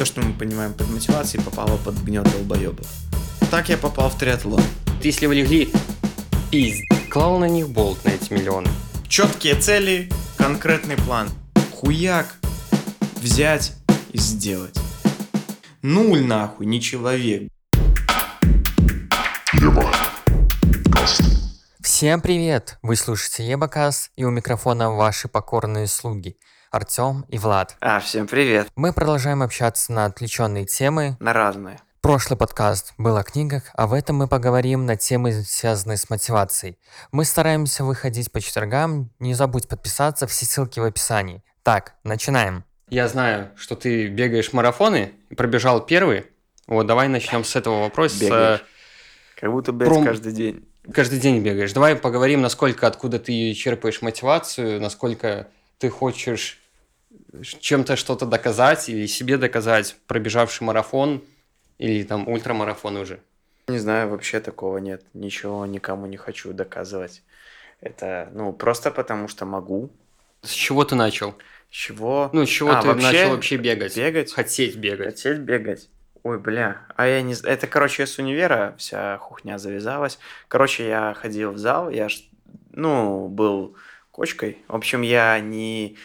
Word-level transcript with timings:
то, 0.00 0.06
что 0.06 0.22
мы 0.22 0.32
понимаем 0.32 0.72
под 0.72 0.88
мотивацией, 0.88 1.44
попало 1.44 1.76
под 1.76 1.94
гнет 2.02 2.24
долбоебов. 2.32 2.86
Так 3.50 3.68
я 3.68 3.76
попал 3.76 4.08
в 4.08 4.16
триатлон. 4.16 4.62
Если 5.02 5.26
вы 5.26 5.34
легли, 5.34 5.70
пиздец, 6.50 6.88
клал 7.10 7.38
на 7.38 7.44
них 7.44 7.68
болт 7.68 8.02
на 8.06 8.08
эти 8.08 8.32
миллионы. 8.32 8.70
Четкие 9.08 9.56
цели, 9.56 10.10
конкретный 10.38 10.96
план. 10.96 11.28
Хуяк 11.74 12.34
взять 13.16 13.74
и 14.12 14.16
сделать. 14.16 14.74
Нуль 15.82 16.22
нахуй, 16.22 16.64
не 16.64 16.80
человек. 16.80 17.50
Всем 21.82 22.22
привет! 22.22 22.78
Вы 22.80 22.96
слушаете 22.96 23.46
Ебакас, 23.46 24.10
и 24.16 24.24
у 24.24 24.30
микрофона 24.30 24.90
ваши 24.90 25.28
покорные 25.28 25.86
слуги 25.86 26.38
Артем 26.70 27.24
и 27.28 27.36
Влад. 27.36 27.76
А, 27.80 27.98
всем 27.98 28.28
привет. 28.28 28.68
Мы 28.76 28.92
продолжаем 28.92 29.42
общаться 29.42 29.92
на 29.92 30.04
отвлеченные 30.04 30.66
темы. 30.66 31.16
На 31.18 31.32
разные. 31.32 31.80
Прошлый 32.00 32.38
подкаст 32.38 32.94
был 32.96 33.16
о 33.16 33.24
книгах, 33.24 33.64
а 33.74 33.88
в 33.88 33.92
этом 33.92 34.16
мы 34.16 34.28
поговорим 34.28 34.86
на 34.86 34.96
темы, 34.96 35.32
связанные 35.32 35.96
с 35.96 36.08
мотивацией. 36.08 36.78
Мы 37.10 37.24
стараемся 37.24 37.82
выходить 37.82 38.30
по 38.30 38.40
четвергам, 38.40 39.10
не 39.18 39.34
забудь 39.34 39.66
подписаться, 39.66 40.28
все 40.28 40.46
ссылки 40.46 40.78
в 40.78 40.84
описании. 40.84 41.42
Так, 41.64 41.94
начинаем. 42.04 42.64
Я 42.88 43.08
знаю, 43.08 43.50
что 43.56 43.74
ты 43.74 44.06
бегаешь 44.06 44.52
марафоны, 44.52 45.12
пробежал 45.36 45.84
первый. 45.84 46.26
Вот, 46.68 46.86
давай 46.86 47.08
начнем 47.08 47.42
с 47.42 47.56
этого 47.56 47.80
вопроса. 47.80 48.20
Бегаешь. 48.20 48.64
Как 49.40 49.50
будто, 49.50 49.72
блядь, 49.72 49.90
Пром- 49.90 50.04
каждый 50.04 50.32
день. 50.32 50.68
Каждый 50.94 51.18
день 51.18 51.40
бегаешь. 51.42 51.72
Давай 51.72 51.96
поговорим, 51.96 52.40
насколько, 52.40 52.86
откуда 52.86 53.18
ты 53.18 53.52
черпаешь 53.54 54.02
мотивацию, 54.02 54.80
насколько 54.80 55.48
ты 55.78 55.90
хочешь 55.90 56.59
чем-то 57.42 57.96
что-то 57.96 58.26
доказать 58.26 58.88
или 58.88 59.06
себе 59.06 59.36
доказать, 59.36 59.96
пробежавший 60.06 60.66
марафон 60.66 61.22
или 61.78 62.02
там 62.02 62.28
ультрамарафон 62.28 62.96
уже. 62.96 63.20
Не 63.68 63.78
знаю, 63.78 64.08
вообще 64.08 64.40
такого 64.40 64.78
нет. 64.78 65.04
Ничего 65.14 65.64
никому 65.66 66.06
не 66.06 66.16
хочу 66.16 66.52
доказывать. 66.52 67.22
Это, 67.80 68.28
ну, 68.32 68.52
просто 68.52 68.90
потому 68.90 69.28
что 69.28 69.46
могу. 69.46 69.90
С 70.42 70.50
чего 70.50 70.84
ты 70.84 70.94
начал? 70.94 71.34
С 71.70 71.74
чего? 71.74 72.30
Ну, 72.32 72.44
с 72.44 72.48
чего 72.48 72.70
А, 72.70 72.82
ты 72.82 72.88
вообще 72.88 73.06
начал 73.06 73.30
вообще 73.30 73.56
бегать? 73.56 73.96
Бегать? 73.96 74.32
Хотеть 74.32 74.76
бегать. 74.76 75.06
Хотеть 75.06 75.38
бегать. 75.38 75.88
Ой, 76.22 76.38
бля, 76.38 76.82
а 76.96 77.06
я 77.06 77.22
не... 77.22 77.34
Это, 77.44 77.66
короче, 77.66 78.06
с 78.06 78.18
универа 78.18 78.74
вся 78.76 79.16
хухня 79.18 79.56
завязалась. 79.58 80.18
Короче, 80.48 80.86
я 80.86 81.14
ходил 81.14 81.52
в 81.52 81.58
зал, 81.58 81.88
я, 81.88 82.10
ж, 82.10 82.18
ну, 82.72 83.28
был 83.28 83.76
кочкой. 84.10 84.58
В 84.68 84.74
общем, 84.76 85.00
я 85.00 85.38
не... 85.40 85.96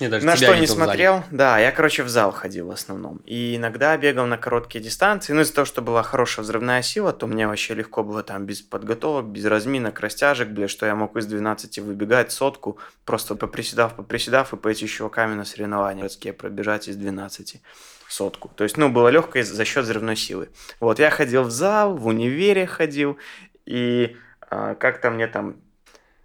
Не, 0.00 0.08
даже 0.08 0.26
на 0.26 0.36
что 0.36 0.54
не 0.54 0.66
смотрел. 0.66 1.22
Да, 1.30 1.58
я, 1.58 1.72
короче, 1.72 2.02
в 2.02 2.08
зал 2.08 2.30
ходил 2.30 2.66
в 2.66 2.70
основном. 2.70 3.18
И 3.24 3.56
иногда 3.56 3.96
бегал 3.96 4.26
на 4.26 4.36
короткие 4.36 4.84
дистанции. 4.84 5.32
Ну, 5.32 5.40
из-за 5.40 5.54
того, 5.54 5.64
что 5.64 5.80
была 5.82 6.02
хорошая 6.02 6.44
взрывная 6.44 6.82
сила, 6.82 7.12
то 7.12 7.26
мне 7.26 7.46
вообще 7.48 7.74
легко 7.74 8.02
было 8.04 8.22
там 8.22 8.44
без 8.44 8.60
подготовок, 8.62 9.26
без 9.26 9.44
разминок, 9.46 10.00
растяжек, 10.00 10.48
бля, 10.48 10.68
что 10.68 10.84
я 10.86 10.94
мог 10.94 11.16
из 11.16 11.26
12 11.26 11.78
выбегать 11.78 12.30
сотку, 12.32 12.78
просто 13.04 13.34
поприседав, 13.36 13.94
поприседав 13.94 14.52
и 14.52 14.56
пойти 14.56 14.86
чуваками 14.86 15.34
на 15.34 15.44
соревнования 15.44 16.00
городские 16.02 16.32
пробежать 16.34 16.88
из 16.88 16.96
12 16.96 17.62
сотку. 18.08 18.50
То 18.54 18.64
есть, 18.64 18.76
ну, 18.76 18.88
было 18.90 19.08
легко 19.08 19.38
из- 19.38 19.50
за 19.50 19.64
счет 19.64 19.84
взрывной 19.84 20.16
силы. 20.16 20.48
Вот, 20.80 20.98
я 20.98 21.10
ходил 21.10 21.42
в 21.44 21.50
зал, 21.50 21.96
в 21.96 22.06
универе 22.06 22.66
ходил, 22.66 23.16
и 23.64 24.16
а, 24.48 24.74
как-то 24.76 25.10
мне 25.10 25.26
там 25.26 25.56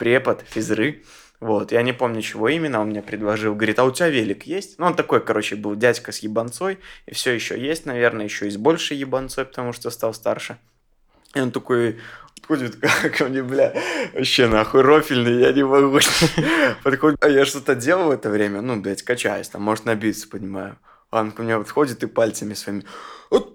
препод 0.01 0.43
физры, 0.49 1.03
вот, 1.39 1.71
я 1.71 1.83
не 1.83 1.93
помню, 1.93 2.23
чего 2.23 2.49
именно, 2.49 2.81
он 2.81 2.87
мне 2.87 3.03
предложил, 3.03 3.53
говорит, 3.53 3.77
а 3.77 3.83
у 3.83 3.91
тебя 3.91 4.09
велик 4.09 4.47
есть? 4.47 4.79
Ну, 4.79 4.87
он 4.87 4.95
такой, 4.95 5.23
короче, 5.23 5.55
был 5.55 5.75
дядька 5.75 6.11
с 6.11 6.19
ебанцой, 6.19 6.79
и 7.05 7.13
все 7.13 7.33
еще 7.33 7.59
есть, 7.59 7.85
наверное, 7.85 8.25
еще 8.25 8.47
и 8.47 8.49
с 8.49 8.57
большей 8.57 8.97
ебанцой, 8.97 9.45
потому 9.45 9.73
что 9.73 9.91
стал 9.91 10.15
старше. 10.15 10.57
И 11.35 11.39
он 11.39 11.51
такой 11.51 11.99
подходит 12.35 12.77
ко 13.17 13.25
мне, 13.25 13.43
бля, 13.43 13.75
вообще 14.15 14.47
нахуй 14.47 14.81
рофильный, 14.81 15.39
я 15.39 15.53
не 15.53 15.63
могу. 15.63 15.99
Подходит, 16.83 17.23
а 17.23 17.29
я 17.29 17.45
что-то 17.45 17.75
делал 17.75 18.07
в 18.07 18.11
это 18.11 18.31
время, 18.31 18.61
ну, 18.61 18.81
блядь, 18.81 19.03
качаюсь, 19.03 19.49
там, 19.49 19.61
может, 19.61 19.85
набиться, 19.85 20.27
понимаю. 20.27 20.79
А 21.11 21.21
он 21.21 21.31
ко 21.31 21.43
мне 21.43 21.59
подходит 21.59 22.01
и 22.01 22.07
пальцами 22.07 22.55
своими, 22.55 22.85
а 23.29 23.50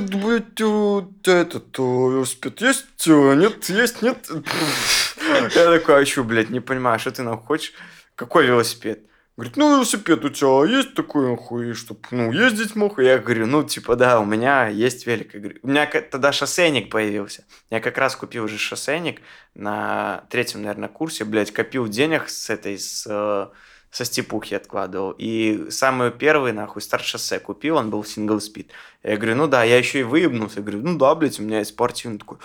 ты, 0.00 0.64
э, 0.64 0.66
у 0.66 1.12
тебя 1.22 1.38
этот, 1.38 1.78
велосипед 1.78 2.60
есть? 2.60 2.86
Э, 3.06 3.34
Нет, 3.34 3.68
есть, 3.68 4.02
нет? 4.02 4.28
Я 5.54 5.78
такой, 5.78 6.02
а 6.02 6.06
что, 6.06 6.24
блядь, 6.24 6.50
не 6.50 6.60
понимаю, 6.60 6.98
что 6.98 7.10
ты 7.10 7.22
нам 7.22 7.38
хочешь? 7.38 7.72
Какой 8.14 8.46
велосипед? 8.46 9.00
Говорит, 9.36 9.56
ну, 9.56 9.74
велосипед 9.74 10.24
у 10.24 10.28
тебя 10.28 10.76
есть 10.76 10.94
такой, 10.94 11.28
нахуй, 11.30 11.74
чтоб, 11.74 12.06
ну, 12.12 12.30
ездить 12.30 12.76
мог? 12.76 13.00
Я 13.00 13.18
говорю, 13.18 13.46
ну, 13.46 13.64
типа, 13.64 13.96
да, 13.96 14.20
у 14.20 14.24
меня 14.24 14.68
есть 14.68 15.08
велик. 15.08 15.34
Я 15.34 15.40
говорю, 15.40 15.58
у 15.62 15.68
меня 15.68 15.86
тогда 15.86 16.30
шоссейник 16.30 16.88
появился. 16.88 17.44
Я 17.68 17.80
как 17.80 17.98
раз 17.98 18.14
купил 18.14 18.44
уже 18.44 18.58
шоссейник 18.58 19.20
на 19.54 20.24
третьем, 20.30 20.62
наверное, 20.62 20.88
курсе, 20.88 21.24
блядь, 21.24 21.52
копил 21.52 21.88
денег 21.88 22.28
с 22.28 22.48
этой, 22.48 22.78
с, 22.78 23.06
э, 23.10 23.48
со 23.94 24.04
степухи 24.04 24.54
откладывал. 24.54 25.14
И 25.18 25.70
самый 25.70 26.10
первый, 26.10 26.52
нахуй, 26.52 26.82
старт 26.82 27.04
шоссе 27.04 27.38
купил, 27.38 27.76
он 27.76 27.90
был 27.90 28.04
сингл 28.04 28.40
спид. 28.40 28.72
Я 29.04 29.16
говорю, 29.16 29.36
ну 29.36 29.46
да, 29.46 29.62
я 29.62 29.78
еще 29.78 30.00
и 30.00 30.02
выебнулся. 30.02 30.56
Я 30.56 30.62
говорю, 30.62 30.80
ну 30.82 30.98
да, 30.98 31.14
блядь, 31.14 31.38
у 31.38 31.44
меня 31.44 31.58
есть 31.58 31.70
спортивный 31.70 32.18
такой. 32.18 32.38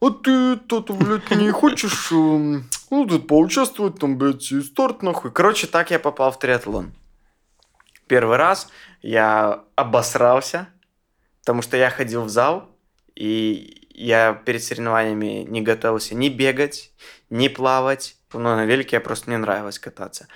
А 0.00 0.10
ты, 0.10 0.56
тут, 0.56 0.92
блядь, 0.92 1.28
не 1.32 1.50
хочешь, 1.50 2.12
эм, 2.12 2.68
ну, 2.90 3.04
тут 3.04 3.26
поучаствовать, 3.26 3.98
там, 3.98 4.16
блядь, 4.16 4.52
и 4.52 4.60
старт, 4.60 5.02
нахуй. 5.02 5.32
Короче, 5.32 5.66
так 5.66 5.90
я 5.90 5.98
попал 5.98 6.30
в 6.30 6.38
триатлон. 6.38 6.92
Первый 8.06 8.36
раз 8.36 8.68
я 9.02 9.64
обосрался, 9.74 10.68
потому 11.40 11.62
что 11.62 11.76
я 11.76 11.90
ходил 11.90 12.22
в 12.22 12.28
зал, 12.28 12.70
и 13.16 13.88
я 13.90 14.34
перед 14.34 14.62
соревнованиями 14.62 15.44
не 15.48 15.62
готовился 15.62 16.14
ни 16.14 16.28
бегать, 16.28 16.92
ни 17.28 17.48
плавать. 17.48 18.14
Ну, 18.32 18.38
на 18.38 18.64
велике 18.66 18.96
я 18.96 19.00
просто 19.00 19.30
мне 19.30 19.38
нравилось 19.38 19.80
кататься. 19.80 20.28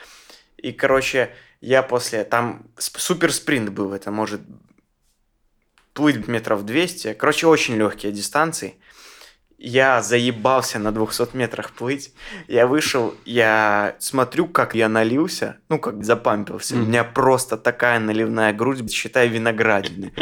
И, 0.59 0.73
короче, 0.73 1.31
я 1.61 1.83
после... 1.83 2.25
Там 2.25 2.67
супер 2.77 3.33
спринт 3.33 3.71
был, 3.71 3.93
это 3.93 4.11
может 4.11 4.41
плыть 5.93 6.29
метров 6.29 6.65
200. 6.65 7.15
Короче, 7.15 7.47
очень 7.47 7.77
легкие 7.77 8.13
дистанции. 8.13 8.75
Я 9.59 10.03
заебался 10.03 10.79
на 10.79 10.93
200 10.93 11.35
метрах 11.35 11.73
плыть. 11.73 12.13
Я 12.47 12.67
вышел, 12.67 13.15
я 13.25 13.97
смотрю, 13.99 14.47
как 14.49 14.75
я 14.75 14.91
налился, 14.91 15.57
ну, 15.71 15.79
как 15.79 16.05
запампился. 16.05 16.75
У 16.75 16.79
Мгм. 16.81 16.89
меня 16.89 17.05
просто 17.05 17.57
такая 17.57 17.99
наливная 17.99 18.53
грудь, 18.53 18.93
считай, 18.93 19.29
виноградины. 19.29 20.13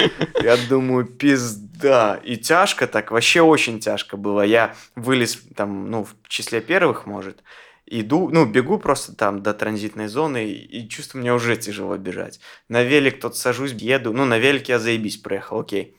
Я 0.41 0.57
думаю, 0.57 1.05
пизда. 1.07 2.21
И 2.23 2.37
тяжко 2.37 2.87
так, 2.87 3.11
вообще 3.11 3.41
очень 3.41 3.81
тяжко 3.81 4.17
было. 4.17 4.43
Я 4.43 4.77
вылез 4.95 5.37
там, 5.57 5.91
ну, 5.91 6.05
в 6.05 6.15
числе 6.29 6.61
первых, 6.61 7.07
может, 7.07 7.43
иду, 7.87 8.29
ну, 8.31 8.47
бегу 8.47 8.79
просто 8.79 9.15
там 9.15 9.43
до 9.43 9.53
транзитной 9.55 10.09
зоны, 10.09 10.47
и, 10.51 10.89
чувствую, 10.89 11.23
мне 11.23 11.33
уже 11.35 11.57
тяжело 11.57 11.97
бежать. 11.97 12.41
На 12.69 12.83
велик 12.83 13.21
тут 13.21 13.37
сажусь, 13.37 13.73
еду. 13.73 14.13
Ну, 14.13 14.25
на 14.25 14.39
велике 14.39 14.73
я 14.73 14.79
заебись 14.79 15.17
проехал, 15.19 15.61
окей. 15.61 15.97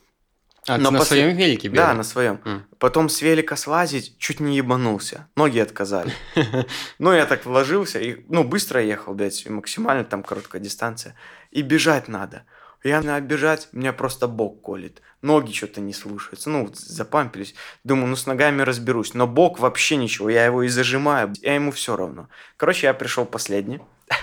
А, 0.68 0.78
Но 0.78 0.86
ты 0.88 0.90
на 0.94 0.98
после- 0.98 1.20
своем 1.22 1.36
велике 1.36 1.68
бегал? 1.68 1.86
Да, 1.86 1.94
на 1.94 2.02
своем. 2.02 2.40
М. 2.44 2.66
Потом 2.78 3.08
с 3.08 3.22
велика 3.22 3.54
слазить, 3.54 4.18
чуть 4.18 4.40
не 4.40 4.56
ебанулся. 4.56 5.28
Ноги 5.36 5.60
отказали. 5.60 6.12
Ну, 6.98 7.12
я 7.12 7.24
так 7.26 7.46
вложился, 7.46 8.00
и, 8.00 8.24
ну, 8.28 8.42
быстро 8.42 8.82
ехал, 8.82 9.14
блядь, 9.14 9.48
максимально 9.48 10.02
там 10.04 10.22
короткая 10.24 10.60
дистанция. 10.60 11.14
И 11.52 11.62
бежать 11.62 12.08
надо. 12.08 12.42
Я 12.86 13.02
на 13.02 13.20
бежать, 13.20 13.68
меня 13.72 13.92
просто 13.92 14.28
бок 14.28 14.62
колет. 14.62 15.02
Ноги 15.22 15.52
что-то 15.52 15.80
не 15.80 15.92
слушаются. 15.92 16.50
Ну, 16.50 16.70
запампились. 16.72 17.54
Думаю, 17.84 18.08
ну, 18.08 18.16
с 18.16 18.26
ногами 18.26 18.62
разберусь. 18.62 19.14
Но 19.14 19.26
бок 19.26 19.58
вообще 19.58 19.96
ничего. 19.96 20.30
Я 20.30 20.44
его 20.44 20.62
и 20.62 20.68
зажимаю. 20.68 21.32
Я 21.42 21.54
ему 21.54 21.70
все 21.72 21.96
равно. 21.96 22.28
Короче, 22.56 22.86
я 22.86 22.94
пришел 22.94 23.24
последний. 23.26 23.80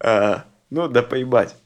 А, 0.00 0.44
Ну, 0.70 0.86
да 0.88 1.02
поебать. 1.02 1.56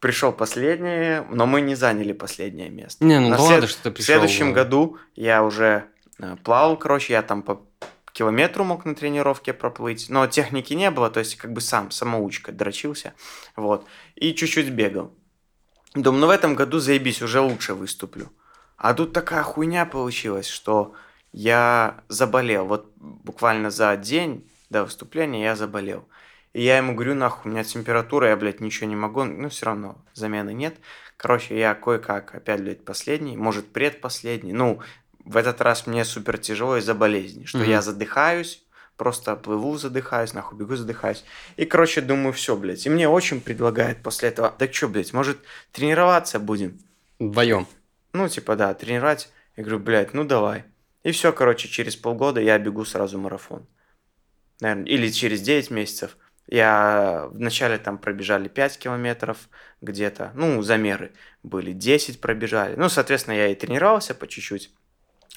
Пришел 0.00 0.32
последний, 0.32 1.20
но 1.30 1.46
мы 1.46 1.60
не 1.60 1.74
заняли 1.74 2.12
последнее 2.12 2.70
место. 2.70 3.04
Не, 3.04 3.20
ну 3.20 3.30
ладно, 3.40 3.66
что 3.66 3.84
ты 3.84 3.90
В 3.90 3.94
пришел. 3.94 4.14
следующем 4.14 4.52
году 4.52 4.98
я 5.14 5.42
уже 5.44 5.84
э, 6.20 6.36
плавал, 6.42 6.76
короче, 6.76 7.12
я 7.12 7.22
там 7.22 7.42
по 7.42 7.62
километру 8.12 8.64
мог 8.64 8.84
на 8.84 8.94
тренировке 8.94 9.52
проплыть, 9.52 10.06
но 10.08 10.26
техники 10.26 10.72
не 10.74 10.90
было, 10.90 11.10
то 11.10 11.20
есть 11.20 11.36
как 11.36 11.52
бы 11.52 11.60
сам, 11.60 11.90
самоучка, 11.90 12.50
дрочился, 12.52 13.14
вот, 13.54 13.86
и 14.16 14.34
чуть-чуть 14.34 14.70
бегал. 14.70 15.12
Думаю, 16.02 16.20
ну 16.20 16.26
в 16.28 16.30
этом 16.30 16.54
году 16.54 16.78
заебись, 16.78 17.22
уже 17.22 17.40
лучше 17.40 17.74
выступлю. 17.74 18.28
А 18.76 18.94
тут 18.94 19.12
такая 19.12 19.42
хуйня 19.42 19.84
получилась, 19.84 20.46
что 20.46 20.94
я 21.32 22.04
заболел, 22.08 22.66
вот 22.66 22.92
буквально 22.96 23.70
за 23.70 23.96
день 23.96 24.48
до 24.70 24.84
выступления 24.84 25.42
я 25.42 25.56
заболел. 25.56 26.08
И 26.52 26.62
я 26.62 26.76
ему 26.76 26.94
говорю, 26.94 27.14
нахуй, 27.14 27.50
у 27.50 27.52
меня 27.52 27.64
температура, 27.64 28.28
я, 28.28 28.36
блядь, 28.36 28.60
ничего 28.60 28.86
не 28.88 28.94
могу, 28.94 29.24
ну, 29.24 29.48
все 29.48 29.66
равно 29.66 29.98
замены 30.14 30.54
нет. 30.54 30.76
Короче, 31.16 31.58
я 31.58 31.74
кое-как, 31.74 32.32
опять, 32.32 32.62
блядь, 32.62 32.84
последний, 32.84 33.36
может, 33.36 33.72
предпоследний. 33.72 34.52
Ну, 34.52 34.80
в 35.24 35.36
этот 35.36 35.60
раз 35.60 35.88
мне 35.88 36.04
супер 36.04 36.38
тяжело 36.38 36.76
из-за 36.76 36.94
болезни, 36.94 37.44
что 37.44 37.58
Мгм. 37.58 37.70
я 37.70 37.82
задыхаюсь, 37.82 38.62
Просто 38.98 39.36
плыву, 39.36 39.78
задыхаюсь, 39.78 40.34
нахуй 40.34 40.58
бегу, 40.58 40.74
задыхаюсь. 40.74 41.24
И, 41.56 41.64
короче, 41.64 42.00
думаю, 42.00 42.32
все, 42.32 42.56
блядь. 42.56 42.84
И 42.84 42.90
мне 42.90 43.08
очень 43.08 43.40
предлагает 43.40 44.02
после 44.02 44.28
этого, 44.28 44.52
да 44.58 44.70
что, 44.70 44.88
блядь, 44.88 45.12
может, 45.12 45.38
тренироваться 45.70 46.40
будем? 46.40 46.80
Вдвоем. 47.20 47.68
Ну, 48.12 48.28
типа, 48.28 48.56
да, 48.56 48.74
тренировать. 48.74 49.30
Я 49.56 49.62
говорю, 49.62 49.78
блядь, 49.78 50.14
ну 50.14 50.24
давай. 50.24 50.64
И 51.04 51.12
все, 51.12 51.32
короче, 51.32 51.68
через 51.68 51.94
полгода 51.94 52.40
я 52.40 52.58
бегу 52.58 52.84
сразу 52.84 53.18
марафон. 53.18 53.66
Наверное, 54.60 54.86
или 54.86 55.08
через 55.10 55.42
9 55.42 55.70
месяцев. 55.70 56.16
Я 56.48 57.28
вначале 57.30 57.78
там 57.78 57.98
пробежали 57.98 58.48
5 58.48 58.78
километров 58.78 59.48
где-то, 59.80 60.32
ну, 60.34 60.60
замеры 60.62 61.12
были, 61.44 61.72
10 61.72 62.20
пробежали. 62.20 62.74
Ну, 62.74 62.88
соответственно, 62.88 63.34
я 63.34 63.46
и 63.48 63.54
тренировался 63.54 64.14
по 64.14 64.26
чуть-чуть. 64.26 64.72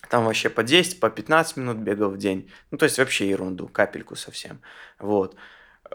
Там 0.10 0.26
вообще 0.26 0.50
по 0.50 0.64
10, 0.64 1.00
по 1.00 1.10
15 1.10 1.58
минут 1.58 1.78
бегал 1.78 2.10
в 2.10 2.18
день. 2.18 2.52
Ну, 2.70 2.78
то 2.78 2.86
есть 2.86 2.98
вообще 2.98 3.30
ерунду, 3.30 3.68
капельку 3.68 4.16
совсем. 4.16 4.62
Вот. 5.00 5.36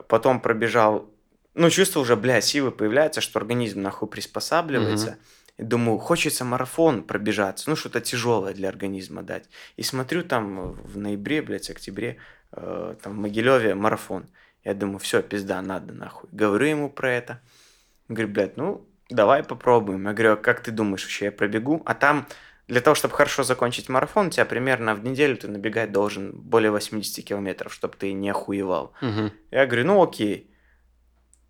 Потом 0.08 0.40
пробежал, 0.40 1.10
ну, 1.54 1.70
чувство 1.70 2.00
уже, 2.00 2.16
бля, 2.16 2.40
силы 2.40 2.70
появляются, 2.70 3.20
что 3.20 3.38
организм 3.38 3.82
нахуй 3.82 4.08
приспосабливается. 4.08 5.10
Мгм. 5.12 5.18
И 5.58 5.62
думаю, 5.62 5.98
хочется 5.98 6.44
марафон 6.44 7.02
пробежаться, 7.02 7.70
ну, 7.70 7.76
что-то 7.76 8.00
тяжелое 8.00 8.52
для 8.52 8.68
организма 8.68 9.22
дать. 9.22 9.48
И 9.76 9.82
смотрю 9.82 10.22
там 10.22 10.72
в 10.72 10.98
ноябре, 10.98 11.40
блядь, 11.40 11.70
октябре, 11.70 12.18
э, 12.52 12.94
там 13.02 13.14
в 13.14 13.16
Могилеве 13.16 13.74
марафон. 13.74 14.26
Я 14.64 14.74
думаю, 14.74 14.98
все, 14.98 15.22
пизда, 15.22 15.62
надо 15.62 15.94
нахуй. 15.94 16.28
Говорю 16.32 16.66
ему 16.66 16.90
про 16.90 17.12
это. 17.12 17.40
Он 18.08 18.16
говорит, 18.16 18.34
блядь, 18.34 18.56
ну, 18.56 18.86
давай 19.08 19.44
попробуем. 19.44 20.06
Я 20.06 20.12
говорю, 20.12 20.32
а 20.32 20.36
как 20.36 20.60
ты 20.60 20.72
думаешь, 20.72 21.02
вообще 21.02 21.26
я 21.26 21.32
пробегу? 21.32 21.82
А 21.86 21.94
там 21.94 22.26
для 22.68 22.80
того, 22.80 22.94
чтобы 22.94 23.14
хорошо 23.14 23.42
закончить 23.44 23.88
марафон, 23.88 24.26
у 24.26 24.30
тебя 24.30 24.44
примерно 24.44 24.94
в 24.94 25.04
неделю 25.04 25.36
ты 25.36 25.46
набегать 25.48 25.92
должен 25.92 26.32
более 26.32 26.70
80 26.72 27.24
километров, 27.24 27.72
чтобы 27.72 27.94
ты 27.96 28.12
не 28.12 28.28
охуевал. 28.30 28.92
Мгм. 29.00 29.32
Я 29.50 29.66
говорю, 29.66 29.84
ну 29.86 30.02
окей. 30.02 30.50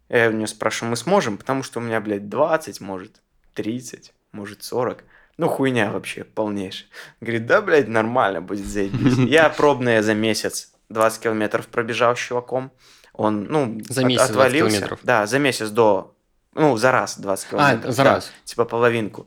Я 0.08 0.28
у 0.28 0.32
него 0.32 0.46
спрашиваю, 0.46 0.90
мы 0.90 0.96
сможем? 0.96 1.36
Потому 1.38 1.62
что 1.62 1.80
у 1.80 1.82
меня, 1.82 2.00
блядь, 2.00 2.28
20, 2.28 2.80
может, 2.80 3.22
30, 3.54 4.12
может, 4.32 4.62
40. 4.62 5.02
Ну, 5.38 5.48
хуйня 5.48 5.90
вообще 5.90 6.24
полнейшая. 6.24 6.88
Говорит, 7.20 7.46
да, 7.46 7.60
блядь, 7.60 7.88
нормально 7.88 8.40
будет 8.40 8.66
заебись. 8.66 9.16
Я 9.30 9.48
пробные 9.50 10.02
за 10.02 10.14
месяц 10.14 10.72
20 10.90 11.22
километров 11.22 11.66
пробежал 11.68 12.14
с 12.14 12.20
чуваком. 12.20 12.72
Он, 13.12 13.44
ну, 13.44 13.80
За 13.88 14.02
от- 14.02 14.06
месяц 14.06 14.28
20 14.28 14.30
отвалился. 14.30 14.76
километров? 14.76 15.00
Да, 15.02 15.26
за 15.26 15.38
месяц 15.38 15.70
до, 15.70 16.14
ну, 16.54 16.76
за 16.76 16.92
раз 16.92 17.18
20 17.18 17.48
километров. 17.50 17.84
А, 17.88 17.92
за 17.92 18.04
да, 18.04 18.14
раз. 18.14 18.32
Типа 18.44 18.64
половинку. 18.64 19.26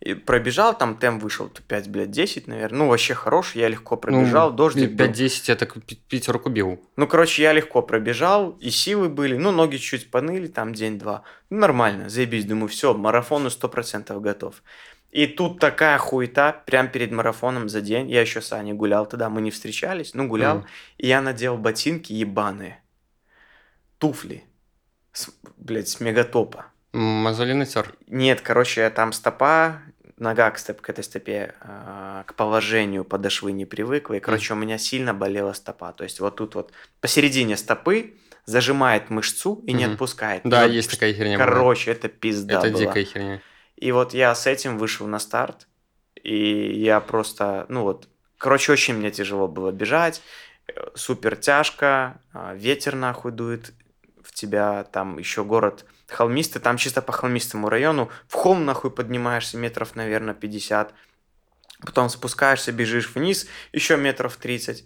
И 0.00 0.12
пробежал, 0.14 0.76
там 0.76 0.96
темп 0.98 1.22
вышел 1.22 1.48
5, 1.48 1.88
блядь, 1.88 2.10
10, 2.10 2.46
наверное. 2.48 2.78
Ну, 2.80 2.88
вообще 2.88 3.14
хороший, 3.14 3.62
я 3.62 3.68
легко 3.68 3.96
пробежал, 3.96 4.50
Ну, 4.50 4.56
дождик 4.56 4.92
был. 4.92 5.06
5-10 5.06 5.44
я 5.48 5.56
так 5.56 5.74
пятерку 6.08 6.50
бил. 6.50 6.78
Ну, 6.96 7.06
короче, 7.06 7.42
я 7.42 7.52
легко 7.54 7.80
пробежал, 7.82 8.50
и 8.60 8.68
силы 8.70 9.08
были, 9.08 9.36
ну, 9.36 9.52
ноги 9.52 9.78
чуть 9.78 10.10
поныли, 10.10 10.48
там 10.48 10.74
день-два. 10.74 11.22
Ну, 11.50 11.58
нормально, 11.58 12.08
заебись, 12.10 12.44
думаю, 12.44 12.68
все, 12.68 12.92
марафону 12.94 13.48
100% 13.48 14.20
готов. 14.20 14.62
И 15.12 15.26
тут 15.26 15.60
такая 15.60 15.96
хуета, 15.96 16.62
прям 16.66 16.88
перед 16.90 17.10
марафоном 17.10 17.70
за 17.70 17.80
день, 17.80 18.10
я 18.10 18.20
еще 18.20 18.42
с 18.42 18.52
Аней 18.52 18.74
гулял 18.74 19.06
тогда, 19.06 19.30
мы 19.30 19.40
не 19.40 19.50
встречались, 19.50 20.12
ну, 20.12 20.28
гулял, 20.28 20.58
Мгм. 20.58 20.66
и 20.98 21.06
я 21.06 21.22
надел 21.22 21.56
ботинки 21.56 22.12
ебаные, 22.12 22.82
туфли, 23.98 24.44
с, 25.12 25.30
блядь, 25.56 25.88
с 25.88 26.00
мегатопа. 26.00 26.66
Мозоли 26.96 27.52
натер. 27.52 27.94
Нет, 28.06 28.40
короче, 28.40 28.88
там 28.88 29.12
стопа, 29.12 29.82
нога 30.16 30.50
к, 30.50 30.58
стоп, 30.58 30.80
к 30.80 30.88
этой 30.88 31.04
стопе, 31.04 31.54
а, 31.60 32.24
к 32.24 32.34
положению 32.34 33.04
подошвы 33.04 33.52
не 33.52 33.66
привыкла. 33.66 34.14
И, 34.14 34.20
короче, 34.20 34.54
у 34.54 34.56
меня 34.56 34.78
сильно 34.78 35.12
болела 35.12 35.52
стопа. 35.52 35.92
То 35.92 36.04
есть 36.04 36.20
вот 36.20 36.36
тут 36.36 36.54
вот 36.54 36.72
посередине 37.02 37.58
стопы 37.58 38.14
зажимает 38.46 39.10
мышцу 39.10 39.62
и 39.66 39.74
не 39.74 39.84
Мгм. 39.84 39.92
отпускает. 39.92 40.40
Да, 40.44 40.62
вот, 40.62 40.70
есть 40.72 40.90
такая 40.90 41.12
херня. 41.12 41.36
Короче, 41.36 41.90
это 41.90 42.08
пизда 42.08 42.60
Это 42.60 42.70
была. 42.70 42.78
дикая 42.80 43.04
херня. 43.04 43.42
И 43.76 43.92
вот 43.92 44.14
я 44.14 44.34
с 44.34 44.46
этим 44.46 44.78
вышел 44.78 45.06
на 45.06 45.18
старт, 45.18 45.68
и 46.22 46.80
я 46.80 47.00
просто, 47.00 47.66
ну 47.68 47.82
вот, 47.82 48.08
короче, 48.38 48.72
очень 48.72 48.94
мне 48.94 49.10
тяжело 49.10 49.48
было 49.48 49.70
бежать, 49.70 50.22
э, 50.66 50.72
супер 50.94 51.36
тяжко, 51.36 52.22
а, 52.32 52.54
ветер 52.54 52.94
нахуй 52.94 53.32
дует 53.32 53.74
в 54.22 54.32
тебя, 54.32 54.84
там 54.84 55.18
еще 55.18 55.44
город 55.44 55.84
холмистый, 56.08 56.60
там 56.62 56.76
чисто 56.76 57.02
по 57.02 57.12
холмистому 57.12 57.68
району, 57.68 58.10
в 58.28 58.34
холм 58.34 58.64
нахуй 58.64 58.90
поднимаешься 58.90 59.56
метров, 59.58 59.94
наверное, 59.96 60.34
50, 60.34 60.94
потом 61.84 62.08
спускаешься, 62.08 62.72
бежишь 62.72 63.14
вниз, 63.14 63.46
еще 63.72 63.96
метров 63.96 64.36
30, 64.36 64.84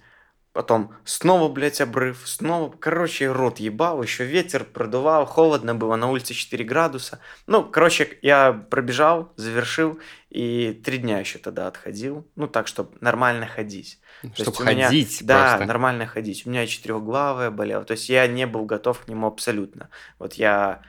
потом 0.52 0.92
снова, 1.04 1.48
блядь, 1.48 1.80
обрыв, 1.80 2.22
снова, 2.26 2.70
короче, 2.76 3.30
рот 3.30 3.60
ебал, 3.60 4.02
еще 4.02 4.24
ветер 4.24 4.64
продувал, 4.64 5.26
холодно 5.26 5.74
было, 5.74 5.94
на 5.96 6.10
улице 6.10 6.34
4 6.34 6.64
градуса, 6.64 7.20
ну, 7.46 7.64
короче, 7.64 8.18
я 8.22 8.52
пробежал, 8.52 9.32
завершил, 9.36 10.00
и 10.30 10.72
три 10.84 10.98
дня 10.98 11.18
еще 11.18 11.38
тогда 11.38 11.66
отходил. 11.66 12.24
Ну, 12.36 12.46
так, 12.46 12.66
чтобы 12.68 12.96
нормально 13.00 13.46
ходить. 13.46 13.98
То 14.36 14.42
Чтобы 14.44 14.58
у 14.60 14.64
меня- 14.64 14.86
ходить 14.86 15.24
Да, 15.26 15.48
просто. 15.54 15.66
нормально 15.66 16.06
ходить. 16.06 16.46
У 16.46 16.50
меня 16.50 16.66
четырехглавая 16.68 17.50
болела. 17.50 17.84
То 17.84 17.92
есть 17.92 18.08
я 18.08 18.26
не 18.28 18.46
был 18.46 18.64
готов 18.64 19.00
к 19.00 19.08
нему 19.08 19.26
абсолютно. 19.26 19.88
Вот 20.20 20.34
я 20.34 20.82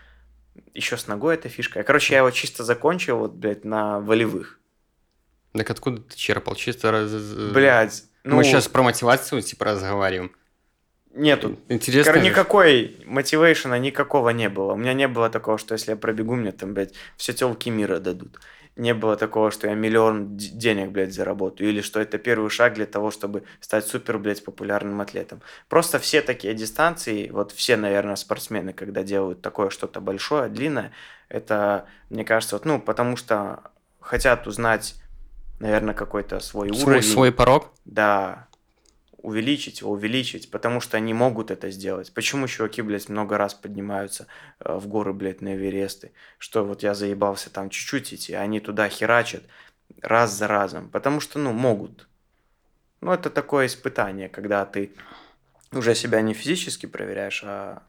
еще 0.74 0.98
с 0.98 1.08
ногой 1.08 1.36
эта 1.36 1.50
фишка. 1.50 1.84
Короче, 1.84 2.14
я 2.14 2.20
его 2.20 2.32
чисто 2.32 2.64
закончил, 2.64 3.18
вот, 3.18 3.34
блядь, 3.34 3.66
на 3.66 4.00
волевых. 4.00 4.60
Так 5.54 5.70
откуда 5.70 6.02
ты 6.02 6.16
черпал? 6.16 6.56
Чисто 6.56 6.92
раз... 6.92 7.12
Блядь, 7.12 8.04
ну, 8.24 8.38
Мы 8.38 8.44
сейчас 8.44 8.68
про 8.68 8.84
мотивацию 8.84 9.42
типа 9.42 9.66
разговариваем. 9.66 10.32
нету. 11.14 11.60
Интересно. 11.68 12.14
Кор- 12.14 12.22
же. 12.22 12.30
никакой 12.30 12.98
мотивейшена 13.06 13.78
никакого 13.80 14.30
не 14.30 14.48
было. 14.48 14.74
У 14.74 14.78
меня 14.78 14.94
не 14.94 15.08
было 15.08 15.30
такого, 15.30 15.58
что 15.58 15.74
если 15.74 15.92
я 15.92 15.98
пробегу, 15.98 16.36
мне 16.36 16.52
там, 16.52 16.74
блядь, 16.74 16.94
все 17.18 17.34
телки 17.34 17.70
мира 17.70 18.00
дадут. 18.00 18.40
Не 18.78 18.94
было 18.94 19.18
такого, 19.18 19.52
что 19.52 19.68
я 19.68 19.76
миллион 19.76 20.38
денег, 20.38 20.92
блядь, 20.92 21.14
заработаю. 21.14 21.70
Или 21.70 21.82
что 21.82 22.00
это 22.00 22.18
первый 22.18 22.50
шаг 22.50 22.76
для 22.76 22.86
того, 22.86 23.12
чтобы 23.12 23.44
стать 23.60 23.86
супер, 23.86 24.18
блядь, 24.18 24.44
популярным 24.44 25.02
атлетом. 25.02 25.42
Просто 25.68 26.00
все 26.00 26.22
такие 26.22 26.54
дистанции, 26.54 27.30
вот 27.30 27.52
все, 27.52 27.76
наверное, 27.76 28.16
спортсмены, 28.16 28.72
когда 28.74 29.04
делают 29.04 29.42
такое 29.42 29.70
что-то 29.70 30.00
большое, 30.00 30.50
длинное, 30.50 30.92
это, 31.28 31.86
мне 32.10 32.24
кажется, 32.24 32.56
вот, 32.56 32.66
ну, 32.66 32.80
потому 32.80 33.18
что 33.18 33.62
хотят 34.00 34.48
узнать, 34.48 34.96
наверное, 35.60 35.94
какой-то 35.94 36.40
свой, 36.40 36.70
свой, 36.70 36.94
уровень. 36.96 37.04
свой 37.04 37.32
порог. 37.32 37.72
Да, 37.86 38.48
увеличить 39.22 39.84
увеличить, 39.84 40.52
потому 40.52 40.82
что 40.82 40.98
они 40.98 41.14
могут 41.14 41.52
это 41.52 41.72
сделать. 41.72 42.14
Почему 42.14 42.48
чуваки, 42.48 42.82
блядь, 42.82 43.10
много 43.10 43.38
раз 43.38 43.54
поднимаются 43.54 44.28
э, 44.60 44.74
в 44.74 44.88
горы, 44.88 45.14
блядь, 45.14 45.42
на 45.42 45.56
Эвересты? 45.56 46.12
Что 46.38 46.66
вот 46.66 46.84
я 46.84 46.94
заебался 46.94 47.50
там 47.50 47.70
чуть-чуть 47.70 48.14
идти, 48.14 48.34
а 48.34 48.42
они 48.42 48.60
туда 48.60 48.90
херачат 48.90 49.44
раз 50.02 50.34
за 50.34 50.48
разом. 50.48 50.90
Потому 50.90 51.20
что, 51.20 51.40
ну, 51.40 51.54
могут. 51.54 52.08
Ну, 53.02 53.12
это 53.12 53.30
такое 53.30 53.66
испытание, 53.66 54.30
когда 54.30 54.66
ты 54.66 54.94
уже 55.72 55.96
себя 55.96 56.22
не 56.22 56.34
физически 56.34 56.86
проверяешь, 56.86 57.44
а... 57.46 57.84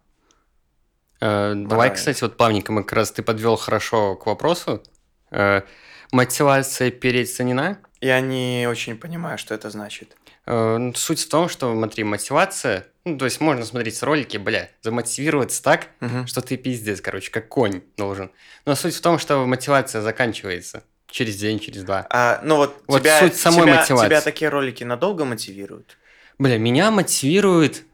Э, 1.21 1.55
давай, 1.55 1.95
кстати, 1.95 2.23
вот 2.23 2.37
плавненько 2.37 2.73
мы 2.73 2.83
как 2.83 2.95
раз 2.95 3.13
ты 3.13 3.23
подвел 3.23 3.57
хорошо 3.57 4.17
к 4.17 4.27
вопросу. 4.27 4.83
Э, 5.31 5.63
мотивация 6.11 6.91
переоценена. 6.91 7.79
Я 8.01 8.21
не 8.21 8.67
очень 8.69 8.97
понимаю, 8.97 9.39
что 9.39 9.55
это 9.55 9.71
значит. 9.71 10.17
Э, 10.47 10.77
ну, 10.79 10.93
Суть 10.95 11.21
в 11.21 11.29
том, 11.29 11.49
что, 11.49 11.73
смотри, 11.75 12.05
мотивация, 12.05 12.87
ну, 13.05 13.17
то 13.19 13.25
есть 13.27 13.41
можно 13.41 13.65
смотреть 13.65 14.03
ролики, 14.03 14.37
бля, 14.39 14.71
замотивироваться 14.83 15.63
так, 15.63 15.89
Мгм. 16.01 16.27
что 16.27 16.41
ты 16.41 16.57
пиздец, 16.57 17.01
короче, 17.01 17.31
как 17.31 17.49
конь 17.49 17.83
должен. 17.97 18.31
Но 18.67 18.75
суть 18.75 18.95
в 18.95 19.01
том, 19.01 19.19
что 19.19 19.45
мотивация 19.47 20.03
заканчивается 20.03 20.83
через 21.07 21.37
день, 21.37 21.59
через 21.61 21.85
два. 21.85 22.07
А, 22.11 22.41
ну 22.43 22.57
вот, 22.57 22.83
Вот 22.87 23.01
тебя, 23.03 23.21
суть 23.21 23.37
самой 23.37 23.63
тебя, 23.63 23.77
мотивации. 23.81 24.07
тебя 24.07 24.21
такие 24.21 24.49
ролики 24.49 24.83
надолго 24.85 25.25
мотивируют? 25.25 25.97
Бля, 26.39 26.59
меня 26.59 26.91
мотивирует, 26.91 27.85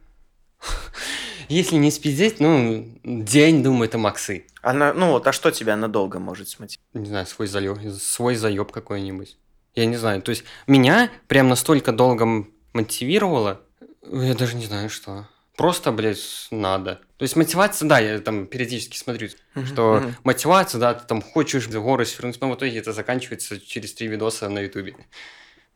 если 1.49 1.77
не 1.77 1.91
спиздеть, 1.91 2.41
ну, 2.41 2.99
день, 3.05 3.63
думаю, 3.63 3.89
это 3.89 3.99
максы. 3.99 4.47
А 4.63 4.73
на- 4.73 4.93
ну 4.93 5.11
вот, 5.11 5.27
а 5.27 5.33
что 5.33 5.51
тебя 5.51 5.77
надолго 5.77 6.19
может 6.19 6.49
смотивировать? 6.49 6.95
Не 6.95 7.07
знаю, 7.07 7.27
свой 7.27 7.47
заеб, 7.47 7.79
свой 8.01 8.35
заеб 8.37 8.71
какой-нибудь. 8.73 9.37
Я 9.79 9.87
не 9.87 9.97
знаю, 9.97 10.21
то 10.23 10.31
есть 10.31 10.43
меня 10.67 11.09
прям 11.29 11.49
настолько 11.49 11.93
долго 11.93 12.47
мотивировало, 12.73 13.61
я 14.03 14.35
даже 14.35 14.57
не 14.57 14.65
знаю, 14.67 14.91
что. 14.91 15.29
Просто, 15.57 15.93
блядь, 15.93 16.49
надо. 16.51 17.01
То 17.17 17.23
есть 17.23 17.37
мотивация, 17.37 17.89
да, 17.89 18.01
я 18.01 18.19
там 18.19 18.49
периодически 18.49 18.97
смотрю, 18.97 19.29
что 19.67 20.01
Мгм. 20.01 20.17
мотивация, 20.25 20.81
да, 20.81 20.95
ты 20.95 21.07
там 21.07 21.23
хочешь 21.23 21.69
в 21.69 21.81
горы 21.81 22.07
свернуть, 22.07 22.41
но 22.41 22.51
в 22.51 22.57
итоге 22.57 22.77
это 22.77 22.93
заканчивается 22.93 23.61
через 23.61 23.95
три 23.95 24.09
видоса 24.09 24.49
на 24.49 24.59
ютубе. 24.59 24.97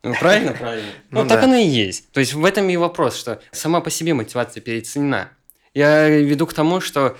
Ну, 0.02 0.14
правильно? 0.18 0.52
Правильно. 0.58 0.90
Ну, 1.12 1.22
Ну 1.22 1.28
так 1.28 1.44
оно 1.44 1.54
и 1.54 1.64
есть. 1.64 2.10
То 2.10 2.18
есть 2.18 2.32
в 2.34 2.44
этом 2.44 2.68
и 2.70 2.76
вопрос, 2.76 3.16
что 3.16 3.40
сама 3.52 3.80
по 3.80 3.90
себе 3.90 4.14
мотивация 4.14 4.60
переоценена. 4.60 5.28
Я 5.74 6.08
веду 6.08 6.48
к 6.48 6.54
тому, 6.54 6.80
что 6.80 7.16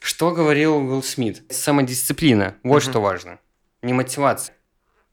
что 0.00 0.30
говорил 0.30 0.76
Уилл 0.78 1.02
Смит? 1.02 1.42
Самодисциплина. 1.52 2.54
Вот 2.62 2.82
что 2.82 3.00
важно. 3.00 3.40
Не 3.82 3.92
мотивация. 3.92 4.54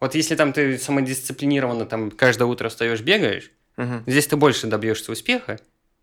Вот 0.01 0.15
если 0.15 0.35
там 0.35 0.51
ты 0.51 0.77
самодисциплинированно 0.77 1.85
там 1.85 2.11
каждое 2.11 2.45
утро 2.45 2.67
встаешь, 2.69 2.99
бегаешь, 3.01 3.51
Мгм. 3.77 4.03
Здесь 4.05 4.27
ты 4.27 4.35
больше 4.35 4.67
добьешься 4.67 5.11
успеха 5.13 5.57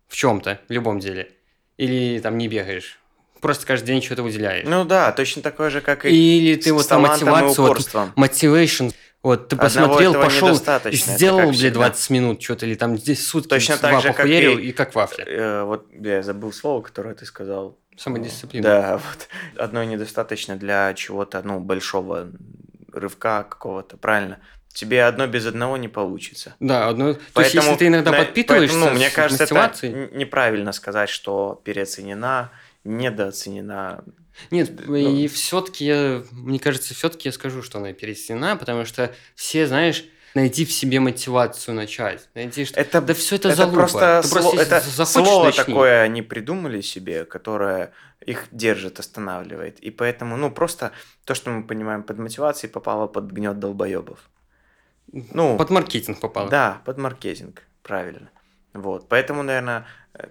в 0.07 0.15
чем-то, 0.15 0.59
в 0.67 0.71
любом 0.73 0.99
деле. 0.99 1.31
Или 1.77 2.19
там 2.19 2.37
не 2.37 2.47
бегаешь. 2.47 2.99
Просто 3.41 3.65
каждый 3.67 3.87
день 3.87 4.01
что-то 4.01 4.23
выделяешь. 4.23 4.65
Ну 4.67 4.83
да, 4.85 5.11
точно 5.11 5.41
такое 5.43 5.69
же, 5.69 5.79
как 5.79 6.03
и 6.05 6.09
Или 6.09 6.55
ты 6.55 6.73
вот 6.73 6.91
и 6.91 6.95
мотивацию, 6.95 7.65
вот, 7.67 7.79
вот 9.21 9.47
ты 9.49 9.55
посмотрел, 9.55 10.13
пошел, 10.13 10.55
сделал, 10.91 11.37
как 11.39 11.53
всегда. 11.53 11.75
20 11.75 12.09
минут 12.09 12.41
что-то, 12.41 12.65
или 12.65 12.75
там 12.75 12.97
здесь 12.97 13.25
сутки 13.25 13.49
Точно 13.49 13.77
так 13.77 13.91
два 13.91 13.99
же, 14.01 14.07
как 14.09 14.17
похуярил, 14.17 14.57
и- 14.57 14.63
и 14.63 14.71
как 14.71 14.95
вафля. 14.95 15.25
Э, 15.25 15.63
вот 15.63 15.87
бля, 15.93 16.15
я 16.17 16.23
забыл 16.23 16.51
слово, 16.51 16.81
которое 16.81 17.13
ты 17.15 17.25
сказал. 17.25 17.77
Самодисциплина. 17.95 18.63
Да, 18.63 18.97
вот. 18.97 19.27
Одной 19.61 19.85
недостаточно 19.85 20.55
для 20.57 20.93
чего-то, 20.95 21.41
ну, 21.43 21.59
большого 21.59 22.29
рывка 22.99 23.43
какого-то, 23.43 23.97
правильно? 23.97 24.39
Тебе 24.73 25.03
одно 25.03 25.25
без 25.27 25.45
одного 25.45 25.77
не 25.77 25.87
получится. 25.87 26.55
Да, 26.59 26.87
одно... 26.87 27.15
то 27.33 27.41
есть 27.41 27.55
если 27.55 27.75
ты 27.75 27.87
иногда 27.87 28.11
на- 28.11 28.17
подпитываешься 28.19 28.75
поэтому, 28.75 28.91
ну, 28.93 28.97
мне 28.97 29.09
кажется, 29.09 29.43
это 29.43 29.89
неправильно 30.13 30.71
сказать, 30.71 31.09
что 31.09 31.59
переоценена, 31.63 32.51
недооценена. 32.83 34.03
Нет, 34.51 34.71
ну- 34.85 34.95
и 34.95 35.27
все-таки, 35.27 36.23
мне 36.31 36.59
кажется, 36.59 36.93
все-таки 36.93 37.27
я 37.29 37.33
скажу, 37.33 37.61
что 37.63 37.79
она 37.79 37.93
переоценена, 37.93 38.55
потому 38.55 38.85
что 38.85 39.13
все, 39.35 39.67
знаешь, 39.67 40.05
найти 40.35 40.65
в 40.65 40.71
себе 40.71 40.99
мотивацию 40.99 41.75
начать. 41.75 42.29
Найти, 42.35 42.65
что... 42.65 42.79
Это, 42.79 43.01
да 43.01 43.13
все 43.13 43.35
это, 43.35 43.49
это 43.49 43.57
залупа. 43.57 43.77
просто, 43.77 44.21
Ты 44.23 44.27
сло- 44.29 44.59
это 44.59 44.79
захочешь, 44.81 45.29
слово 45.29 45.45
начни. 45.45 45.63
такое 45.63 46.01
они 46.01 46.21
придумали 46.21 46.81
себе, 46.81 47.25
которое 47.25 47.91
их 48.25 48.47
держит, 48.51 48.99
останавливает. 48.99 49.79
И 49.79 49.91
поэтому, 49.91 50.37
ну, 50.37 50.51
просто 50.51 50.91
то, 51.25 51.35
что 51.35 51.51
мы 51.51 51.63
понимаем 51.63 52.03
под 52.03 52.17
мотивацией, 52.19 52.71
попало 52.71 53.07
под 53.07 53.31
гнет 53.31 53.59
долбоебов. 53.59 54.19
Ну, 55.11 55.57
Под 55.57 55.69
маркетинг 55.71 56.19
попало. 56.19 56.49
Да, 56.49 56.81
под 56.85 56.97
маркетинг, 56.97 57.63
правильно. 57.81 58.29
Вот, 58.73 59.09
поэтому, 59.09 59.41
наверное, 59.43 59.85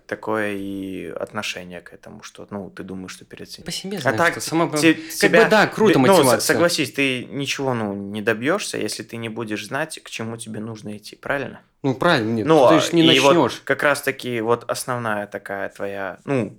такое 0.07 0.53
и 0.55 1.07
отношение 1.07 1.81
к 1.81 1.93
этому, 1.93 2.23
что, 2.23 2.47
ну, 2.51 2.71
ты 2.71 2.83
думаешь, 2.85 3.13
что 3.13 3.25
переоценил. 3.25 3.65
По 3.67 3.73
себе 3.73 3.99
А 3.99 4.01
знаешь, 4.01 4.19
так, 4.19 4.33
что 4.33 4.41
сама... 4.41 4.69
те- 4.77 4.95
Как 4.95 5.11
тебя- 5.13 5.45
бы 5.45 5.51
да, 5.51 5.67
круто 5.67 5.99
ну, 5.99 6.07
мотивация. 6.07 6.41
согласись, 6.41 6.93
ты 6.93 7.25
ничего, 7.25 7.75
ну, 7.75 7.95
не 7.95 8.23
добьешься, 8.23 8.79
если 8.79 9.03
ты 9.03 9.17
не 9.17 9.29
будешь 9.29 9.67
знать, 9.67 9.99
к 10.03 10.09
чему 10.11 10.37
тебе 10.37 10.61
нужно 10.61 10.97
идти, 10.97 11.17
правильно? 11.17 11.61
Ну, 11.83 11.95
правильно, 11.95 12.31
нет, 12.33 12.47
ну, 12.47 12.69
ты 12.69 12.77
а- 12.77 12.81
же 12.81 12.95
не 12.95 13.03
и 13.03 13.19
вот 13.21 13.35
начнешь. 13.35 13.61
как 13.65 13.83
раз-таки 13.83 14.41
вот 14.41 14.65
основная 14.71 15.27
такая 15.27 15.69
твоя, 15.71 16.19
ну, 16.25 16.57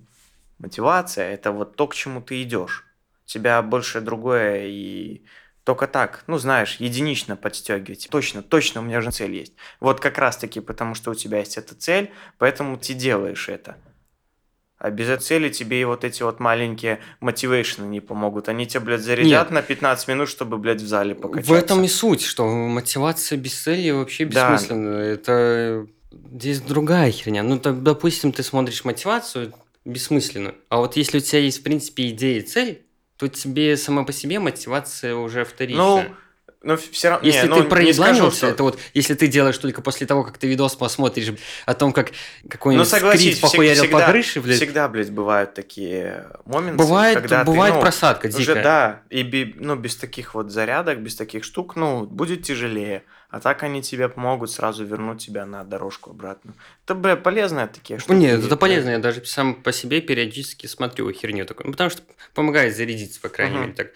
мотивация, 0.58 1.32
это 1.32 1.52
вот 1.52 1.76
то, 1.76 1.88
к 1.88 1.96
чему 1.96 2.22
ты 2.22 2.42
идешь. 2.44 2.86
Тебя 3.26 3.62
больше 3.62 4.02
другое 4.02 4.66
и 4.66 5.22
только 5.70 5.86
так, 5.86 6.24
ну, 6.26 6.40
знаешь, 6.40 6.78
единично 6.80 7.36
подстегивать. 7.36 8.08
Точно, 8.10 8.42
точно, 8.42 8.82
у 8.82 8.84
меня 8.84 9.02
же 9.02 9.12
цель 9.12 9.36
есть. 9.36 9.54
Вот 9.80 10.00
как 10.00 10.18
раз-таки 10.18 10.62
потому, 10.62 10.96
что 10.96 11.12
у 11.12 11.14
тебя 11.14 11.38
есть 11.38 11.60
эта 11.60 11.76
цель, 11.76 12.10
поэтому 12.40 12.76
ты 12.76 12.96
делаешь 12.96 13.50
это. 13.50 13.78
А 14.80 14.90
без 14.90 15.10
этой 15.10 15.22
цели 15.22 15.50
тебе 15.50 15.80
и 15.80 15.84
вот 15.84 16.04
эти 16.04 16.24
вот 16.24 16.40
маленькие 16.40 17.02
мотивейшены 17.20 17.86
не 17.86 18.00
помогут. 18.00 18.50
Они 18.50 18.66
тебя, 18.66 18.80
блядь, 18.80 19.02
зарядят 19.02 19.30
Нет. 19.30 19.52
на 19.52 19.62
15 19.62 20.08
минут, 20.08 20.28
чтобы, 20.28 20.58
блядь, 20.58 20.82
в 20.82 20.88
зале 20.88 21.14
покачаться. 21.14 21.54
В 21.54 21.56
этом 21.56 21.84
и 21.84 21.88
суть, 21.88 22.24
что 22.24 22.48
мотивация 22.48 23.38
без 23.38 23.54
цели 23.54 23.92
вообще 23.92 24.26
Да. 24.26 24.52
бессмысленна. 24.52 24.98
Это 25.02 25.86
здесь 26.32 26.62
другая 26.62 27.12
херня. 27.12 27.44
Ну, 27.44 27.60
так, 27.60 27.84
допустим, 27.84 28.32
ты 28.32 28.42
смотришь 28.42 28.84
мотивацию 28.86 29.54
бессмысленную, 29.86 30.56
а 30.70 30.78
вот 30.78 30.96
если 30.96 31.20
у 31.20 31.22
тебя 31.22 31.42
есть, 31.42 31.60
в 31.60 31.64
принципе, 31.64 32.10
идея 32.10 32.40
и 32.40 32.42
цель, 32.42 32.82
то 33.20 33.28
тебе 33.28 33.76
сама 33.76 34.06
по 34.06 34.14
себе 34.14 34.40
мотивация 34.40 35.14
уже 35.14 35.40
Ну, 35.40 35.46
вторичная. 35.46 36.12
но 36.64 36.78
все 36.78 37.10
равно... 37.10 37.28
Если 37.28 37.48
не, 37.48 37.54
ты 37.54 37.64
ну, 37.64 37.70
проебанился, 37.70 38.38
что... 38.38 38.48
это 38.48 38.64
вот, 38.64 38.80
если 38.94 39.14
ты 39.14 39.28
делаешь 39.28 39.58
только 39.58 39.82
после 39.82 40.08
того, 40.08 40.24
как 40.24 40.38
ты 40.38 40.48
видос 40.48 40.76
посмотришь 40.78 41.34
о 41.66 41.74
том, 41.74 41.92
как 41.92 42.12
какой-нибудь 42.50 42.90
Ну, 42.90 42.98
скрит 42.98 43.42
похуярил 43.42 43.84
всегда- 43.84 44.00
по 44.06 44.12
крыше, 44.12 44.40
блядь. 44.40 44.56
Всегда, 44.56 44.88
блядь, 44.88 45.12
бывают 45.12 45.54
такие 45.54 46.28
моменты, 46.46 46.78
Бывает, 46.78 47.20
когда 47.20 47.44
бывает 47.44 47.74
ты, 47.74 47.78
ну, 47.78 47.82
просадка 47.82 48.28
уже, 48.28 48.38
дикая. 48.38 48.64
да, 48.64 49.02
и 49.10 49.54
ну, 49.58 49.76
без 49.76 49.98
таких 49.98 50.34
вот 50.34 50.50
зарядок, 50.50 51.00
без 51.02 51.16
таких 51.18 51.44
штук, 51.44 51.76
ну, 51.76 52.06
будет 52.06 52.44
тяжелее. 52.44 53.04
А 53.30 53.40
так 53.40 53.62
они 53.64 53.82
тебе 53.84 54.10
помогут 54.10 54.50
сразу 54.50 54.84
вернуть 54.84 55.24
тебя 55.24 55.46
на 55.46 55.64
дорожку 55.64 56.10
обратно. 56.10 56.54
Это, 56.84 56.96
бля, 56.96 57.16
полезно 57.16 57.68
такие 57.68 58.00
штуки. 58.00 58.18
Нет, 58.18 58.44
это 58.44 58.58
полезно. 58.58 58.90
Я 58.90 59.00
даже 59.00 59.24
сам 59.26 59.54
по 59.54 59.72
себе 59.72 60.02
периодически 60.02 60.66
смотрю 60.66 61.12
херню 61.12 61.46
такую. 61.46 61.68
Ну, 61.68 61.72
потому 61.74 61.92
что 61.92 62.02
помогает 62.34 62.76
зарядиться, 62.76 63.22
по 63.22 63.30
крайней 63.30 63.58
Мгм. 63.58 63.62
мере, 63.64 63.74
так 63.74 63.92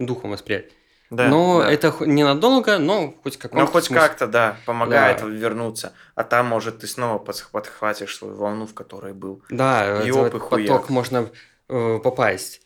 духом 0.00 0.30
восприять. 0.32 0.72
Да, 1.10 1.28
но 1.28 1.60
да. 1.62 1.70
это 1.70 1.94
ненадолго, 2.00 2.78
но 2.78 3.14
хоть 3.22 3.36
какой-то 3.36 3.64
Ну, 3.66 3.70
хоть 3.70 3.84
смысл. 3.84 4.02
как-то, 4.02 4.26
да, 4.26 4.56
помогает 4.66 5.20
Да. 5.20 5.26
вернуться. 5.28 5.92
А 6.16 6.24
там, 6.24 6.46
может, 6.46 6.80
ты 6.80 6.88
снова 6.88 7.22
подх- 7.22 7.48
подхватишь 7.52 8.16
свою 8.16 8.34
волну, 8.34 8.66
в 8.66 8.74
которой 8.74 9.12
был. 9.12 9.40
Да, 9.48 10.02
И 10.02 10.10
этот 10.10 10.42
хуяк. 10.42 10.66
поток 10.68 10.90
можно 10.90 11.30
э, 11.68 12.00
попасть. 12.02 12.60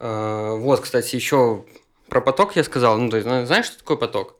Э, 0.00 0.56
вот, 0.56 0.80
кстати, 0.80 1.14
еще 1.14 1.64
про 2.08 2.20
поток 2.20 2.56
я 2.56 2.64
сказал. 2.64 2.98
Ну, 2.98 3.08
то 3.10 3.16
есть, 3.18 3.28
ну, 3.28 3.46
знаешь, 3.46 3.66
что 3.66 3.78
такое 3.78 3.96
поток? 3.96 4.34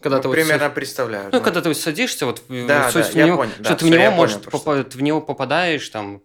Когда 0.00 0.16
Ну, 0.18 0.22
ты 0.22 0.28
вот 0.28 0.34
примерно 0.34 0.66
сад- 0.66 0.74
представляю. 0.74 1.24
Ну, 1.24 1.30
знаю. 1.30 1.44
когда 1.44 1.60
ты 1.60 1.74
садишься, 1.74 2.26
вот 2.26 2.42
в- 2.48 2.66
Да, 2.66 2.88
в- 2.90 2.94
да, 2.94 3.02
в 3.02 3.14
него- 3.16 3.36
понял, 3.38 3.52
что 3.52 3.62
да, 3.64 3.74
ты 3.74 3.84
в 3.84 3.88
него 3.88 4.02
я 4.02 4.10
можешь 4.12 4.36
понял, 4.36 4.50
про 4.50 4.58
что. 4.58 4.64
попа- 4.70 4.84
ты 4.84 4.98
в 4.98 5.02
него 5.02 5.20
попадаешь 5.20 5.88
там 5.88 6.22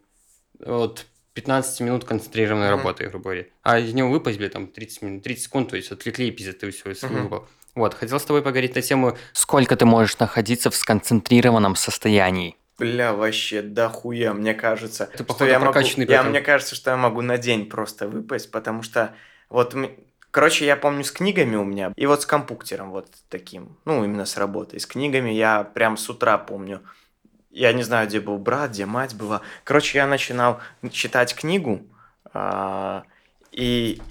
от 0.64 1.06
15 1.34 1.80
минут 1.82 2.04
концентрированной 2.06 2.68
Мгм. 2.70 2.78
работы, 2.78 3.08
грубо 3.08 3.24
говоря. 3.24 3.46
А 3.64 3.80
из 3.80 3.94
него 3.94 4.10
выпасть, 4.10 4.38
блядь, 4.38 4.54
там 4.54 4.68
30 4.68 5.02
минут, 5.02 5.24
30 5.24 5.46
секунд, 5.46 5.70
то 5.72 5.76
есть 5.76 5.92
отвлекли 5.92 6.28
и 6.28 6.32
пиздец, 6.32 6.58
ты 6.58 6.70
все 6.70 7.08
Мгм. 7.08 7.46
Вот, 7.76 7.96
хотел 7.96 8.20
с 8.20 8.24
тобой 8.24 8.44
поговорить 8.44 8.76
на 8.76 8.84
тему, 8.84 9.18
сколько 9.32 9.76
ты 9.76 9.86
можешь 9.86 10.20
находиться 10.20 10.70
в 10.70 10.76
сконцентрированном 10.76 11.76
состоянии. 11.76 12.56
Бля, 12.78 13.14
вообще, 13.14 13.64
да 13.64 13.90
хуя, 13.90 14.34
мне 14.34 14.54
кажется. 14.54 15.08
Ты, 15.08 15.16
что 15.16 15.24
походу, 15.24 15.50
я 15.50 15.60
могу, 15.60 15.80
я, 15.80 16.22
мне 16.24 16.42
кажется, 16.42 16.76
что 16.76 16.92
я 16.92 16.98
могу 16.98 17.22
на 17.22 17.40
день 17.40 17.68
просто 17.68 18.08
выпасть, 18.08 18.52
потому 18.52 18.84
что 18.84 19.16
вот, 19.50 19.76
короче, 20.34 20.66
я 20.66 20.76
помню 20.76 21.04
с 21.04 21.12
книгами 21.12 21.56
у 21.56 21.64
меня, 21.64 21.94
и 21.96 22.08
вот 22.08 22.24
с 22.24 22.26
компьютером 22.26 22.90
вот 22.90 23.08
таким, 23.30 23.78
ну, 23.86 24.04
именно 24.04 24.26
с 24.26 24.36
работой. 24.36 24.80
С 24.80 24.88
книгами 24.88 25.30
я 25.30 25.64
прям 25.64 25.96
с 25.96 26.10
утра 26.10 26.40
помню. 26.40 26.82
Я 27.52 27.72
не 27.72 27.84
знаю, 27.84 28.08
где 28.08 28.20
был 28.20 28.40
брат, 28.40 28.72
где 28.72 28.88
мать 28.88 29.14
была. 29.14 29.42
Короче, 29.64 30.00
я 30.00 30.08
начинал 30.08 30.60
читать 30.92 31.36
книгу, 31.36 31.84
а, 32.34 33.04
и 33.52 34.02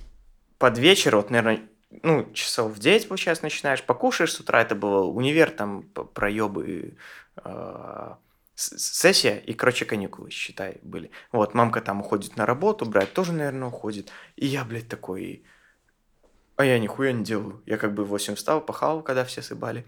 под 0.58 0.78
вечер, 0.78 1.16
вот, 1.16 1.30
наверное, 1.30 1.60
ну, 2.04 2.32
часов 2.32 2.70
в 2.70 2.78
9, 2.78 3.08
получается, 3.08 3.42
начинаешь, 3.42 3.82
покушаешь 3.82 4.32
с 4.32 4.38
утра, 4.38 4.62
это 4.62 4.76
было 4.76 5.04
универ, 5.04 5.50
там, 5.50 5.82
проебы, 5.82 6.96
а, 7.36 8.18
сессия 8.54 9.38
и, 9.38 9.54
короче, 9.54 9.86
каникулы, 9.86 10.30
считай, 10.30 10.78
были. 10.82 11.10
Вот, 11.32 11.54
мамка 11.54 11.80
там 11.80 12.00
уходит 12.00 12.36
на 12.36 12.46
работу, 12.46 12.86
брат 12.86 13.12
тоже, 13.12 13.32
наверное, 13.32 13.66
уходит. 13.66 14.12
И 14.36 14.46
я, 14.46 14.64
блядь, 14.64 14.88
такой, 14.88 15.42
а 16.56 16.64
я 16.64 16.78
нихуя 16.78 17.12
не 17.12 17.24
делаю. 17.24 17.62
Я 17.66 17.76
как 17.76 17.94
бы 17.94 18.04
в 18.04 18.08
8 18.08 18.34
встал, 18.34 18.60
пахал, 18.60 19.02
когда 19.02 19.24
все 19.24 19.42
сыбали, 19.42 19.86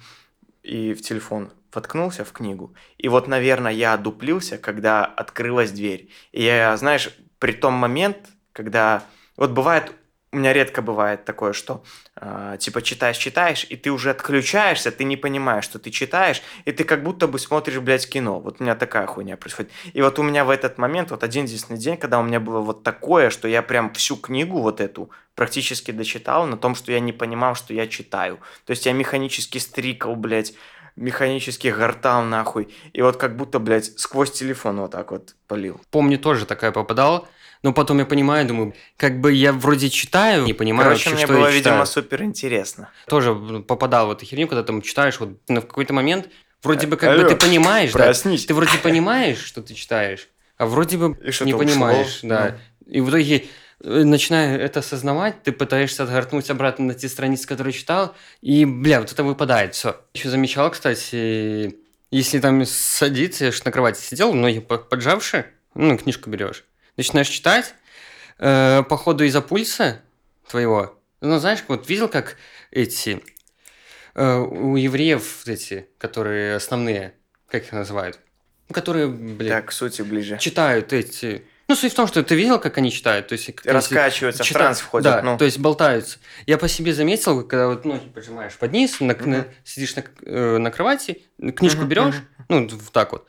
и 0.62 0.94
в 0.94 1.02
телефон 1.02 1.52
воткнулся 1.72 2.24
в 2.24 2.32
книгу. 2.32 2.74
И 2.98 3.08
вот, 3.08 3.28
наверное, 3.28 3.72
я 3.72 3.96
дуплился, 3.96 4.58
когда 4.58 5.04
открылась 5.04 5.72
дверь. 5.72 6.10
И 6.32 6.42
я, 6.42 6.76
знаешь, 6.76 7.10
при 7.38 7.52
том 7.52 7.74
момент, 7.74 8.16
когда... 8.52 9.02
Вот 9.36 9.50
бывает, 9.50 9.92
у 10.34 10.36
меня 10.36 10.52
редко 10.52 10.82
бывает 10.82 11.24
такое, 11.24 11.52
что 11.52 11.84
а, 12.16 12.56
типа 12.56 12.82
читаешь, 12.82 13.16
читаешь, 13.16 13.64
и 13.68 13.76
ты 13.76 13.90
уже 13.90 14.10
отключаешься, 14.10 14.90
ты 14.90 15.04
не 15.04 15.16
понимаешь, 15.16 15.64
что 15.64 15.78
ты 15.78 15.90
читаешь, 15.90 16.42
и 16.64 16.72
ты 16.72 16.84
как 16.84 17.02
будто 17.02 17.28
бы 17.28 17.38
смотришь, 17.38 17.78
блядь, 17.78 18.08
кино. 18.08 18.40
Вот 18.40 18.60
у 18.60 18.64
меня 18.64 18.74
такая 18.74 19.06
хуйня 19.06 19.36
происходит. 19.36 19.70
И 19.92 20.02
вот 20.02 20.18
у 20.18 20.22
меня 20.22 20.44
в 20.44 20.50
этот 20.50 20.76
момент, 20.76 21.10
вот 21.10 21.22
один 21.22 21.44
единственный 21.44 21.78
день, 21.78 21.96
когда 21.96 22.18
у 22.18 22.22
меня 22.24 22.40
было 22.40 22.60
вот 22.60 22.82
такое, 22.82 23.30
что 23.30 23.46
я 23.46 23.62
прям 23.62 23.92
всю 23.94 24.16
книгу 24.16 24.58
вот 24.58 24.80
эту 24.80 25.10
практически 25.36 25.92
дочитал 25.92 26.46
на 26.46 26.56
том, 26.56 26.74
что 26.74 26.92
я 26.92 27.00
не 27.00 27.12
понимал, 27.12 27.54
что 27.54 27.72
я 27.72 27.86
читаю. 27.86 28.38
То 28.66 28.72
есть 28.72 28.86
я 28.86 28.92
механически 28.92 29.58
стрикал, 29.58 30.16
блядь, 30.16 30.54
механически 30.96 31.68
гортал 31.68 32.22
нахуй. 32.24 32.74
И 32.92 33.02
вот 33.02 33.16
как 33.16 33.36
будто, 33.36 33.58
блядь, 33.58 33.98
сквозь 33.98 34.32
телефон 34.32 34.80
вот 34.80 34.92
так 34.92 35.10
вот 35.10 35.34
полил. 35.46 35.80
Помню, 35.90 36.18
тоже 36.18 36.46
такая 36.46 36.72
попадал, 36.72 37.28
но 37.64 37.72
потом 37.72 37.98
я 37.98 38.04
понимаю, 38.04 38.46
думаю, 38.46 38.74
как 38.98 39.20
бы 39.22 39.32
я 39.32 39.50
вроде 39.52 39.88
читаю, 39.88 40.44
не 40.44 40.52
понимаю 40.52 40.90
Короче, 40.90 41.08
вообще, 41.10 41.16
мне 41.16 41.24
что 41.24 41.34
было, 41.34 41.46
я 41.46 41.52
читаю. 41.56 41.74
видимо, 41.76 41.86
супер 41.86 42.22
интересно. 42.22 42.90
Тоже 43.08 43.34
попадал 43.66 44.08
в 44.08 44.10
эту 44.10 44.26
херню, 44.26 44.46
когда 44.46 44.62
там 44.62 44.82
читаешь, 44.82 45.18
вот 45.18 45.30
ну, 45.48 45.62
в 45.62 45.66
какой-то 45.66 45.94
момент 45.94 46.28
вроде 46.62 46.86
бы 46.86 46.98
как 46.98 47.16
бы 47.16 47.20
Алло, 47.20 47.28
ты 47.28 47.36
понимаешь, 47.36 47.90
да, 47.92 48.04
Проснись. 48.04 48.44
ты 48.44 48.52
вроде 48.52 48.76
понимаешь, 48.76 49.38
что 49.38 49.62
ты 49.62 49.72
читаешь, 49.72 50.28
а 50.58 50.66
вроде 50.66 50.98
бы 50.98 51.16
не 51.22 51.54
ушло, 51.54 51.58
понимаешь, 51.58 52.20
да. 52.22 52.58
ну. 52.86 52.92
И 52.92 53.00
в 53.00 53.08
итоге, 53.08 53.46
э, 53.82 54.02
начиная 54.04 54.58
это 54.58 54.80
осознавать, 54.80 55.42
ты 55.42 55.50
пытаешься 55.50 56.02
отгорнуть 56.02 56.50
обратно 56.50 56.84
на 56.84 56.94
те 56.94 57.08
страницы, 57.08 57.48
которые 57.48 57.72
читал, 57.72 58.14
и, 58.42 58.66
бля, 58.66 59.00
вот 59.00 59.10
это 59.10 59.24
выпадает, 59.24 59.74
все. 59.74 59.96
Еще 60.12 60.28
замечал, 60.28 60.70
кстати, 60.70 61.78
если 62.10 62.40
там 62.40 62.66
садиться, 62.66 63.46
я 63.46 63.52
ж 63.52 63.64
на 63.64 63.72
кровати 63.72 64.02
сидел, 64.02 64.34
ноги 64.34 64.58
по- 64.60 64.76
поджавши, 64.76 65.46
ну, 65.74 65.96
книжку 65.96 66.28
берешь, 66.28 66.62
начинаешь 66.96 67.28
читать, 67.28 67.74
э, 68.38 68.82
походу 68.88 69.24
из-за 69.24 69.40
пульса 69.40 70.00
твоего, 70.48 71.00
ну, 71.20 71.38
знаешь, 71.38 71.64
вот 71.68 71.88
видел, 71.88 72.08
как 72.08 72.36
эти 72.70 73.22
э, 74.14 74.36
у 74.36 74.76
евреев 74.76 75.46
эти, 75.46 75.88
которые 75.98 76.56
основные, 76.56 77.14
как 77.48 77.64
их 77.64 77.72
называют, 77.72 78.18
Ну, 78.68 78.74
которые, 78.74 79.08
блин, 79.08 79.50
Так, 79.50 79.66
к 79.66 79.72
сути 79.72 80.02
ближе. 80.02 80.38
читают 80.38 80.92
эти... 80.92 81.44
Ну, 81.66 81.74
суть 81.76 81.92
в 81.92 81.96
том, 81.96 82.06
что 82.06 82.22
ты 82.22 82.34
видел, 82.34 82.58
как 82.60 82.76
они 82.76 82.92
читают? 82.92 83.28
То 83.28 83.32
есть, 83.32 83.46
как 83.54 83.64
Раскачиваются, 83.72 84.42
в 84.42 84.46
читают- 84.46 84.64
транс 84.66 84.80
входят. 84.80 85.04
Да, 85.04 85.22
ну. 85.22 85.38
то 85.38 85.46
есть 85.46 85.58
болтаются. 85.58 86.18
Я 86.46 86.58
по 86.58 86.68
себе 86.68 86.92
заметил, 86.92 87.42
когда 87.42 87.68
вот 87.68 87.86
ноги 87.86 88.06
поджимаешь 88.08 88.52
под 88.56 88.72
низ, 88.72 89.00
на- 89.00 89.14
на- 89.14 89.38
Мгм. 89.38 89.44
сидишь 89.64 89.96
на, 89.96 90.04
э, 90.26 90.58
на 90.58 90.70
кровати, 90.70 91.22
книжку 91.56 91.80
Мгм, 91.80 91.88
берешь, 91.88 92.14
ну, 92.50 92.68
вот 92.68 92.92
так 92.92 93.12
вот, 93.12 93.26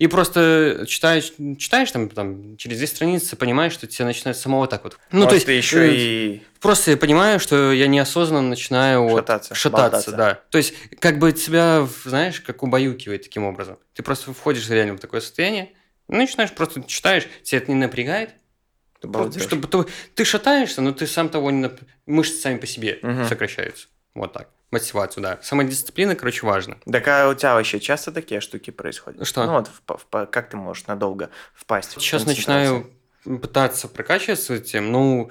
и 0.00 0.06
просто 0.06 0.84
читаешь, 0.88 1.32
читаешь 1.58 1.92
там, 1.92 2.08
там 2.08 2.56
через 2.56 2.78
две 2.78 2.86
страницы, 2.86 3.36
понимаешь, 3.36 3.74
что 3.74 3.86
тебе 3.86 4.06
начинает 4.06 4.36
самого 4.36 4.66
так 4.66 4.82
вот. 4.82 4.98
Ну, 5.12 5.20
то 5.20 5.24
Может, 5.26 5.32
есть, 5.34 5.46
ты 5.46 5.52
еще 5.52 5.86
э, 5.88 5.94
и... 5.94 6.42
Просто 6.58 6.90
я 6.92 6.96
понимаю, 6.96 7.38
что 7.38 7.70
я 7.70 7.86
неосознанно 7.86 8.48
начинаю 8.48 9.02
вот 9.02 9.18
Шататься, 9.18 9.54
шататься, 9.54 9.82
болтаться. 9.90 10.12
да. 10.12 10.34
То 10.50 10.56
есть, 10.58 10.72
как 11.00 11.18
бы 11.18 11.32
тебя, 11.32 11.86
знаешь, 12.06 12.40
как 12.40 12.62
убаюкивает 12.62 13.22
таким 13.24 13.44
образом. 13.44 13.76
Ты 13.92 14.02
просто 14.02 14.32
входишь 14.32 14.68
реально 14.70 14.94
в 14.94 15.00
такое 15.00 15.20
состояние, 15.20 15.72
ну, 16.08 16.16
начинаешь 16.16 16.52
просто 16.52 16.82
читаешь, 16.84 17.28
тебя 17.42 17.58
это 17.58 17.70
не 17.70 17.76
напрягает. 17.76 18.30
Чтобы 19.38 19.66
ты, 19.68 19.84
ты 20.14 20.24
шатаешься, 20.24 20.80
но 20.80 20.92
ты 20.92 21.06
сам 21.06 21.28
того 21.28 21.50
не... 21.50 21.64
нап- 21.66 21.80
Мышцы 22.06 22.36
сами 22.40 22.56
по 22.58 22.66
себе 22.66 22.98
Мгм. 23.02 23.28
сокращаются. 23.28 23.86
Вот 24.14 24.32
так. 24.32 24.48
Мотивацию, 24.70 25.22
да. 25.22 25.38
Самодисциплина, 25.42 26.14
короче, 26.14 26.46
важно. 26.46 26.78
Так 26.90 27.06
а 27.08 27.28
у 27.28 27.34
тебя 27.34 27.54
вообще 27.54 27.80
часто 27.80 28.12
такие 28.12 28.40
штуки 28.40 28.70
происходят? 28.70 29.26
Что? 29.26 29.44
Ну 29.46 29.52
вот, 29.54 29.68
в- 29.86 29.98
в- 30.12 30.26
как 30.26 30.48
ты 30.48 30.56
можешь 30.56 30.86
надолго 30.86 31.30
впасть 31.54 31.96
в 31.96 32.00
Сейчас 32.00 32.24
начинаю 32.24 32.88
пытаться 33.24 33.88
прокачиваться 33.88 34.54
этим. 34.54 34.92
Ну, 34.92 35.30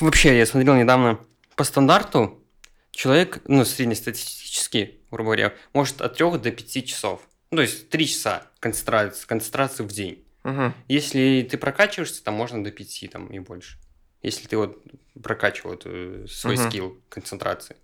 вообще, 0.00 0.36
я 0.36 0.46
смотрел 0.46 0.74
недавно 0.74 1.18
по 1.54 1.62
стандарту, 1.64 2.42
человек, 2.90 3.40
ну, 3.46 3.64
среднестатистически, 3.64 5.00
грубо 5.10 5.28
говоря, 5.28 5.54
может 5.72 6.00
от 6.00 6.16
3 6.16 6.38
до 6.38 6.50
5 6.50 6.82
часов. 6.82 7.20
Ну, 7.50 7.56
то 7.58 7.62
есть 7.62 7.88
3 7.88 8.06
часа 8.08 8.42
концентрации, 8.60 9.26
концентрации 9.26 9.84
в 9.84 9.88
день. 9.92 10.24
Мгм. 10.42 10.74
Если 10.88 11.46
ты 11.48 11.56
прокачиваешься, 11.58 12.22
там 12.24 12.34
можно 12.34 12.62
до 12.62 12.70
5 12.72 13.06
там, 13.08 13.28
и 13.28 13.38
больше. 13.38 13.78
Если 14.22 14.46
ты 14.48 14.56
вот 14.56 14.82
прокачивал 15.22 15.80
э, 15.84 16.26
свой 16.28 16.56
Мгм. 16.56 16.68
скилл 16.68 16.98
концентрации. 17.08 17.76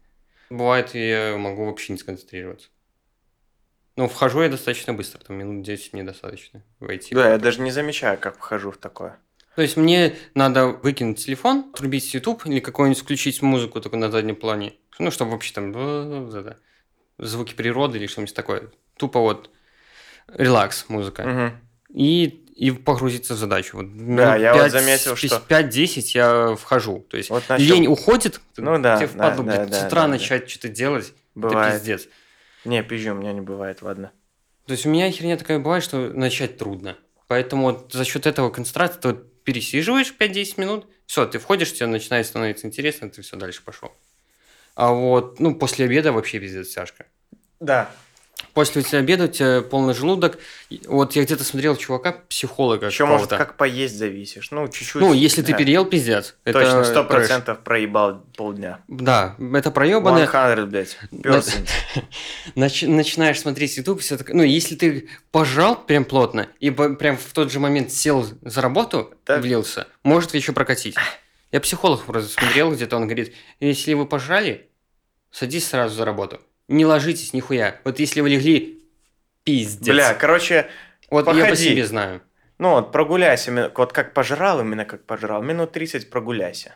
Бывает, 0.52 0.94
я 0.94 1.36
могу 1.38 1.64
вообще 1.64 1.94
не 1.94 1.98
сконцентрироваться. 1.98 2.68
Но 3.96 4.06
вхожу 4.06 4.42
я 4.42 4.50
достаточно 4.50 4.92
быстро, 4.92 5.18
там 5.24 5.36
минут 5.36 5.64
10 5.64 5.94
мне 5.94 6.02
достаточно 6.02 6.62
войти. 6.78 7.14
Да, 7.14 7.30
я 7.30 7.38
даже 7.38 7.62
не 7.62 7.70
замечаю, 7.70 8.18
как 8.18 8.36
вхожу 8.36 8.70
в 8.70 8.76
такое. 8.76 9.18
То 9.56 9.62
есть 9.62 9.78
мне 9.78 10.14
надо 10.34 10.68
выкинуть 10.68 11.24
телефон, 11.24 11.70
отрубить 11.72 12.12
YouTube 12.12 12.46
или 12.46 12.60
какую-нибудь 12.60 13.02
включить 13.02 13.40
музыку 13.40 13.80
только 13.80 13.96
на 13.96 14.10
заднем 14.10 14.36
плане. 14.36 14.74
Ну, 14.98 15.10
чтобы 15.10 15.30
вообще 15.30 15.54
там 15.54 15.72
звуки 17.18 17.54
природы 17.54 17.98
или 17.98 18.06
что-нибудь 18.06 18.34
такое. 18.34 18.70
Тупо 18.96 19.20
вот 19.20 19.50
релакс 20.28 20.86
музыка. 20.88 21.22
Мгм. 21.22 21.60
И, 21.94 22.41
и 22.54 22.70
погрузиться 22.70 23.34
в 23.34 23.36
задачу. 23.38 23.78
Вот 23.78 23.86
Да, 24.16 24.36
я 24.36 24.54
вот 24.54 24.70
заметил, 24.70 25.16
что- 25.16 25.40
5-10 25.48 26.14
я 26.14 26.54
вхожу. 26.56 27.00
То 27.08 27.16
есть 27.16 27.30
Вот 27.30 27.48
начал- 27.48 27.64
лень 27.64 27.86
уходит, 27.86 28.40
Ну 28.56 28.78
да, 28.80 28.96
тебе 28.96 29.06
да, 29.08 29.12
впадло, 29.12 29.44
да, 29.44 29.56
блядь, 29.56 29.70
да, 29.70 29.80
с 29.80 29.86
утра 29.86 30.00
да, 30.02 30.06
да. 30.06 30.08
начать 30.08 30.50
что-то 30.50 30.68
делать, 30.68 31.12
Бывает. 31.34 31.68
это 31.68 31.78
пиздец. 31.78 32.08
Не, 32.64 32.82
пизжу, 32.82 33.12
у 33.12 33.14
меня 33.14 33.32
не 33.32 33.40
бывает, 33.40 33.82
ладно. 33.82 34.12
То 34.66 34.72
есть 34.72 34.86
у 34.86 34.90
меня 34.90 35.10
херня 35.10 35.36
такая 35.36 35.58
бывает, 35.58 35.82
что 35.82 35.96
начать 36.12 36.58
трудно. 36.58 36.96
Поэтому 37.26 37.64
вот 37.72 37.92
за 37.92 38.04
счет 38.04 38.26
этого 38.26 38.50
концентрации 38.50 39.00
ты 39.00 39.08
вот 39.08 39.42
пересиживаешь 39.44 40.14
5-10 40.16 40.58
минут, 40.58 40.86
все, 41.06 41.26
ты 41.26 41.38
входишь, 41.38 41.72
тебе 41.72 41.86
начинает 41.86 42.26
становиться 42.26 42.66
интересно, 42.66 43.10
ты 43.10 43.22
все 43.22 43.36
дальше 43.36 43.62
пошел. 43.64 43.92
А 44.74 44.92
вот, 44.92 45.40
ну, 45.40 45.54
после 45.54 45.86
обеда 45.86 46.12
вообще 46.12 46.38
пиздец 46.38 46.68
тяжко. 46.68 47.06
Да. 47.60 47.90
После 48.54 48.82
обеда, 48.98 49.24
у 49.24 49.28
тебя 49.28 49.62
полный 49.62 49.94
желудок. 49.94 50.38
Вот 50.86 51.16
я 51.16 51.24
где-то 51.24 51.42
смотрел 51.42 51.74
чувака, 51.76 52.16
психолога 52.28 52.86
Еще, 52.86 53.06
может, 53.06 53.30
как 53.30 53.56
поесть 53.56 53.96
зависишь. 53.96 54.50
Ну, 54.50 54.68
чуть-чуть. 54.68 55.00
Ну, 55.00 55.14
если 55.14 55.42
ты 55.42 55.52
да. 55.52 55.58
переел, 55.58 55.86
пиздец. 55.86 56.34
Точно, 56.44 56.84
сто 56.84 57.04
процентов 57.04 57.60
проебал 57.60 58.24
полдня. 58.36 58.80
Да, 58.88 59.36
это 59.54 59.70
проебанное. 59.70 60.26
100, 60.26 60.66
блядь. 60.66 60.96
Нач- 62.54 62.86
начинаешь 62.86 63.40
смотреть 63.40 63.76
YouTube, 63.76 64.00
все 64.00 64.18
так... 64.18 64.28
Ну, 64.30 64.42
если 64.42 64.76
ты 64.76 65.08
пожал 65.30 65.76
прям 65.76 66.04
плотно 66.04 66.48
и 66.60 66.70
прям 66.70 67.16
в 67.16 67.32
тот 67.32 67.50
же 67.50 67.58
момент 67.58 67.90
сел 67.90 68.26
за 68.42 68.60
работу, 68.60 69.14
Так. 69.24 69.40
влился, 69.40 69.86
может 70.02 70.34
еще 70.34 70.52
прокатить. 70.52 70.96
Я 71.52 71.60
психолог 71.60 72.04
просто 72.04 72.30
смотрел 72.30 72.72
где-то, 72.72 72.96
он 72.96 73.04
говорит, 73.04 73.34
если 73.60 73.94
вы 73.94 74.06
пожрали, 74.06 74.68
садись 75.30 75.68
сразу 75.68 75.94
за 75.94 76.04
работу. 76.04 76.40
Не 76.68 76.86
ложитесь 76.86 77.32
нихуя. 77.32 77.80
Вот 77.84 77.98
если 77.98 78.20
вы 78.20 78.30
легли, 78.30 78.82
пиздец. 79.44 79.86
Бля, 79.94 80.14
короче, 80.14 80.68
вот 81.10 81.26
я 81.26 81.32
по 81.34 81.40
походи. 81.40 81.70
себе 81.70 81.84
знаю. 81.86 82.22
ну 82.58 82.70
вот 82.70 82.92
прогуляйся, 82.92 83.72
вот 83.74 83.92
как 83.92 84.14
пожрал, 84.14 84.60
именно 84.60 84.84
как 84.84 85.04
пожрал, 85.04 85.42
минут 85.42 85.72
30 85.72 86.10
прогуляйся. 86.10 86.74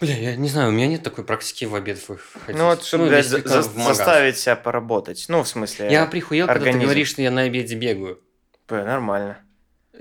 Бля, 0.00 0.16
я 0.16 0.34
не 0.36 0.48
знаю, 0.48 0.70
у 0.70 0.72
меня 0.72 0.88
нет 0.88 1.02
такой 1.04 1.24
практики 1.24 1.64
в 1.64 1.74
обед 1.76 2.08
выходить. 2.08 2.58
Ну 2.58 2.64
вот, 2.66 2.82
чтобы, 2.84 3.06
блядь, 3.06 3.24
если 3.24 3.46
за- 3.46 3.62
заставить 3.62 4.36
себя 4.36 4.56
поработать. 4.56 5.26
Ну, 5.28 5.44
в 5.44 5.48
смысле, 5.48 5.88
Я 5.92 6.06
прихуел, 6.06 6.48
когда 6.48 6.60
ты 6.60 6.68
организм. 6.70 6.86
говоришь, 6.86 7.08
что 7.10 7.22
я 7.22 7.30
на 7.30 7.42
обеде 7.42 7.76
бегаю. 7.76 8.20
Бля, 8.66 8.84
нормально. 8.84 9.38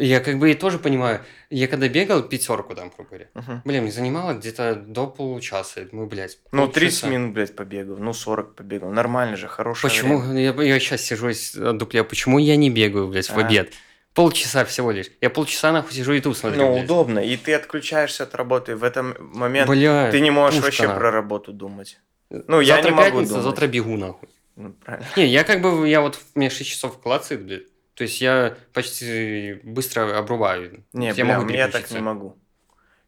Я 0.03 0.19
как 0.19 0.39
бы 0.39 0.51
и 0.51 0.53
тоже 0.55 0.79
понимаю. 0.79 1.21
Я 1.49 1.67
когда 1.67 1.87
бегал 1.87 2.23
пятерку 2.23 2.73
там, 2.75 2.89
грубо 2.95 3.09
говоря, 3.09 3.27
Мгм. 3.33 3.61
Блин, 3.65 3.83
мне 3.83 3.91
занимало 3.91 4.33
где-то 4.33 4.75
до 4.75 5.07
получаса. 5.07 5.81
Я 5.81 5.85
думаю, 5.87 6.07
блядь. 6.07 6.39
Ну, 6.51 6.63
полчаса. 6.65 6.79
30 6.79 7.03
минут, 7.05 7.33
блядь, 7.33 7.55
побегал, 7.55 7.97
ну, 7.97 8.13
40 8.13 8.55
побегал. 8.55 8.89
Нормально 8.91 9.37
же, 9.37 9.47
хорошее 9.47 9.91
Почему? 9.91 10.19
время. 10.19 10.63
Я, 10.63 10.79
сейчас 10.79 11.01
сижу 11.01 11.29
и 11.29 11.33
с- 11.33 11.53
дуплю. 11.73 12.03
Почему 12.05 12.39
я 12.39 12.55
не 12.55 12.69
бегаю, 12.69 13.07
блядь, 13.07 13.29
в 13.29 13.37
А. 13.37 13.41
обед? 13.45 13.73
Полчаса 14.13 14.65
всего 14.65 14.91
лишь. 14.91 15.07
Я 15.21 15.29
полчаса 15.29 15.71
нахуй 15.71 15.93
сижу 15.93 16.13
YouTube 16.13 16.35
смотрю, 16.35 16.61
Ну, 16.63 16.73
блядь. 16.73 16.85
удобно, 16.85 17.19
и 17.19 17.37
ты 17.37 17.53
отключаешься 17.53 18.23
от 18.23 18.35
работы. 18.35 18.75
В 18.75 18.83
этом 18.83 19.15
момент 19.19 19.69
Бля, 19.69 20.09
ты 20.11 20.19
не 20.19 20.31
можешь 20.31 20.55
пушка, 20.61 20.65
вообще 20.81 20.87
про 20.99 21.11
работу 21.11 21.53
думать. 21.53 21.97
Ну, 22.29 22.59
я 22.59 22.75
завтра 22.75 22.89
не 22.89 22.95
могу 22.95 23.05
пятница, 23.11 23.29
думать. 23.29 23.43
завтра 23.45 23.67
бегу, 23.67 23.97
нахуй. 23.97 24.29
Ну, 24.57 24.73
правильно. 24.73 25.07
Не, 25.15 25.27
я 25.27 25.43
как 25.45 25.61
бы, 25.61 25.87
я 25.87 26.01
вот, 26.01 26.19
у 26.35 26.39
меня 26.39 26.49
6 26.49 26.69
часов 26.69 26.99
клацает, 27.01 27.45
блядь. 27.45 27.63
То 28.01 28.05
есть 28.05 28.19
я 28.19 28.55
почти 28.73 29.59
быстро 29.61 30.17
обрубаю. 30.17 30.83
Не, 30.91 31.09
я 31.09 31.23
бля, 31.23 31.37
могу 31.37 31.51
я 31.51 31.67
так 31.67 31.91
не 31.91 31.99
могу. 31.99 32.35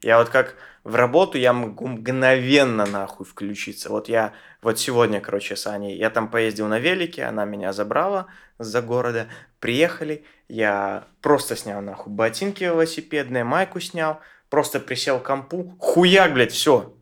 Я 0.03 0.19
вот 0.19 0.29
как 0.29 0.53
в 0.83 0.93
работу, 0.93 1.39
я 1.39 1.51
могу 1.51 1.87
мгновенно 1.87 2.85
нахуй 2.85 3.25
включиться. 3.25 3.89
Вот 3.89 4.07
я, 4.07 4.33
вот 4.61 4.77
сегодня, 4.77 5.19
короче, 5.19 5.55
с 5.55 5.65
Аней, 5.65 5.97
я 5.97 6.11
там 6.11 6.29
поездил 6.29 6.67
на 6.67 6.77
велике, 6.77 7.23
она 7.23 7.43
меня 7.43 7.73
забрала 7.73 8.27
за 8.59 8.83
города, 8.83 9.29
приехали, 9.59 10.25
я 10.47 11.05
просто 11.21 11.55
снял 11.55 11.81
нахуй 11.81 12.13
ботинки 12.13 12.63
велосипедные, 12.63 13.43
майку 13.43 13.79
снял, 13.79 14.19
просто 14.51 14.79
присел 14.79 15.19
к 15.19 15.23
компу, 15.23 15.75
хуяк, 15.79 16.35
блядь, 16.35 16.51
все. 16.51 16.93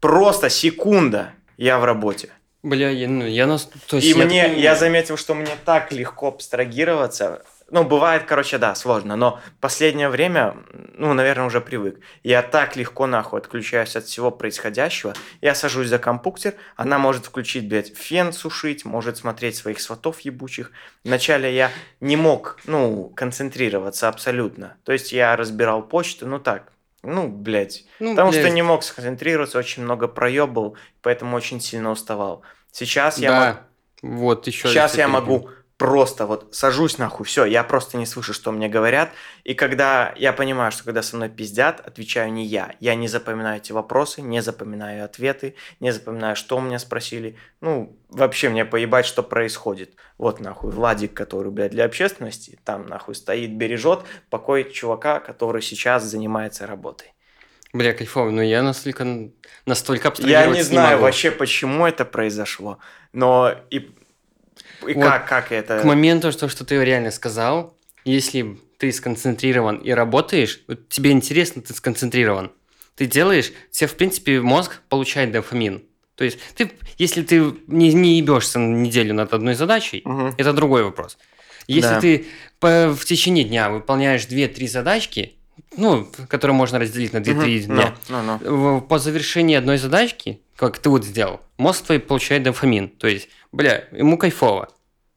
Просто 0.00 0.48
секунда, 0.48 1.34
я 1.58 1.78
в 1.78 1.84
работе. 1.84 2.30
Бля, 2.62 2.90
я, 2.90 3.08
ну, 3.08 3.24
я 3.24 3.46
нас... 3.46 3.70
То 3.88 3.96
есть 3.96 4.08
И 4.08 4.10
я 4.10 4.24
мне, 4.24 4.42
такой- 4.42 4.60
я 4.60 4.74
заметил, 4.74 5.16
что 5.16 5.34
мне 5.34 5.56
так 5.64 5.92
легко 5.92 6.28
абстрагироваться. 6.28 7.42
Ну, 7.70 7.84
бывает, 7.84 8.24
короче, 8.26 8.56
да, 8.56 8.74
сложно, 8.74 9.14
но 9.14 9.40
последнее 9.60 10.08
время, 10.08 10.56
ну, 10.94 11.12
наверное, 11.12 11.44
уже 11.46 11.60
привык. 11.60 12.00
Я 12.22 12.40
так 12.42 12.76
легко, 12.76 13.06
нахуй, 13.06 13.40
отключаюсь 13.40 13.94
от 13.94 14.04
всего 14.06 14.30
происходящего. 14.30 15.12
Я 15.42 15.54
сажусь 15.54 15.88
за 15.88 15.98
компьютер, 15.98 16.54
она 16.76 16.98
может 16.98 17.26
включить, 17.26 17.68
блядь, 17.68 17.94
фен 17.94 18.32
сушить, 18.32 18.86
может 18.86 19.18
смотреть 19.18 19.56
своих 19.56 19.80
сватов 19.82 20.20
ебучих. 20.20 20.72
Вначале 21.04 21.54
я 21.54 21.70
не 22.00 22.16
мог, 22.16 22.58
ну, 22.64 23.12
концентрироваться 23.14 24.08
абсолютно. 24.08 24.78
То 24.84 24.92
есть 24.92 25.12
я 25.12 25.36
разбирал 25.36 25.82
почту, 25.82 26.26
ну, 26.26 26.38
так, 26.38 26.72
ну, 27.02 27.28
блядь, 27.28 27.84
Ну, 28.00 28.10
Потому 28.10 28.32
что 28.32 28.42
блядь, 28.42 28.54
не 28.54 28.62
мог 28.62 28.82
сконцентрироваться, 28.82 29.58
очень 29.58 29.82
много 29.82 30.08
проебал, 30.08 30.76
поэтому 31.02 31.36
очень 31.36 31.60
сильно 31.60 31.90
уставал. 31.90 32.42
Сейчас 32.72 33.18
я, 33.18 33.30
мог- 33.30 33.40
Да, 33.40 33.66
вот 34.02 34.46
еще... 34.46 34.68
сейчас 34.68 34.96
я 34.96 35.08
могу 35.08 35.50
просто 35.78 36.26
вот 36.26 36.54
сажусь 36.54 36.98
нахуй, 36.98 37.24
все, 37.24 37.44
я 37.44 37.62
просто 37.62 37.96
не 37.96 38.04
слышу, 38.04 38.34
что 38.34 38.52
мне 38.52 38.68
говорят. 38.68 39.10
И 39.44 39.54
когда 39.54 40.12
я 40.16 40.32
понимаю, 40.32 40.72
что 40.72 40.84
когда 40.84 41.02
со 41.02 41.16
мной 41.16 41.28
пиздят, 41.30 41.80
отвечаю 41.80 42.32
не 42.32 42.44
я. 42.44 42.74
Я 42.80 42.96
не 42.96 43.06
запоминаю 43.08 43.58
эти 43.58 43.70
вопросы, 43.72 44.20
не 44.20 44.42
запоминаю 44.42 45.04
ответы, 45.04 45.54
не 45.80 45.92
запоминаю, 45.92 46.34
что 46.36 46.58
у 46.58 46.60
меня 46.60 46.80
спросили. 46.80 47.36
Ну, 47.60 47.96
вообще 48.10 48.48
мне 48.48 48.64
поебать, 48.64 49.06
что 49.06 49.22
происходит. 49.22 49.94
Вот 50.18 50.40
нахуй 50.40 50.72
Владик, 50.72 51.14
который, 51.14 51.52
блядь, 51.52 51.70
для 51.70 51.84
общественности, 51.84 52.58
там 52.64 52.86
нахуй 52.86 53.14
стоит, 53.14 53.52
бережет 53.52 54.00
покой 54.30 54.70
чувака, 54.70 55.20
который 55.20 55.62
сейчас 55.62 56.02
занимается 56.02 56.66
работой. 56.66 57.14
Бля, 57.72 57.92
кайфово, 57.92 58.30
но 58.30 58.42
я 58.42 58.62
настолько, 58.62 59.30
настолько 59.66 60.12
Я 60.18 60.46
не 60.46 60.62
знаю 60.62 60.92
могу. 60.92 61.02
вообще, 61.04 61.30
почему 61.30 61.86
это 61.86 62.06
произошло, 62.06 62.78
но 63.12 63.54
и, 63.70 63.90
и 64.86 64.94
Вот 64.94 65.04
как, 65.04 65.28
как 65.28 65.52
это... 65.52 65.80
К 65.80 65.84
моменту, 65.84 66.32
что, 66.32 66.48
что 66.48 66.64
ты 66.64 66.82
реально 66.84 67.10
сказал, 67.10 67.76
если 68.04 68.58
ты 68.78 68.92
сконцентрирован 68.92 69.78
и 69.78 69.90
работаешь, 69.90 70.60
вот 70.68 70.88
тебе 70.88 71.10
интересно, 71.10 71.62
ты 71.62 71.74
сконцентрирован, 71.74 72.52
ты 72.96 73.06
делаешь, 73.06 73.52
тебе, 73.70 73.88
в 73.88 73.94
принципе, 73.96 74.40
мозг 74.40 74.80
получает 74.88 75.32
дофамин. 75.32 75.82
То 76.14 76.24
есть 76.24 76.38
ты, 76.56 76.70
если 76.96 77.22
ты 77.22 77.54
не, 77.68 77.92
не 77.94 78.18
ебешься 78.18 78.58
на 78.58 78.74
неделю 78.76 79.14
над 79.14 79.32
одной 79.32 79.54
задачей, 79.54 80.02
Мгм. 80.04 80.34
это 80.36 80.52
другой 80.52 80.82
вопрос. 80.84 81.16
Если 81.68 81.90
Да. 81.94 82.00
ты 82.00 82.26
по- 82.60 82.88
в 82.92 83.04
течение 83.04 83.44
дня 83.44 83.70
выполняешь 83.70 84.26
2-3 84.26 84.66
задачки, 84.68 85.34
ну, 85.76 86.08
которые 86.28 86.56
можно 86.56 86.78
разделить 86.78 87.12
на 87.12 87.20
2-3 87.20 87.66
Мгм. 87.66 87.74
дня, 87.76 87.94
ну, 88.08 88.22
ну. 88.22 88.78
в- 88.78 88.80
по 88.80 88.98
завершении 88.98 89.54
одной 89.56 89.78
задачки, 89.78 90.40
как 90.56 90.78
ты 90.78 90.88
вот 90.88 91.04
сделал, 91.04 91.40
мозг 91.56 91.84
твой 91.84 92.00
получает 92.00 92.42
дофамин. 92.42 92.88
То 92.88 93.06
есть, 93.06 93.28
бля, 93.52 93.84
ему 93.92 94.18
кайфово. 94.18 94.68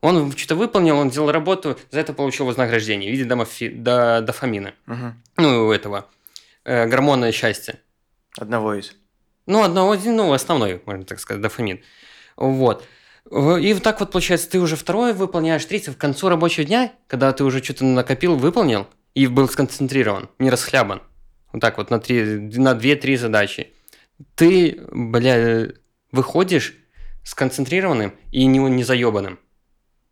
Он 0.02 0.32
что-то 0.36 0.56
выполнил, 0.56 0.98
он 0.98 1.12
сделал 1.12 1.32
работу, 1.32 1.78
за 1.91 2.00
это 2.00 2.13
получил 2.13 2.46
вознаграждение 2.48 3.10
в 3.10 3.13
виде 3.13 3.24
домофи- 3.30 3.70
до- 3.76 4.22
дофамина. 4.22 4.74
Мгм. 4.88 5.22
Ну, 5.38 5.67
у 5.67 5.72
этого 5.72 6.08
э, 6.65 6.88
гормона 6.88 7.32
счастья. 7.32 7.80
Одного 8.38 8.74
из. 8.74 8.96
Ну, 9.46 9.63
одного, 9.63 9.96
ну, 9.96 10.32
основной, 10.34 10.82
можно 10.86 11.04
так 11.04 11.20
сказать, 11.20 11.41
дофамин. 11.41 11.82
Вот. 12.36 12.84
И 13.30 13.74
вот 13.74 13.84
так 13.84 14.00
вот 14.00 14.12
получается, 14.12 14.50
ты 14.50 14.60
уже 14.60 14.76
второе 14.76 15.13
выполняешь, 15.13 15.63
третье, 15.65 15.91
в 15.91 15.98
концу 15.98 16.30
рабочего 16.30 16.65
дня, 16.65 16.91
когда 17.08 17.32
ты 17.34 17.44
уже 17.44 17.62
что-то 17.63 17.86
накопил, 17.86 18.36
выполнил, 18.36 18.88
и 19.13 19.28
был 19.28 19.48
сконцентрирован, 19.48 20.30
не 20.39 20.50
расхлябан. 20.50 21.02
Вот 21.54 21.60
так 21.62 21.78
вот 21.78 21.89
на, 21.91 22.00
три, 22.00 22.24
на 22.24 22.74
2-3 22.74 23.17
задачи. 23.17 23.74
Ты, 24.36 24.82
бля, 24.91 25.67
выходишь 26.12 26.76
сконцентрированным 27.24 28.14
и 28.32 28.46
не, 28.46 28.60
не 28.60 28.84
заебанным. 28.84 29.40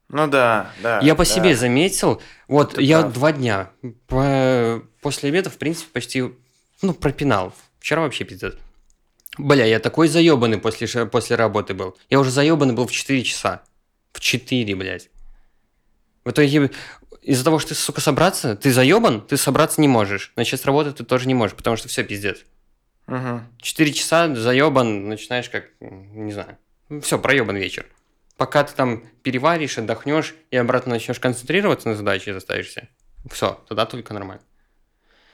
Ну 0.09 0.27
да, 0.27 0.71
да. 0.81 0.99
Я 1.01 1.13
по 1.15 1.23
да. 1.23 1.29
себе 1.29 1.55
заметил, 1.55 2.21
вот 2.47 2.75
Ты 2.75 2.81
я 2.83 3.01
прав. 3.01 3.13
два 3.13 3.31
дня 3.31 3.69
по- 4.07 4.81
после 5.01 5.29
обеда, 5.29 5.49
в 5.49 5.57
принципе, 5.57 5.91
почти, 5.91 6.23
ну, 6.81 6.93
пропинал. 6.93 7.53
Вчера 7.79 8.01
вообще 8.01 8.23
пиздец. 8.23 8.55
Бля, 9.37 9.65
я 9.65 9.79
такой 9.79 10.07
заебанный 10.07 10.57
после, 10.57 11.05
после 11.05 11.35
работы 11.35 11.73
был. 11.73 11.95
Я 12.09 12.19
уже 12.19 12.31
заебанный 12.31 12.73
был 12.73 12.87
в 12.87 12.91
4 12.91 13.23
часа. 13.23 13.61
В 14.11 14.19
4, 14.19 14.75
блядь. 14.75 15.09
В 16.25 16.31
итоге, 16.31 16.71
из-за 17.21 17.43
того, 17.43 17.59
что 17.59 17.69
ты, 17.69 17.75
сука, 17.75 18.01
собраться, 18.01 18.55
ты 18.55 18.73
заебан, 18.73 19.21
ты 19.21 19.37
собраться 19.37 19.79
не 19.79 19.87
можешь. 19.87 20.33
Начать 20.35 20.59
с 20.59 20.65
работы 20.65 20.91
ты 20.91 21.05
тоже 21.05 21.27
не 21.27 21.35
можешь, 21.35 21.55
потому 21.55 21.77
что 21.77 21.87
все 21.87 22.03
пиздец. 22.03 22.39
Мгм. 23.07 23.47
4 23.61 23.93
часа 23.93 24.35
заебан, 24.35 25.07
начинаешь 25.07 25.49
как, 25.49 25.65
не 25.79 26.31
знаю, 26.33 26.57
все, 27.01 27.19
проебан 27.19 27.57
вечер. 27.57 27.85
Пока 28.37 28.63
ты 28.63 28.73
там 28.73 29.03
переваришь, 29.21 29.77
отдохнешь 29.77 30.35
и 30.49 30.57
обратно 30.57 30.93
начнешь 30.93 31.19
концентрироваться 31.19 31.89
на 31.89 31.95
задаче 31.95 32.31
и 32.31 32.33
заставишься, 32.33 32.87
все, 33.29 33.63
тогда 33.67 33.85
только 33.85 34.13
нормально. 34.13 34.43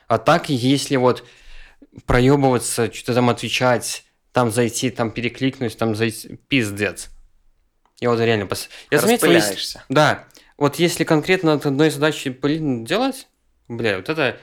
А 0.07 0.17
так, 0.17 0.49
если 0.49 0.95
вот 0.95 1.23
проебываться, 2.05 2.91
что-то 2.91 3.15
там 3.15 3.29
отвечать, 3.29 4.03
там 4.31 4.51
зайти, 4.51 4.89
там 4.89 5.11
перекликнуть, 5.11 5.77
там 5.77 5.95
зайти, 5.95 6.37
пиздец. 6.47 7.09
Я 7.99 8.09
вот 8.09 8.19
реально... 8.19 8.47
Пос... 8.47 8.69
Я 8.91 8.99
заметил, 8.99 9.31
если- 9.31 9.79
да, 9.87 10.27
вот 10.57 10.77
если 10.77 11.03
конкретно 11.03 11.53
от 11.53 11.65
одной 11.65 11.89
задачи 11.89 12.29
блин, 12.29 12.85
делать, 12.85 13.27
бля, 13.67 13.97
вот 13.97 14.09
это... 14.09 14.37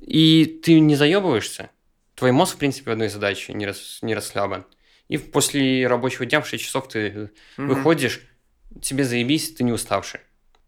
И 0.00 0.44
ты 0.64 0.80
не 0.80 0.96
заебываешься, 0.96 1.70
твой 2.16 2.32
мозг, 2.32 2.54
в 2.54 2.58
принципе, 2.58 2.90
в 2.90 2.92
одной 2.92 3.08
задаче 3.08 3.52
не, 3.52 3.66
рас, 3.66 3.98
не 4.02 4.14
расхлябан. 4.14 4.66
И 5.14 5.16
после 5.16 5.86
рабочего 5.86 6.26
дня 6.26 6.40
в 6.40 6.48
6 6.48 6.64
часов 6.64 6.88
ты 6.88 7.30
Мгм. 7.56 7.68
выходишь, 7.68 8.20
тебе 8.82 9.04
заебись, 9.04 9.54
ты 9.54 9.62
не 9.62 9.70
уставший. 9.70 10.18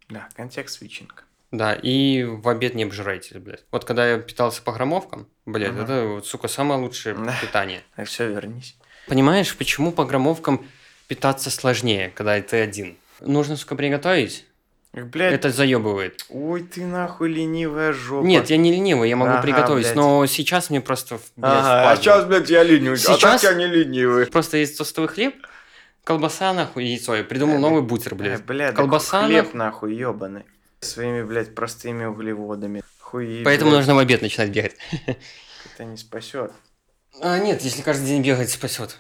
Да, 0.09 0.29
контекст 0.37 0.79
свитчинг. 0.79 1.25
Да, 1.51 1.75
и 1.75 2.23
в 2.23 2.49
обед 2.49 2.77
не 2.77 2.85
обжирайтесь, 2.85 3.33
блядь. 3.33 3.65
Вот 3.73 3.85
когда 3.85 4.09
я 4.09 4.19
питался 4.19 4.63
по 4.63 4.71
граммовкам, 4.71 5.27
блядь, 5.47 5.73
Мгм. 5.73 5.83
это, 5.83 6.23
сука, 6.25 6.47
самое 6.47 6.81
лучшее 6.81 7.17
Да. 7.17 7.37
питание. 7.43 7.83
А 7.97 8.05
все, 8.05 8.29
вернись. 8.29 8.77
Понимаешь, 9.09 9.57
почему 9.57 9.91
по 9.91 10.05
граммовкам 10.05 10.65
питаться 11.09 11.51
сложнее, 11.51 12.11
когда 12.15 12.41
ты 12.41 12.61
один? 12.61 12.97
Нужно, 13.19 13.57
сука, 13.57 13.75
приготовить. 13.75 14.46
Блядь, 14.97 15.35
Это 15.35 15.51
заебывает. 15.51 16.25
ой 16.31 16.63
ты 16.63 16.87
нахуй 16.87 17.29
ленивая 17.31 17.93
жопа. 17.93 18.25
Нет, 18.27 18.49
я 18.49 18.57
не 18.57 18.73
ленивый, 18.73 19.09
я 19.11 19.17
могу 19.17 19.33
Ага, 19.33 19.43
приготовить, 19.43 19.85
блядь. 19.85 19.95
но 19.97 20.25
сейчас 20.27 20.71
мне 20.71 20.81
просто, 20.81 21.17
блядь, 21.37 21.53
Ага, 21.53 21.91
а 21.93 21.97
сейчас, 21.97 22.25
блядь, 22.25 22.49
я 22.49 22.63
ленивый, 22.63 22.95
а 22.95 22.97
Сейчас- 22.97 23.43
так 23.43 23.43
я 23.43 23.55
не 23.55 23.67
ленивый. 23.67 24.25
Просто 24.27 24.57
есть 24.57 24.79
тостовый 24.79 25.09
хлеб, 25.11 25.35
колбаса, 26.03 26.55
нахуй, 26.55 26.85
яйцо. 26.87 27.15
Я 27.15 27.25
придумал 27.25 27.57
Э, 27.57 27.59
новый 27.59 27.83
бутер, 27.83 28.15
Э, 28.15 28.17
блядь. 28.17 28.45
Бля, 28.45 28.71
да 28.71 28.77
Колбаса, 28.77 29.27
хлеб 29.27 29.53
нахуй 29.53 29.95
ебаный. 29.95 30.45
Своими, 30.81 31.23
блядь, 31.23 31.55
простыми 31.55 32.07
углеводами. 32.07 32.83
Хуи, 33.01 33.45
Поэтому 33.45 33.71
блядь, 33.73 33.81
нужно 33.81 33.95
в 33.97 33.99
обед 33.99 34.23
начинать 34.23 34.49
бегать. 34.51 34.77
Это 35.75 35.85
не 35.85 35.99
спасет. 35.99 36.53
А, 37.21 37.39
нет, 37.39 37.61
если 37.63 37.83
каждый 37.83 38.07
день 38.07 38.23
бегать, 38.23 38.49
спасет. 38.51 38.97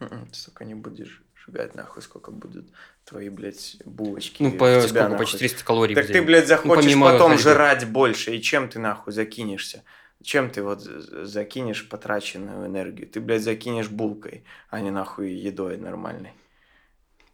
Ты, 0.00 0.08
сука, 0.32 0.64
не 0.64 0.74
будешь 0.74 1.22
сжигать 1.36 1.74
нахуй, 1.76 2.02
сколько 2.02 2.30
будут 2.32 2.66
твои, 3.08 3.30
блядь, 3.30 3.76
булочки. 3.84 4.42
Ну, 4.42 4.52
по, 4.52 4.66
тебя, 4.66 4.82
сколько, 4.82 5.08
нахуй. 5.08 5.26
400 5.26 5.64
калорий 5.64 5.94
Так 5.94 6.06
ты, 6.06 6.20
блядь, 6.20 6.46
захочешь 6.46 6.84
помимо 6.84 7.10
потом 7.10 7.32
ходьбы. 7.32 7.42
жрать 7.42 7.88
больше, 7.88 8.36
и 8.36 8.42
чем 8.42 8.68
ты 8.68 8.78
нахуй 8.78 9.12
закинешься? 9.12 9.82
Чем 10.22 10.50
ты 10.50 10.62
вот 10.62 10.82
закинешь 10.82 11.88
потраченную 11.88 12.66
энергию? 12.66 13.08
Ты, 13.08 13.20
блядь, 13.20 13.42
закинешь 13.42 13.88
булкой, 13.88 14.44
а 14.68 14.80
не 14.80 14.90
нахуй 14.90 15.32
едой 15.32 15.78
нормальной. 15.78 16.32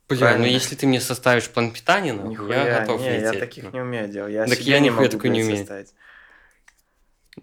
Бля, 0.09 0.19
ну 0.19 0.21
правильно. 0.21 0.45
если 0.45 0.77
ты 0.77 0.87
мне 0.87 1.01
составишь 1.01 1.49
план 1.49 1.73
питания, 1.73 2.13
нахуй, 2.13 2.31
Нихуя, 2.31 2.67
я 2.67 2.81
готов 2.81 3.01
не, 3.01 3.07
я 3.07 3.19
лететь. 3.21 3.41
таких 3.41 3.65
ну. 3.65 3.71
не 3.71 3.81
умею 3.81 4.09
делать. 4.09 4.33
Я 4.33 4.47
Так 4.47 4.61
я 4.61 4.79
не 4.79 4.91
могу, 4.91 5.09
такое 5.09 5.31
не 5.31 5.43
умею. 5.43 5.59
составить. 5.59 5.95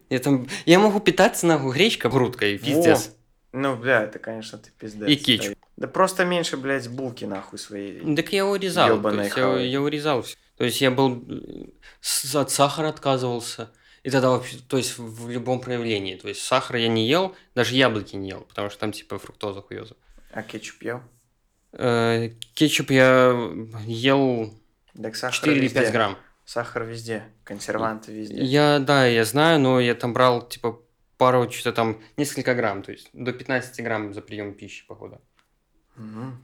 Я, 0.09 0.19
там, 0.19 0.47
я 0.65 0.79
могу 0.79 0.99
питаться, 0.99 1.47
нахуй, 1.47 1.73
гречка 1.73 2.07
грудкой, 2.07 2.57
пиздец. 2.57 3.11
Ну, 3.51 3.75
бля, 3.75 4.03
это, 4.03 4.19
конечно, 4.19 4.57
ты 4.57 4.69
пиздец. 4.79 5.09
И 5.09 5.15
кетчуп. 5.15 5.57
Да 5.81 5.87
просто 5.87 6.25
меньше, 6.25 6.57
блядь, 6.57 6.87
булки 6.87 7.25
нахуй 7.25 7.57
своей. 7.57 8.15
Так 8.15 8.31
я 8.31 8.45
урезал, 8.45 9.01
то 9.01 9.09
есть 9.09 9.35
я, 9.35 9.57
я 9.57 9.81
урезал 9.81 10.21
всё. 10.21 10.37
То 10.55 10.63
есть 10.63 10.79
я 10.79 10.91
был 10.91 11.25
э, 11.27 12.37
от 12.37 12.51
сахара 12.51 12.89
отказывался. 12.89 13.71
И 14.03 14.11
тогда 14.11 14.29
вообще, 14.29 14.57
то 14.67 14.77
есть 14.77 14.99
в 14.99 15.27
любом 15.31 15.59
проявлении. 15.59 16.17
То 16.17 16.27
есть 16.27 16.43
сахара 16.43 16.79
я 16.79 16.87
не 16.87 17.07
ел, 17.07 17.35
даже 17.55 17.73
яблоки 17.75 18.15
не 18.15 18.29
ел, 18.29 18.41
потому 18.41 18.69
что 18.69 18.79
там 18.79 18.91
типа 18.91 19.17
фруктоза 19.17 19.63
хуёза. 19.63 19.95
А 20.31 20.43
кетчуп 20.43 20.83
ел? 20.83 21.01
Э, 21.71 22.29
кетчуп 22.53 22.91
я 22.91 23.35
ел 23.87 24.53
Так 25.01 25.15
сахар 25.15 25.33
4 25.33 25.55
или 25.55 25.63
везде. 25.63 25.79
5 25.79 25.91
грамм. 25.91 26.17
Сахар 26.45 26.83
везде, 26.83 27.23
консерванты 27.43 28.11
везде. 28.11 28.43
Я, 28.43 28.77
да, 28.77 29.07
я 29.07 29.25
знаю, 29.25 29.59
но 29.59 29.79
я 29.79 29.95
там 29.95 30.13
брал 30.13 30.47
типа 30.47 30.79
пару, 31.17 31.49
что-то 31.49 31.73
там, 31.75 32.01
несколько 32.17 32.53
грамм, 32.53 32.83
то 32.83 32.91
есть 32.91 33.09
до 33.13 33.31
15 33.31 33.83
грамм 33.83 34.13
за 34.13 34.21
прием 34.21 34.53
пищи, 34.53 34.85
походу. 34.87 35.19
Мгм. 35.95 36.41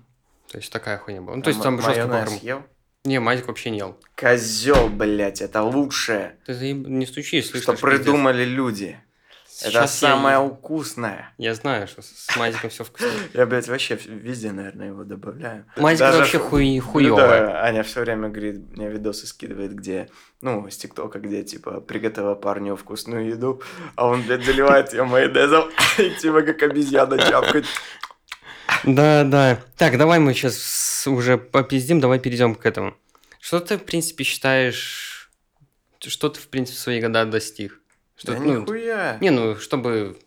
То 0.52 0.58
есть 0.58 0.72
такая 0.72 0.98
хуйня 0.98 1.22
была. 1.22 1.36
Ну, 1.36 1.42
А 1.42 1.44
то 1.44 1.50
есть 1.50 1.62
там 1.62 1.76
ма- 1.76 1.82
жестко 1.82 2.02
по 2.04 2.08
майонез 2.08 2.30
грамму. 2.30 2.40
ел? 2.44 2.64
Не, 3.04 3.20
мазик 3.20 3.48
вообще 3.48 3.70
не 3.70 3.78
ел. 3.80 3.98
Козел, 4.16 4.90
блядь, 4.90 5.42
это 5.42 5.62
лучшее, 5.64 6.38
Ты 6.46 6.54
заеб- 6.54 6.88
не 6.88 7.06
стучи, 7.06 7.42
слышишь? 7.42 7.64
что 7.64 7.74
придумали 7.74 8.44
люди. 8.44 9.00
Это 9.60 9.72
Сейчас 9.72 10.02
я- 10.04 10.10
самое 10.10 10.50
вкусное. 10.50 11.34
Я 11.40 11.56
знаю, 11.56 11.88
что 11.88 12.04
с 12.04 12.36
мазиком 12.38 12.70
все 12.70 12.84
вкусно. 12.84 13.08
Я, 13.34 13.46
блядь, 13.48 13.68
вообще 13.68 13.96
везде, 14.06 14.52
наверное, 14.52 14.90
его 14.90 15.04
добавляю. 15.04 15.66
Мазик 15.78 16.00
Даже 16.00 16.18
вообще 16.20 16.38
хуй, 16.38 16.76
Ну 16.76 16.82
хуёвая. 16.84 17.48
да, 17.48 17.64
Аня 17.64 17.82
все 17.82 18.02
время 18.02 18.30
говорит, 18.30 18.60
мне 18.78 18.88
видосы 18.88 19.26
скидывает, 19.26 19.74
где, 19.74 20.10
ну, 20.42 20.70
с 20.70 20.78
ТикТока, 20.78 21.20
где, 21.20 21.44
типа, 21.44 21.82
приготовил 21.82 22.36
парню 22.36 22.76
вкусную 22.76 23.30
еду, 23.30 23.64
а 23.96 24.06
он, 24.08 24.22
блядь, 24.22 24.46
заливает 24.46 24.94
ее 24.94 25.06
майонезом, 25.06 25.70
и, 25.98 26.12
типа, 26.12 26.44
как 26.44 26.62
обезьяна 26.62 27.18
чапкать. 27.18 27.66
Да, 28.88 29.26
да. 29.26 29.62
Так, 29.76 29.98
давай 29.98 30.20
мы 30.20 30.34
сейчас 30.34 31.06
уже 31.08 31.38
попиздим, 31.38 32.00
давай 32.00 32.20
перейдем 32.20 32.56
к 32.56 32.66
этому. 32.66 32.96
Что 33.40 33.60
ты, 33.60 33.78
в 33.78 33.84
принципе, 33.84 34.24
считаешь, 34.24 35.30
что 36.00 36.30
ты, 36.30 36.40
в 36.40 36.48
принципе, 36.48 36.78
в 36.78 36.80
свои 36.80 37.02
года 37.02 37.26
достиг? 37.26 37.82
Что, 38.16 38.32
Да 38.34 38.40
ну, 38.40 38.62
нихуя. 38.62 39.18
не, 39.20 39.30
ну, 39.30 39.58
чтобы 39.58 40.18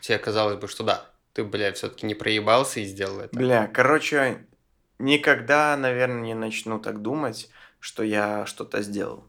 тебе 0.00 0.18
казалось 0.18 0.56
бы, 0.56 0.68
что 0.68 0.84
да, 0.84 1.06
ты, 1.34 1.44
бля, 1.44 1.72
все-таки 1.72 2.06
не 2.06 2.14
проебался 2.14 2.80
и 2.80 2.84
сделал 2.84 3.20
это. 3.20 3.36
Бля, 3.36 3.68
короче, 3.68 4.46
никогда, 4.98 5.76
наверное, 5.76 6.22
не 6.22 6.34
начну 6.34 6.78
так 6.80 7.02
думать, 7.02 7.50
что 7.78 8.02
я 8.02 8.46
что-то 8.46 8.82
сделал. 8.82 9.24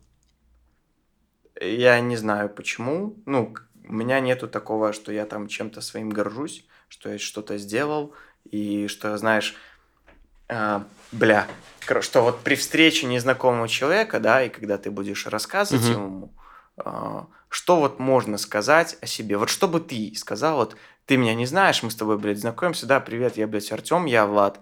Я 1.59 1.99
не 1.99 2.15
знаю 2.15 2.49
почему. 2.49 3.15
Ну, 3.25 3.53
у 3.87 3.93
меня 3.93 4.19
нету 4.21 4.47
такого, 4.47 4.93
что 4.93 5.11
я 5.11 5.25
там 5.25 5.47
чем-то 5.47 5.81
своим 5.81 6.09
горжусь, 6.09 6.65
что 6.87 7.09
я 7.09 7.19
что-то 7.19 7.57
сделал, 7.57 8.13
и 8.45 8.87
что, 8.87 9.17
знаешь, 9.17 9.55
а, 10.49 10.85
бля, 11.11 11.47
что 12.01 12.21
вот 12.21 12.41
при 12.41 12.55
встрече 12.55 13.07
незнакомого 13.07 13.67
человека, 13.67 14.19
да, 14.19 14.43
и 14.43 14.49
когда 14.49 14.77
ты 14.77 14.91
будешь 14.91 15.25
рассказывать 15.27 15.83
Мгм. 15.83 15.93
ему, 15.93 16.33
а, 16.77 17.27
что 17.49 17.79
вот 17.79 17.99
можно 17.99 18.37
сказать 18.37 18.97
о 19.01 19.05
себе. 19.05 19.37
Вот 19.37 19.49
что 19.49 19.67
бы 19.67 19.79
ты 19.79 20.13
сказал, 20.15 20.57
вот 20.57 20.75
ты 21.05 21.17
меня 21.17 21.35
не 21.35 21.45
знаешь, 21.45 21.83
мы 21.83 21.91
с 21.91 21.95
тобой, 21.95 22.17
блядь, 22.17 22.39
знакомимся, 22.39 22.85
да, 22.85 22.99
привет, 22.99 23.37
я, 23.37 23.47
блядь, 23.47 23.71
Артем, 23.71 24.05
я 24.05 24.25
Влад. 24.25 24.59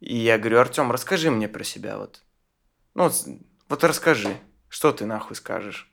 И 0.00 0.16
я 0.16 0.38
говорю, 0.38 0.60
Артем, 0.60 0.92
расскажи 0.92 1.30
мне 1.30 1.48
про 1.48 1.64
себя, 1.64 1.98
вот. 1.98 2.22
Ну, 2.94 3.04
вот, 3.04 3.14
вот 3.68 3.84
расскажи, 3.84 4.36
что 4.68 4.92
ты 4.92 5.04
нахуй 5.04 5.34
скажешь. 5.34 5.90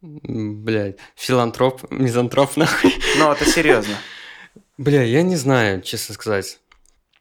Блядь, 0.00 0.98
филантроп, 1.14 1.88
мизантроп, 1.90 2.56
нахуй. 2.56 2.92
Ну, 3.18 3.30
это 3.30 3.46
серьезно. 3.46 3.96
Бля, 4.82 5.04
я 5.04 5.22
не 5.22 5.36
знаю, 5.36 5.80
честно 5.80 6.12
сказать. 6.12 6.58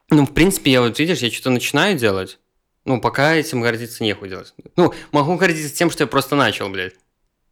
Ну, 0.09 0.25
в 0.25 0.33
принципе, 0.33 0.71
я 0.71 0.81
вот, 0.81 0.97
видишь, 0.97 1.19
я 1.19 1.29
что-то 1.29 1.51
начинаю 1.51 1.95
делать, 1.95 2.39
ну, 2.85 2.99
пока 2.99 3.35
этим 3.35 3.61
гордиться 3.61 4.03
нехуй 4.03 4.29
делать. 4.29 4.55
Ну, 4.77 4.91
могу 5.11 5.37
гордиться 5.37 5.71
тем, 5.75 5.91
что 5.91 6.03
я 6.03 6.07
просто 6.07 6.35
начал, 6.35 6.69
блядь. 6.69 6.95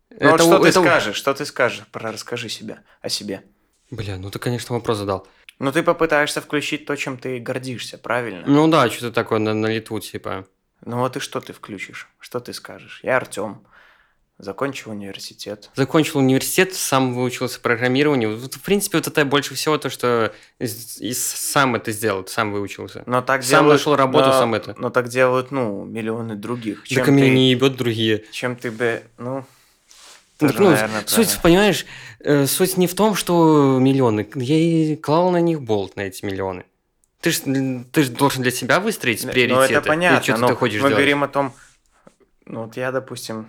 Ну 0.09 0.31
вот 0.31 0.41
что 0.41 0.57
ты 0.57 0.69
это 0.69 0.79
у- 0.79 0.83
скажешь? 0.83 1.15
Что 1.15 1.35
ты 1.35 1.45
скажешь? 1.45 1.85
Про 1.91 2.11
расскажи 2.11 2.49
себя 2.49 2.79
о 3.01 3.09
себе. 3.09 3.43
Бля, 3.91 4.17
ну 4.17 4.31
ты, 4.31 4.39
конечно, 4.39 4.73
вопрос 4.73 4.97
задал. 4.97 5.27
Ну 5.59 5.71
ты 5.71 5.83
попытаешься 5.83 6.41
включить 6.41 6.87
то, 6.87 6.95
чем 6.95 7.19
ты 7.19 7.37
гордишься, 7.37 7.99
правильно? 7.99 8.43
Ну 8.47 8.67
да, 8.67 8.89
что-то 8.89 9.11
такое 9.11 9.37
на, 9.37 9.53
на 9.53 9.67
лету, 9.67 9.99
типа. 9.99 10.47
Ну 10.83 10.97
вот 10.97 11.17
и 11.17 11.19
что 11.19 11.39
ты 11.39 11.53
включишь? 11.53 12.07
Что 12.17 12.39
ты 12.39 12.53
скажешь? 12.53 13.01
Я 13.03 13.17
Артем. 13.17 13.63
Закончил 14.39 14.91
университет. 14.91 15.69
Закончил 15.75 16.19
университет, 16.19 16.73
сам 16.73 17.13
выучился 17.13 17.59
программированию. 17.59 18.37
Вот, 18.37 18.53
в 18.53 18.61
принципе, 18.61 18.97
вот 18.97 19.07
это 19.07 19.25
больше 19.25 19.53
всего 19.53 19.77
то, 19.77 19.89
что 19.89 20.33
из- 20.59 20.97
из- 21.01 21.21
сам 21.21 21.75
это 21.75 21.91
сделал, 21.91 22.25
сам 22.25 22.53
выучился. 22.53 23.03
Но 23.05 23.21
так 23.21 23.43
Сам 23.43 23.63
делают, 23.65 23.79
нашел 23.81 23.97
работу, 23.97 24.27
но- 24.27 24.31
сам 24.39 24.53
это. 24.55 24.75
Но 24.77 24.89
так 24.91 25.09
делают, 25.09 25.51
ну, 25.51 25.83
миллионы 25.83 26.35
других. 26.35 26.87
Чем 26.87 26.99
Так 26.99 27.09
и 27.09 27.11
меня 27.11 27.25
ты, 27.25 27.31
не 27.33 27.51
ебет 27.51 27.75
другие. 27.75 28.23
чем 28.31 28.55
ты 28.55 28.71
бы, 28.71 29.03
ну, 29.17 29.43
Ну, 30.39 30.47
тоже, 30.47 30.59
ну, 30.63 30.69
наверное, 30.69 30.99
суть, 31.01 31.15
правильно. 31.15 31.41
понимаешь, 31.43 31.85
э, 32.21 32.45
суть 32.47 32.77
не 32.77 32.87
в 32.87 32.95
том, 32.95 33.15
что 33.15 33.77
миллионы. 33.81 34.25
Я 34.35 34.55
и 34.55 34.95
клал 34.95 35.31
на 35.31 35.41
них 35.41 35.61
болт, 35.61 35.97
на 35.97 36.01
эти 36.03 36.23
миллионы. 36.23 36.63
Ты 37.19 37.31
же 37.31 37.41
ты 37.91 38.03
ж 38.03 38.07
должен 38.07 38.41
для 38.43 38.51
себя 38.51 38.79
выстроить 38.79 39.25
Ну, 39.25 39.31
приоритеты. 39.33 39.73
это 39.73 39.81
понятно, 39.85 40.37
но 40.37 40.47
ты 40.47 40.55
мы 40.61 40.69
делать. 40.69 40.93
говорим 40.93 41.23
о 41.25 41.27
том, 41.27 41.53
ну 42.45 42.63
вот 42.63 42.77
я, 42.77 42.93
допустим, 42.93 43.47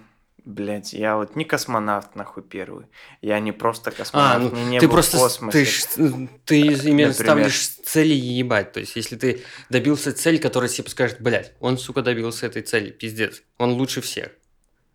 блядь, 0.51 0.93
я 0.93 1.17
вот 1.17 1.37
не 1.37 1.45
космонавт, 1.45 2.15
нахуй, 2.17 2.43
первый. 2.43 2.87
Я 3.23 3.41
не 3.41 3.53
просто 3.53 3.91
А, 3.91 3.93
космонавт, 3.93 4.43
ну 4.43 4.51
мне 4.51 4.65
не 4.71 4.81
ты 4.81 4.87
был 4.87 4.95
просто 4.95 5.17
в 5.17 5.21
космосе. 5.21 5.65
ты, 5.95 6.29
ты 6.45 6.59
именно 6.61 7.09
Например. 7.09 7.13
ставишь 7.13 7.69
цели 7.69 8.13
ебать. 8.15 8.73
То 8.73 8.81
есть, 8.81 8.97
если 8.97 9.17
ты 9.17 9.43
добился 9.71 10.13
цели, 10.13 10.37
которая 10.37 10.69
типа 10.69 10.91
скажет, 10.91 11.21
блядь, 11.21 11.55
он, 11.61 11.79
сука, 11.79 12.03
добился 12.03 12.47
этой 12.47 12.63
цели, 12.63 12.91
пиздец, 12.91 13.43
он 13.59 13.73
лучше 13.73 14.01
всех. 14.01 14.31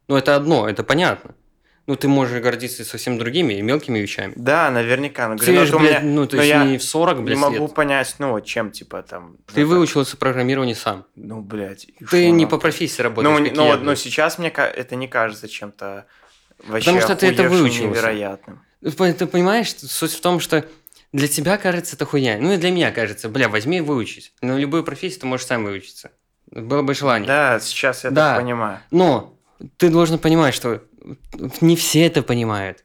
Ну, 0.08 0.15
это 0.15 0.36
одно, 0.36 0.70
это 0.70 0.84
понятно. 0.84 1.36
Ну, 1.88 1.95
ты 1.95 2.08
можешь 2.08 2.41
гордиться 2.41 2.84
совсем 2.84 3.19
другими 3.19 3.54
и 3.54 3.62
мелкими 3.62 4.00
вещами. 4.00 4.34
Да, 4.36 4.71
наверняка. 4.71 5.28
Но, 5.28 5.38
Ты 5.38 5.54
говорю, 5.54 5.60
ну, 5.60 5.65
же, 5.65 5.78
блядь, 5.78 6.04
ну, 6.04 6.26
то 6.28 6.38
есть 6.38 6.50
я 6.50 6.63
не 6.63 6.78
в 6.80 6.84
40, 6.84 7.17
не 7.19 7.24
блядь, 7.24 7.38
могу 7.38 7.56
лет. 7.67 7.74
понять, 7.76 8.15
ну, 8.17 8.32
вот 8.32 8.45
чем, 8.45 8.71
типа, 8.71 9.04
там... 9.04 9.38
Ты 9.54 9.62
ну, 9.62 9.67
выучился 9.67 10.17
программированию 10.17 10.76
сам. 10.76 11.06
Ну, 11.15 11.41
блядь. 11.41 11.86
Ты 12.00 12.06
шо, 12.08 12.17
не 12.17 12.45
ну? 12.45 12.50
по 12.50 12.58
профессии 12.58 13.04
работаешь, 13.04 13.52
Ну, 13.54 13.56
ну, 13.56 13.67
я, 13.67 13.78
блядь. 13.78 14.00
сейчас 14.00 14.39
мне 14.39 14.50
это 14.50 14.95
не 14.95 15.08
кажется 15.08 15.48
чем-то 15.48 16.08
вообще 16.65 16.86
Потому 16.86 17.02
что 17.02 17.15
ты 17.15 17.28
это 17.28 17.43
выучился. 17.50 17.84
невероятным. 17.84 18.62
Ты 18.82 19.28
понимаешь, 19.28 19.74
суть 19.76 20.13
в 20.13 20.21
том, 20.21 20.39
что 20.39 20.65
для 21.13 21.28
тебя 21.28 21.58
кажется 21.58 21.95
это 21.95 22.06
хуйня. 22.06 22.38
Ну 22.39 22.52
и 22.54 22.58
для 22.58 22.71
меня 22.71 22.91
кажется, 22.91 23.30
бля, 23.30 23.48
возьми 23.48 23.78
и 23.78 23.82
выучись. 23.82 24.34
На 24.41 24.58
любую 24.58 24.84
профессию 24.84 25.21
ты 25.21 25.28
можешь 25.28 25.45
сам 25.45 25.63
выучиться. 25.63 26.12
Было 26.52 26.82
бы 26.82 26.93
желание. 26.93 27.28
Да, 27.28 27.60
сейчас 27.60 28.04
я 28.04 28.10
Да. 28.12 28.34
так 28.34 28.41
понимаю. 28.41 28.80
Но 28.91 29.38
ты 29.78 29.89
должен 29.89 30.19
понимать, 30.19 30.54
что 30.54 30.82
не 31.62 31.76
все 31.76 32.06
это 32.06 32.22
понимают. 32.24 32.84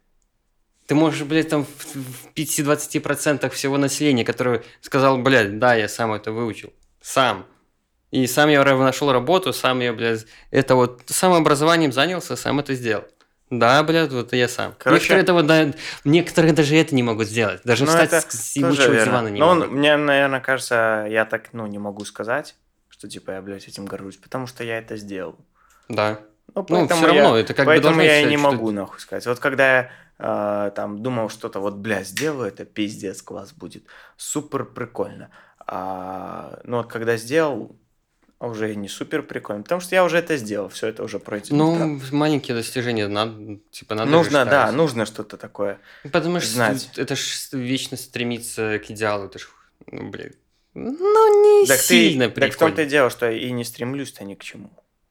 Ты 0.87 0.95
можешь, 0.97 1.23
блядь, 1.23 1.49
там 1.49 1.65
в 1.65 1.95
в 1.95 2.33
5-20% 2.35 3.49
всего 3.51 3.77
населения, 3.79 4.25
которое 4.25 4.63
сказал, 4.81 5.19
блядь, 5.19 5.59
да, 5.59 5.75
я 5.75 5.89
сам 5.89 6.13
это 6.13 6.33
выучил. 6.33 6.73
Сам. 7.01 7.47
И 8.11 8.27
сам 8.27 8.49
я 8.49 8.65
нашел 8.65 9.13
работу, 9.13 9.53
сам 9.53 9.81
я, 9.81 9.93
блядь, 9.93 10.27
это 10.51 10.75
вот 10.75 11.03
самообразованием 11.07 11.93
занялся, 11.93 12.35
сам 12.35 12.59
это 12.59 12.75
сделал. 12.75 13.05
Да, 13.51 13.83
блядь, 13.83 14.11
вот 14.13 14.33
я 14.33 14.49
сам. 14.49 14.75
Короче- 14.79 15.03
некоторые, 15.03 15.23
этого, 15.23 15.43
да, 15.43 15.73
некоторые 16.05 16.53
даже 16.53 16.77
это 16.77 16.95
не 16.95 17.03
могут 17.03 17.29
сделать. 17.29 17.61
Даже 17.65 17.85
Ну, 17.85 17.91
встать 17.91 18.13
с, 18.33 18.57
ебучего 18.57 19.05
дивана 19.05 19.29
не 19.29 19.41
Но 19.41 19.55
могут. 19.55 19.71
мне, 19.73 19.97
наверное, 19.97 20.41
кажется, 20.41 21.07
я 21.09 21.25
так, 21.25 21.53
ну, 21.53 21.67
не 21.67 21.79
могу 21.79 22.05
сказать, 22.05 22.55
что, 22.89 23.09
типа, 23.09 23.33
я, 23.33 23.43
блядь, 23.43 23.67
этим 23.69 23.87
горжусь, 23.87 24.17
потому 24.17 24.47
что 24.47 24.63
я 24.65 24.79
это 24.79 24.97
сделал. 24.97 25.37
Да. 25.89 26.21
Ну, 26.55 26.67
Ну, 26.69 26.89
всё 26.89 27.07
равно, 27.07 27.37
это 27.37 27.55
как 27.55 27.67
бы 27.67 27.73
поэтому 27.73 28.01
я 28.01 28.21
и 28.21 28.25
не 28.27 28.37
могу, 28.37 28.71
нахуй, 28.71 29.01
сказать. 29.01 29.27
Вот 29.27 29.39
когда 29.39 29.79
я 29.79 29.91
э, 30.19 30.71
там 30.75 31.03
думал 31.03 31.29
что-то, 31.29 31.61
вот, 31.61 31.75
бля, 31.75 32.03
сделаю 32.03 32.49
это, 32.49 32.65
пиздец, 32.65 33.23
класс 33.23 33.53
будет, 33.53 33.85
супер 34.17 34.65
прикольно. 34.65 35.31
А, 35.67 36.61
ну, 36.65 36.79
вот 36.79 36.89
когда 36.89 37.17
сделал, 37.17 37.77
уже 38.41 38.75
не 38.75 38.89
супер 38.89 39.23
прикольно, 39.23 39.63
потому 39.63 39.81
что 39.81 39.95
я 39.95 40.05
уже 40.05 40.19
это 40.19 40.37
сделал, 40.37 40.69
все 40.69 40.89
это 40.89 41.05
уже 41.05 41.19
пройдено. 41.19 41.75
Ну, 41.75 42.01
маленькие 42.13 42.57
достижения 42.57 43.07
надо, 43.07 43.59
типа, 43.71 43.95
надо 43.95 44.11
нужно, 44.11 44.45
да, 44.45 44.73
нужно 44.73 45.05
что-то 45.07 45.37
такое. 45.37 45.79
Потому 46.11 46.41
что 46.41 46.51
знать. 46.51 46.91
это 46.97 47.15
ж 47.15 47.49
вечно 47.53 47.97
стремиться 47.97 48.79
к 48.79 48.91
идеалу, 48.91 49.27
это 49.27 49.39
ж, 49.39 49.49
ну, 49.87 50.09
блин, 50.11 50.33
ну, 50.75 51.61
не 51.61 51.67
Так, 51.67 51.81
сильно 51.81 52.29
ты, 52.29 52.41
так 52.41 52.53
в 52.53 52.57
том-то 52.57 52.83
и 52.83 52.85
прикольно. 52.85 52.91
дело, 52.91 53.11
что 53.11 53.31
я 53.31 53.37
и 53.37 53.51
не 53.51 53.65
стремлюсь-то 53.65 54.25
ни 54.25 54.35
к 54.35 54.43
чему. 54.43 54.71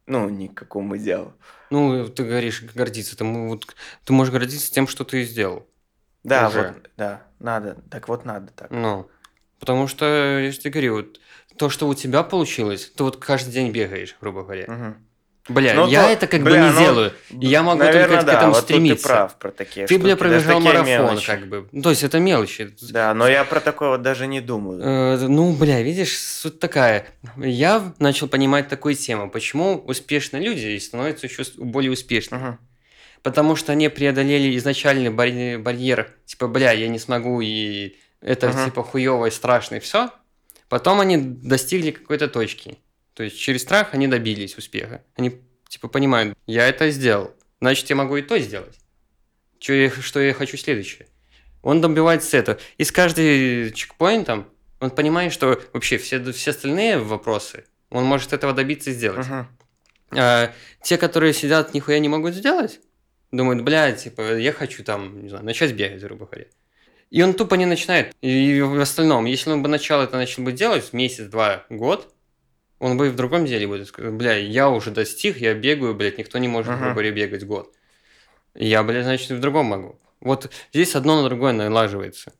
Ну, 0.09 0.27
ни 0.27 0.47
к 0.47 0.55
какому 0.55 0.97
делу. 0.97 1.33
Ну, 1.69 2.09
ты 2.09 2.23
говоришь 2.23 2.63
гордиться, 2.63 3.15
ты, 3.15 3.23
вот, 3.23 3.67
ты 4.03 4.11
можешь 4.11 4.33
гордиться 4.33 4.71
тем, 4.71 4.87
что 4.87 5.05
ты 5.05 5.23
сделал. 5.23 5.67
Да, 6.23 6.47
Уже. 6.47 6.73
вот, 6.73 6.89
да, 6.97 7.21
надо, 7.37 7.75
так 7.91 8.07
вот 8.07 8.25
надо 8.25 8.51
так. 8.51 8.71
Ну, 8.71 9.07
потому 9.59 9.87
что, 9.87 10.05
я 10.39 10.51
же 10.51 10.57
тебе 10.57 10.71
говорю, 10.71 10.95
вот, 10.95 11.19
то, 11.57 11.69
что 11.69 11.87
у 11.87 11.93
тебя 11.93 12.23
получилось, 12.23 12.91
ты 12.95 13.03
вот 13.03 13.17
каждый 13.17 13.51
день 13.51 13.71
бегаешь, 13.71 14.17
грубо 14.19 14.41
говоря. 14.41 14.65
Мгм. 14.67 15.05
Бля, 15.49 15.73
Ну, 15.73 15.87
я 15.87 16.03
то- 16.05 16.09
это 16.11 16.27
как 16.27 16.43
бля, 16.43 16.51
бы 16.53 16.59
не 16.67 16.71
ну, 16.73 16.79
делаю. 16.79 17.13
И 17.31 17.47
я 17.47 17.63
могу 17.63 17.79
Наверно, 17.79 18.07
только 18.07 18.23
к 18.23 18.25
да, 18.27 18.33
этому 18.37 18.53
вот 18.53 18.61
стремиться. 18.63 19.03
ты 19.03 19.09
прав 19.09 19.35
про 19.39 19.51
такие 19.51 19.87
Ты, 19.87 19.97
бля, 19.97 20.15
штуки, 20.15 20.29
даже 20.29 20.45
пробежал 20.45 20.59
марафон, 20.61 20.87
мелочи. 20.87 21.25
как 21.25 21.47
бы. 21.47 21.67
Ну, 21.71 21.81
То 21.81 21.89
есть 21.89 22.03
это 22.03 22.19
мелочи. 22.19 22.75
Да, 22.91 23.13
но 23.15 23.27
я 23.27 23.43
про 23.43 23.59
такое 23.59 23.89
вот 23.89 24.01
даже 24.03 24.27
не 24.27 24.41
думаю. 24.41 24.79
Э, 24.81 25.17
ну, 25.27 25.51
бля, 25.53 25.81
видишь, 25.81 26.17
суть 26.19 26.59
такая. 26.59 27.07
Я 27.37 27.93
начал 27.99 28.27
понимать 28.27 28.67
такую 28.69 28.93
тему. 28.95 29.29
Почему 29.29 29.75
успешные 29.77 30.43
люди 30.43 30.77
становятся 30.77 31.25
еще 31.25 31.43
более 31.57 31.91
успешными? 31.91 32.41
Мгм. 32.41 32.59
Потому 33.23 33.55
что 33.55 33.71
они 33.71 33.89
преодолели 33.89 34.55
изначальный 34.57 35.09
барь- 35.09 35.57
барьер. 35.57 36.13
Типа, 36.25 36.47
бля, 36.47 36.71
я 36.71 36.87
не 36.87 36.99
смогу, 36.99 37.41
и 37.41 37.95
это 38.21 38.49
Мгм. 38.49 38.65
типа 38.65 38.83
хуево 38.83 39.25
и 39.25 39.31
страшно, 39.31 39.75
и 39.75 39.79
все. 39.79 40.09
Потом 40.69 40.99
они 40.99 41.17
достигли 41.17 41.89
какой-то 41.91 42.27
точки. 42.27 42.77
То 43.13 43.23
есть 43.23 43.37
через 43.37 43.61
страх 43.61 43.93
они 43.93 44.07
добились 44.07 44.57
успеха. 44.57 45.03
Они 45.15 45.39
типа 45.67 45.87
понимают, 45.87 46.37
я 46.47 46.67
это 46.67 46.89
сделал, 46.91 47.33
значит 47.61 47.89
я 47.89 47.95
могу 47.95 48.17
и 48.17 48.21
то 48.21 48.39
сделать. 48.39 48.79
Чё 49.59 49.73
я, 49.73 49.89
что 50.01 50.19
я 50.19 50.33
хочу 50.33 50.57
следующее. 50.57 51.07
Он 51.61 51.81
добивается 51.81 52.37
этого. 52.37 52.57
И 52.77 52.83
с 52.83 52.91
каждым 52.91 53.73
чекпоинтом 53.73 54.47
он 54.79 54.91
понимает, 54.91 55.33
что 55.33 55.61
вообще 55.73 55.97
все, 55.97 56.31
все 56.31 56.51
остальные 56.51 56.99
вопросы 56.99 57.65
он 57.89 58.05
может 58.05 58.33
этого 58.33 58.53
добиться 58.53 58.91
и 58.91 58.93
сделать. 58.93 59.27
Мгм. 59.27 59.47
А, 60.11 60.53
те, 60.81 60.97
которые 60.97 61.33
сидят, 61.33 61.73
нихуя 61.73 61.99
не 61.99 62.09
могут 62.09 62.33
сделать, 62.33 62.79
думают, 63.31 63.63
бля, 63.63 63.91
типа, 63.91 64.37
я 64.37 64.53
хочу 64.53 64.83
там, 64.83 65.23
не 65.23 65.29
знаю, 65.29 65.45
начать 65.45 65.73
бегать, 65.73 66.01
грубо 66.01 66.25
говоря. 66.25 66.45
И 67.09 67.21
он 67.23 67.33
тупо 67.33 67.55
не 67.55 67.65
начинает. 67.65 68.15
И 68.21 68.61
в 68.61 68.79
остальном, 68.79 69.25
если 69.25 69.49
он 69.51 69.63
бы 69.63 69.69
начал 69.69 70.01
это 70.01 70.15
начал 70.15 70.43
бы 70.43 70.51
делать 70.51 70.93
месяц, 70.93 71.25
два, 71.25 71.65
год, 71.69 72.13
он 72.79 72.97
бы 72.97 73.07
и 73.07 73.09
в 73.09 73.15
другом 73.15 73.45
деле 73.45 73.67
будет 73.67 73.87
сказать, 73.87 74.13
бля, 74.13 74.35
я 74.35 74.69
уже 74.69 74.91
достиг, 74.91 75.37
я 75.37 75.53
бегаю, 75.53 75.95
блядь, 75.95 76.17
никто 76.17 76.37
не 76.37 76.47
может, 76.47 76.75
грубо 76.77 76.93
говоря, 76.93 77.11
бегать 77.11 77.45
год. 77.45 77.73
Я, 78.55 78.83
блядь, 78.83 79.03
значит, 79.03 79.29
в 79.31 79.39
другом 79.39 79.67
могу. 79.67 79.99
Вот 80.21 80.51
здесь 80.73 80.95
одно 80.95 81.21
на 81.21 81.27
другое 81.27 81.53
налаживается. 81.53 82.33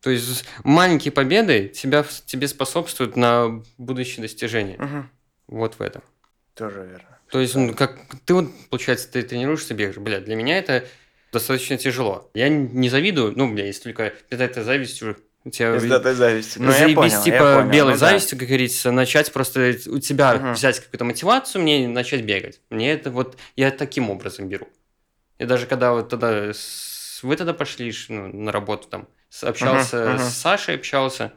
То 0.00 0.10
есть 0.10 0.44
маленькие 0.64 1.12
победы 1.12 1.68
тебя, 1.68 2.04
тебе 2.26 2.48
способствуют 2.48 3.16
на 3.16 3.62
будущее 3.78 4.22
достижения. 4.22 4.76
Мгм. 4.78 5.10
Вот 5.46 5.74
в 5.74 5.80
этом. 5.80 6.02
Тоже 6.54 6.80
верно. 6.80 7.18
То 7.30 7.40
есть, 7.40 7.54
ну, 7.54 7.72
как 7.74 7.98
ты 8.24 8.34
вот, 8.34 8.50
получается, 8.68 9.10
ты 9.10 9.22
тренируешься, 9.22 9.74
бегаешь. 9.74 9.96
Бля, 9.96 10.20
для 10.20 10.34
меня 10.34 10.58
это 10.58 10.84
достаточно 11.32 11.78
тяжело. 11.78 12.30
Я 12.34 12.48
не 12.48 12.88
завидую, 12.88 13.32
ну, 13.36 13.52
бля, 13.52 13.66
если 13.66 13.84
только 13.84 14.12
питать 14.28 14.56
завистью, 14.56 15.16
у 15.44 15.50
тебя 15.50 15.76
Из 15.76 15.90
этой 15.90 16.14
зависти. 16.14 16.58
Ну, 16.58 16.66
я 16.66 16.72
заебись, 16.72 16.94
понял, 16.94 17.18
я 17.18 17.22
типа, 17.22 17.54
понял, 17.56 17.70
белой 17.70 17.94
ну 17.94 18.00
да. 18.00 18.06
завистью, 18.06 18.38
как 18.38 18.48
говорится, 18.48 18.92
начать 18.92 19.32
просто 19.32 19.74
у 19.86 19.98
тебя 19.98 20.34
Мгм. 20.34 20.52
взять 20.52 20.80
какую-то 20.80 21.04
мотивацию, 21.04 21.62
мне 21.62 21.88
начать 21.88 22.22
бегать. 22.22 22.60
Мне 22.70 22.92
это 22.92 23.10
вот, 23.10 23.36
я 23.56 23.70
таким 23.70 24.10
образом 24.10 24.48
беру. 24.48 24.68
И 25.38 25.44
даже 25.44 25.66
когда 25.66 25.92
вот 25.92 26.08
тогда 26.08 26.52
вы 27.22 27.36
тогда 27.36 27.54
пошли 27.54 27.92
ну, 28.08 28.28
на 28.28 28.52
работу 28.52 28.88
там, 28.88 29.08
общался 29.42 30.10
мгм. 30.10 30.18
с 30.18 30.34
Сашей, 30.34 30.76
общался, 30.76 31.32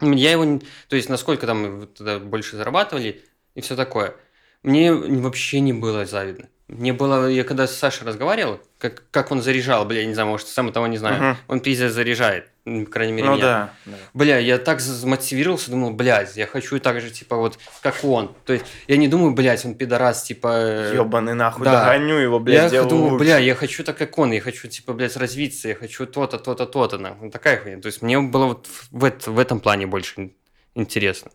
я 0.00 0.32
его, 0.32 0.60
то 0.88 0.96
есть 0.96 1.08
насколько 1.08 1.46
там 1.46 1.88
тогда 1.88 2.18
больше 2.18 2.56
зарабатывали 2.56 3.22
и 3.54 3.60
все 3.60 3.76
такое, 3.76 4.14
мне 4.62 4.92
вообще 4.92 5.60
не 5.60 5.72
было 5.72 6.04
завидно. 6.04 6.48
Мне 6.68 6.94
было, 6.94 7.28
я 7.28 7.44
когда 7.44 7.66
с 7.66 7.76
Сашей 7.76 8.06
разговаривал, 8.06 8.58
как, 8.78 9.02
как 9.10 9.30
он 9.30 9.42
заряжал, 9.42 9.84
бля, 9.84 10.00
я 10.00 10.06
не 10.06 10.14
знаю, 10.14 10.30
может, 10.30 10.48
сам 10.48 10.72
того 10.72 10.86
не 10.86 10.96
знаю, 10.96 11.22
Мгм. 11.22 11.36
он 11.48 11.60
пиздец 11.60 11.92
заряжает. 11.92 12.46
По 12.64 12.86
крайней 12.86 13.12
мере, 13.12 13.28
Ну 13.28 13.34
меня. 13.36 13.42
да, 13.44 13.70
да. 13.84 13.92
Бля, 14.14 14.38
я 14.38 14.56
так 14.56 14.80
замотивировался, 14.80 15.70
думал, 15.70 15.90
блядь, 15.90 16.34
я 16.38 16.46
хочу 16.46 16.78
так 16.80 16.98
же, 17.02 17.10
типа, 17.10 17.36
вот, 17.36 17.58
как 17.82 18.02
он. 18.02 18.34
То 18.46 18.54
есть, 18.54 18.64
я 18.88 18.96
не 18.96 19.08
думаю, 19.08 19.32
блядь, 19.34 19.62
он 19.66 19.74
пидорас, 19.74 20.22
типа... 20.22 20.48
э, 20.56 20.92
Ёбаный 20.94 21.34
нахуй, 21.34 21.66
да. 21.66 21.84
догоню 21.84 22.14
его, 22.14 22.40
блядь, 22.40 22.72
я 22.72 22.84
думаю, 22.84 23.12
лучше. 23.12 23.24
бля, 23.24 23.36
я 23.38 23.54
хочу 23.54 23.84
так, 23.84 23.98
как 23.98 24.18
он, 24.18 24.32
я 24.32 24.40
хочу, 24.40 24.66
типа, 24.66 24.94
блядь, 24.94 25.18
развиться, 25.18 25.68
я 25.68 25.74
хочу 25.74 26.06
то-то, 26.06 26.38
то-то, 26.38 26.64
то-то, 26.64 26.96
нахуй. 26.96 27.30
Такая 27.30 27.58
хуйня. 27.60 27.78
То 27.82 27.86
есть, 27.88 28.00
мне 28.00 28.18
было 28.20 28.46
вот 28.46 28.66
в, 28.90 29.26
в 29.30 29.38
этом 29.38 29.60
плане 29.60 29.86
больше 29.86 30.14
ин- 30.18 30.32
интересно. 30.74 31.30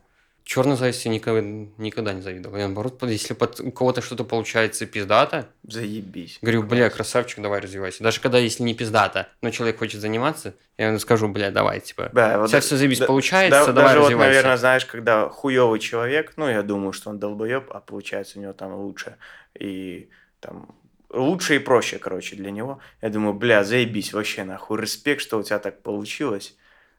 Черной 0.49 0.77
зависти 0.77 1.07
никогда, 1.09 1.41
никогда 1.77 2.12
не 2.12 2.23
завидовал. 2.23 2.57
Я, 2.57 2.65
наоборот, 2.65 3.03
если 3.03 3.35
под- 3.35 3.59
у 3.59 3.71
кого-то 3.71 4.01
что-то 4.01 4.23
получается 4.23 4.88
пиздато, 4.88 5.49
Заебись. 5.62 6.39
говорю, 6.41 6.63
бля, 6.63 6.89
красавчик, 6.89 7.39
давай 7.39 7.59
развивайся. 7.59 8.03
Даже 8.03 8.19
когда, 8.19 8.39
если 8.39 8.63
не 8.63 8.73
пиздато, 8.73 9.27
но 9.43 9.51
человек 9.51 9.77
хочет 9.77 10.01
заниматься, 10.01 10.55
я 10.79 10.88
ему 10.88 10.97
скажу, 10.97 11.27
бля, 11.27 11.51
давай, 11.51 11.81
типа, 11.81 12.09
Да, 12.13 12.39
вот 12.39 12.49
тебя 12.49 12.62
все 12.62 12.77
заебись 12.77 12.97
да- 12.97 13.05
получается, 13.05 13.67
да- 13.67 13.73
давай 13.73 13.89
даже 13.89 13.99
вот, 13.99 14.03
развивайся. 14.05 14.29
наверное, 14.29 14.57
знаешь, 14.57 14.85
когда 14.85 15.29
хуёвый 15.29 15.79
человек, 15.79 16.33
ну, 16.35 16.49
я 16.49 16.63
думаю, 16.63 16.93
что 16.93 17.12
он 17.12 17.19
долбоеб, 17.19 17.69
а 17.71 17.79
получается 17.79 18.39
у 18.39 18.41
него 18.41 18.53
там 18.53 18.73
лучше. 18.73 19.17
И 19.53 20.09
там 20.39 20.75
лучше 21.12 21.57
и 21.57 21.59
проще, 21.59 21.99
короче, 21.99 22.35
для 22.35 22.49
него. 22.49 22.79
Я 23.03 23.09
думаю, 23.09 23.35
бля, 23.35 23.63
заебись, 23.63 24.13
вообще 24.13 24.45
нахуй, 24.45 24.81
респект, 24.81 25.21
что 25.21 25.38
у 25.38 25.43
тебя 25.43 25.59
так 25.59 25.83
получилось. 25.83 26.55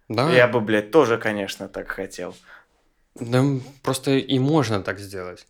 да, 0.09 0.31
Я 0.31 0.47
бы, 0.47 0.61
блядь, 0.61 0.93
тоже, 0.93 1.19
конечно, 1.19 1.67
так 1.69 1.89
хотел. 1.89 2.37
Да, 3.21 3.45
просто 3.83 4.13
и 4.17 4.39
можно 4.39 4.83
так 4.83 4.99
сделать. 4.99 5.47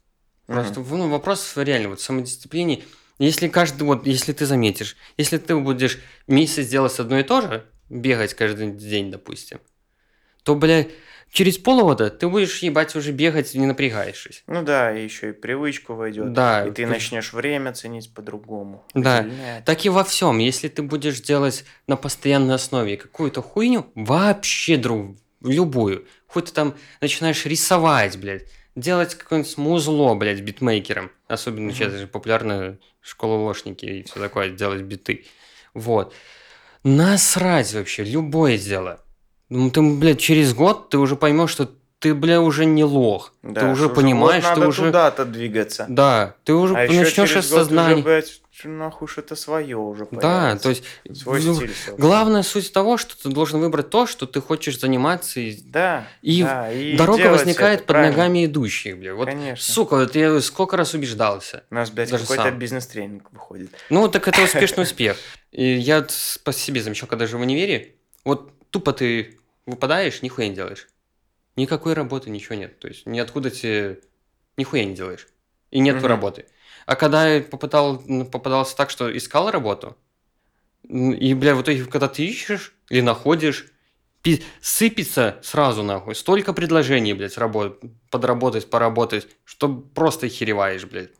Просто 0.46 0.80
ну, 0.80 1.08
вопрос 1.08 1.52
реально 1.56 1.90
вот 1.90 2.00
самодисциплине. 2.00 2.82
Если 3.18 3.48
каждый, 3.48 3.84
вот, 3.84 4.06
если 4.06 4.32
ты 4.32 4.46
заметишь, 4.46 4.96
если 5.16 5.38
ты 5.38 5.54
будешь 5.56 5.98
месяц 6.26 6.66
делать 6.68 6.98
одно 6.98 7.18
и 7.18 7.22
то 7.22 7.40
же, 7.42 7.64
бегать 7.88 8.34
каждый 8.34 8.72
день, 8.72 9.10
допустим, 9.10 9.60
то, 10.42 10.54
бля, 10.54 10.86
через 11.30 11.58
полгода 11.58 12.10
ты 12.10 12.28
будешь, 12.28 12.62
ебать, 12.62 12.96
уже 12.96 13.12
бегать, 13.12 13.54
не 13.54 13.66
напрягаешься. 13.66 14.40
Ну 14.46 14.62
да, 14.62 14.96
и 14.96 15.04
еще 15.04 15.30
и 15.30 15.32
привычку 15.32 15.94
войдет. 15.94 16.32
Да, 16.32 16.66
И 16.66 16.70
ты 16.72 16.84
то- 16.84 16.90
начнешь 16.90 17.32
время 17.32 17.72
ценить 17.74 18.12
по-другому. 18.12 18.84
Да. 18.94 19.20
Уделять. 19.20 19.64
Так 19.64 19.84
и 19.84 19.88
во 19.90 20.02
всем. 20.02 20.38
Если 20.38 20.68
ты 20.68 20.82
будешь 20.82 21.20
делать 21.20 21.64
на 21.86 21.96
постоянной 21.96 22.54
основе 22.54 22.96
какую-то 22.96 23.42
хуйню, 23.42 23.86
вообще 23.94 24.76
друг, 24.78 25.16
любую, 25.42 26.06
хоть 26.30 26.46
ты 26.46 26.52
там 26.52 26.74
начинаешь 27.00 27.44
рисовать, 27.44 28.16
блядь, 28.18 28.46
делать 28.76 29.14
какое-нибудь 29.16 29.58
музло, 29.58 30.14
блядь, 30.14 30.40
битмейкером. 30.40 31.10
Особенно 31.26 31.72
сейчас 31.72 31.92
же 31.92 32.06
популярно 32.06 32.78
школолошники 33.00 33.84
и 33.84 34.02
все 34.04 34.20
такое, 34.20 34.50
делать 34.50 34.82
биты. 34.82 35.26
Вот. 35.74 36.14
Насрать 36.84 37.74
вообще, 37.74 38.04
любое 38.04 38.58
дело. 38.58 39.04
Ну, 39.48 39.70
ты, 39.70 39.82
блядь, 39.82 40.20
через 40.20 40.54
год 40.54 40.90
ты 40.90 40.98
уже 40.98 41.16
поймешь, 41.16 41.50
что 41.50 41.70
ты, 42.00 42.14
бля, 42.14 42.40
уже 42.40 42.64
не 42.64 42.82
лох. 42.82 43.34
Да, 43.42 43.60
ты 43.60 43.66
уже 43.66 43.90
понимаешь, 43.90 44.42
что 44.42 44.54
надо 44.56 44.68
уже... 44.68 44.86
туда-то 44.86 45.26
двигаться. 45.26 45.84
Да, 45.88 46.34
ты 46.44 46.54
уже 46.54 46.74
А 46.74 46.90
начнешь 46.90 47.36
осознание. 47.36 47.96
уже, 47.96 48.04
блядь, 48.04 48.40
нахуй 48.64 49.06
что-то 49.06 49.36
свое 49.36 49.76
уже 49.76 50.06
Да, 50.10 50.56
то 50.56 50.70
есть 50.70 50.82
Свой 51.14 51.42
ну, 51.42 51.54
стиль. 51.54 51.68
собственно. 51.68 51.98
Главная 51.98 52.42
суть 52.42 52.72
того, 52.72 52.96
что 52.96 53.20
ты 53.22 53.28
должен 53.28 53.60
выбрать 53.60 53.90
то, 53.90 54.06
что 54.06 54.26
ты 54.26 54.40
хочешь 54.40 54.80
заниматься, 54.80 55.40
и 55.40 55.60
Да, 55.62 56.08
и 56.22 56.42
да, 56.42 56.72
и 56.72 56.96
дорога 56.96 57.28
возникает 57.28 57.80
это, 57.80 57.86
под 57.86 57.96
правильно. 57.96 58.16
ногами 58.16 58.46
идущих, 58.46 58.98
бля. 58.98 59.14
Вот, 59.14 59.26
Конечно. 59.26 59.62
сука, 59.62 59.96
вот 59.96 60.14
я 60.14 60.40
сколько 60.40 60.78
раз 60.78 60.94
убеждался. 60.94 61.64
У 61.70 61.74
нас, 61.74 61.90
блядь, 61.90 62.10
даже 62.10 62.26
какой-то 62.26 62.50
бизнес-тренинг 62.50 63.30
выходит. 63.30 63.70
Ну, 63.90 64.08
так 64.08 64.26
это 64.26 64.42
успешный 64.42 64.82
успех. 64.84 65.18
И 65.52 65.64
я 65.74 66.06
по 66.44 66.52
себе 66.52 66.82
замечал, 66.82 67.08
когда 67.08 67.26
же 67.26 67.36
в 67.36 67.40
универе, 67.42 67.94
вот 68.24 68.52
тупо 68.70 68.94
ты 68.94 69.38
выпадаешь, 69.66 70.22
нихуя 70.22 70.48
не 70.48 70.54
делаешь. 70.54 70.88
Никакой 71.56 71.94
работы, 71.94 72.30
ничего 72.30 72.54
нет. 72.54 72.78
То 72.78 72.88
есть 72.88 73.06
ниоткуда 73.06 73.50
тебе 73.50 74.00
нихуя 74.56 74.84
не 74.84 74.94
делаешь. 74.94 75.28
И 75.70 75.78
нет 75.80 75.96
Мгм. 75.96 76.06
работы. 76.06 76.46
А 76.86 76.96
когда 76.96 77.28
я 77.28 77.42
попытал, 77.42 77.98
попадался 78.30 78.76
так, 78.76 78.90
что 78.90 79.14
искал 79.16 79.50
работу, 79.50 79.96
и, 80.88 81.34
бля, 81.34 81.54
в 81.54 81.62
итоге, 81.62 81.84
когда 81.84 82.08
ты 82.08 82.24
ищешь 82.26 82.74
или 82.88 83.00
находишь, 83.00 83.66
пи- 84.22 84.42
сыпется 84.60 85.38
сразу 85.42 85.82
нахуй. 85.82 86.14
Столько 86.14 86.52
предложений, 86.52 87.14
блядь, 87.14 87.38
работ, 87.38 87.80
подработать, 88.10 88.68
поработать, 88.70 89.28
что 89.44 89.68
просто 89.94 90.28
хереваешь, 90.28 90.84
блядь. 90.84 91.10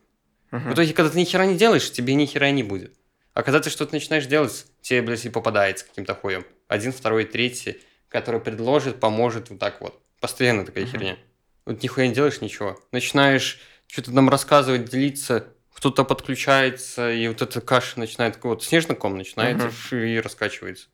Мгм. 0.51 0.71
В 0.71 0.75
итоге, 0.75 0.93
когда 0.93 1.11
ты 1.11 1.19
ни 1.19 1.25
хера 1.25 1.47
не 1.47 1.57
делаешь, 1.57 1.91
тебе 1.93 2.15
ни 2.15 2.27
хера 2.27 2.51
не 2.51 2.63
будет. 2.63 2.97
А 3.35 3.43
когда 3.43 3.61
ты 3.61 3.71
что-то 3.71 3.95
начинаешь 3.95 4.27
делать, 4.27 4.67
тебе, 4.81 5.03
блядь, 5.03 5.25
и 5.25 5.29
попадается 5.29 5.87
каким-то 5.87 6.15
хуем. 6.15 6.45
Один, 6.67 6.93
второй, 6.93 7.25
третий, 7.25 7.81
который 8.09 8.41
предложит, 8.41 8.99
поможет, 8.99 9.51
вот 9.51 9.61
так 9.61 9.81
вот. 9.81 10.03
Постоянно 10.21 10.65
такая 10.65 10.85
Мгм. 10.85 10.93
херня. 10.93 11.17
Вот 11.67 11.83
нихуя 11.83 12.07
не 12.07 12.15
делаешь 12.15 12.41
ничего. 12.41 12.79
Начинаешь 12.93 13.59
что-то 13.87 14.13
нам 14.13 14.29
рассказывать, 14.29 14.85
делиться, 14.91 15.47
кто-то 15.75 16.05
подключается, 16.05 17.11
и 17.11 17.27
вот 17.29 17.43
эта 17.43 17.61
каша 17.61 17.99
начинает, 17.99 18.39
вот 18.43 18.63
снежный 18.63 18.97
ком 18.97 19.17
начинается 19.17 19.67
Мгм. 19.67 19.75
фу, 19.75 19.97
и 19.97 20.21
раскачивается. 20.21 20.89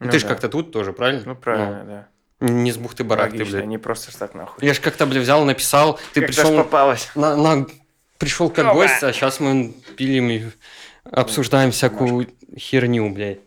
Ну 0.00 0.10
ты 0.10 0.18
же 0.18 0.24
да. 0.24 0.30
как-то 0.30 0.48
тут 0.48 0.72
тоже, 0.72 0.92
правильно? 0.92 1.22
Ну, 1.24 1.36
правильно, 1.36 1.84
да. 1.84 2.08
Ну, 2.40 2.48
не 2.48 2.72
с 2.72 2.76
бухты-барахты, 2.76 3.38
Логично, 3.38 3.58
блядь. 3.58 3.68
не 3.68 3.78
просто 3.78 4.10
ж 4.10 4.14
так 4.16 4.34
нахуй. 4.34 4.66
Я 4.66 4.74
же 4.74 4.80
как-то, 4.80 5.06
бля, 5.06 5.20
взял, 5.20 5.44
написал, 5.44 6.00
ты 6.12 6.20
Как-то 6.22 6.32
ж 6.32 6.36
пришел 6.36 6.56
попалось. 6.56 7.08
на, 7.14 7.36
на- 7.36 7.66
пришел 8.18 8.50
как 8.50 8.64
Опа. 8.66 8.74
гость, 8.74 9.02
а 9.04 9.12
сейчас 9.12 9.38
мы 9.38 9.72
пилим 9.96 10.28
и 10.28 10.42
обсуждаем 11.04 11.70
всякую 11.70 12.26
херню, 12.58 13.08
блядь. 13.14 13.38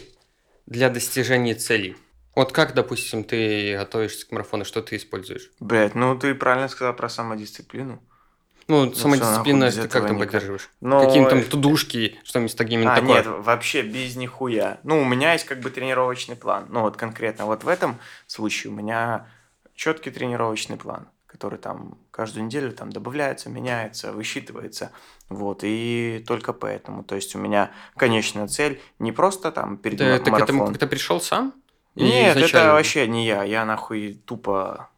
для 0.66 0.90
достижения 0.90 1.54
целей. 1.54 1.96
Вот 2.34 2.52
как, 2.52 2.74
допустим, 2.74 3.22
ты 3.22 3.76
готовишься 3.76 4.26
к 4.26 4.32
марафону, 4.32 4.64
что 4.64 4.82
ты 4.82 4.96
используешь? 4.96 5.50
Блядь, 5.60 5.94
ну 5.94 6.18
ты 6.18 6.34
правильно 6.34 6.68
сказал 6.68 6.94
про 6.94 7.08
самодисциплину. 7.08 8.02
Ну, 8.66 8.90
всё, 8.90 9.02
самодисциплина, 9.02 9.66
нахуй, 9.66 9.76
без 9.76 9.82
ты 9.84 9.88
как 9.88 10.06
там 10.06 10.18
поддерживаешь? 10.18 10.70
Но... 10.80 11.04
Какие 11.04 11.28
там 11.28 11.42
тудушки, 11.42 12.18
что-нибудь 12.24 12.52
с 12.52 12.54
такими 12.54 12.86
А, 12.86 12.96
такое? 12.96 13.16
нет, 13.16 13.26
вообще 13.26 13.82
без 13.82 14.16
нихуя. 14.16 14.80
Ну, 14.84 15.02
у 15.02 15.04
меня 15.04 15.34
есть 15.34 15.44
как 15.44 15.60
бы 15.60 15.70
тренировочный 15.70 16.34
план. 16.34 16.66
Ну, 16.70 16.80
вот 16.80 16.96
конкретно 16.96 17.44
вот 17.44 17.62
в 17.62 17.68
этом 17.68 17.98
случае 18.26 18.72
у 18.72 18.74
меня 18.74 19.26
четкий 19.74 20.10
тренировочный 20.10 20.78
план, 20.78 21.08
который 21.34 21.58
там 21.58 21.98
каждую 22.12 22.46
неделю 22.46 22.70
там 22.70 22.92
добавляется, 22.92 23.50
меняется, 23.50 24.12
высчитывается. 24.12 24.92
Вот, 25.28 25.60
и 25.64 26.24
только 26.28 26.52
поэтому. 26.52 27.02
То 27.02 27.16
есть 27.16 27.34
у 27.34 27.40
меня 27.40 27.72
конечная 27.96 28.46
цель 28.46 28.80
не 29.00 29.10
просто 29.10 29.50
там 29.50 29.76
перед 29.76 29.98
Ты, 29.98 30.04
ма- 30.04 30.18
ты 30.20 30.30
к 30.30 30.34
этому 30.38 30.58
марафон. 30.60 30.74
как-то 30.74 30.86
пришел 30.86 31.20
сам? 31.20 31.52
Или 31.96 32.06
Нет, 32.06 32.36
это 32.36 32.72
вообще 32.72 33.08
не 33.08 33.26
я. 33.26 33.42
Я 33.42 33.64
нахуй 33.64 34.14
тупо... 34.24 34.88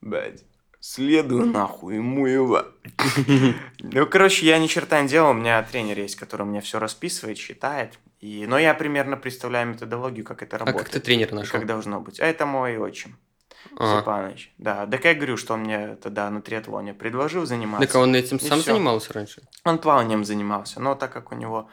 Блядь. 0.00 0.42
Следую 0.80 1.44
нахуй 1.44 1.96
ему 1.96 2.26
его. 2.26 2.64
Ну, 3.82 4.06
короче, 4.06 4.46
я 4.46 4.58
ни 4.58 4.66
черта 4.68 5.02
не 5.02 5.08
делал. 5.08 5.32
У 5.32 5.34
меня 5.34 5.62
тренер 5.62 5.98
есть, 5.98 6.16
который 6.16 6.46
мне 6.46 6.62
все 6.62 6.78
расписывает, 6.78 7.36
считает. 7.36 7.98
И... 8.20 8.46
Но 8.46 8.58
я 8.58 8.72
примерно 8.72 9.18
представляю 9.18 9.68
методологию, 9.68 10.24
как 10.24 10.42
это 10.42 10.56
А 10.56 10.60
работает. 10.60 10.84
как 10.84 10.92
ты 10.92 11.00
тренера 11.00 11.30
и 11.32 11.34
нашел? 11.34 11.52
как 11.52 11.66
должно 11.66 12.00
быть. 12.00 12.20
А 12.20 12.24
это 12.26 12.46
мой 12.46 12.78
отчим, 12.78 13.16
А. 13.76 13.98
Степаныч. 13.98 14.52
Да, 14.58 14.86
так 14.86 15.04
я 15.04 15.14
говорю, 15.14 15.36
что 15.36 15.54
он 15.54 15.60
мне 15.60 15.96
тогда 15.96 16.30
на 16.30 16.40
триатлоне 16.42 16.94
предложил 16.94 17.46
заниматься. 17.46 17.86
Так 17.86 17.96
а 17.96 18.00
он 18.00 18.14
этим 18.14 18.40
сам 18.40 18.60
всё. 18.60 18.72
занимался 18.72 19.12
раньше? 19.12 19.42
Он 19.64 19.78
плаванием 19.78 20.24
занимался, 20.24 20.80
но 20.80 20.94
так 20.94 21.12
как 21.12 21.32
у 21.32 21.34
него 21.34 21.68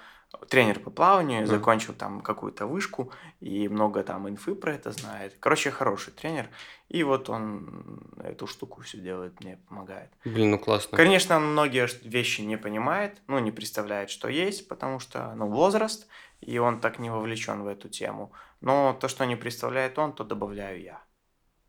тренер 0.49 0.79
по 0.79 0.89
плаванию, 0.91 1.41
Мгм. 1.41 1.47
закончил 1.47 1.93
там 1.93 2.21
какую-то 2.21 2.65
вышку 2.67 3.11
и 3.39 3.69
много 3.69 4.03
там 4.03 4.27
инфы 4.27 4.55
про 4.55 4.73
это 4.73 4.91
знает. 4.91 5.35
Короче, 5.39 5.71
хороший 5.71 6.11
тренер. 6.11 6.49
И 6.89 7.03
вот 7.03 7.29
он 7.29 8.01
эту 8.23 8.45
штуку 8.47 8.81
все 8.81 8.97
делает, 8.97 9.39
мне 9.41 9.57
помогает. 9.69 10.09
Блин, 10.25 10.51
ну 10.51 10.59
классно. 10.59 10.97
Конечно, 10.97 11.37
он 11.37 11.51
многие 11.51 11.87
вещи 12.07 12.41
не 12.41 12.57
понимает, 12.57 13.21
ну, 13.27 13.39
не 13.39 13.51
представляет, 13.51 14.09
что 14.09 14.27
есть, 14.27 14.67
потому 14.67 14.99
что, 14.99 15.33
ну, 15.35 15.47
возраст, 15.47 16.07
и 16.41 16.57
он 16.59 16.79
так 16.79 16.99
не 16.99 17.09
вовлечен 17.09 17.63
в 17.63 17.67
эту 17.67 17.89
тему. 17.89 18.31
Но 18.61 18.97
то, 18.99 19.07
что 19.07 19.25
не 19.25 19.35
представляет 19.35 19.97
он, 19.97 20.13
то 20.13 20.23
добавляю 20.23 20.81
я. 20.81 21.01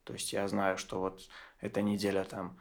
То 0.08 0.14
есть 0.14 0.32
я 0.32 0.48
знаю, 0.48 0.78
что 0.78 1.00
вот 1.00 1.28
эта 1.60 1.82
неделя 1.82 2.24
там 2.24 2.56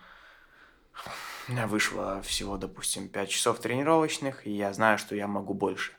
вышло 1.48 2.22
всего, 2.22 2.58
допустим, 2.58 3.08
5 3.08 3.30
часов 3.30 3.60
тренировочных, 3.60 4.46
и 4.46 4.52
я 4.52 4.74
знаю, 4.74 4.98
что 4.98 5.16
я 5.16 5.28
могу 5.28 5.54
больше. 5.54 5.94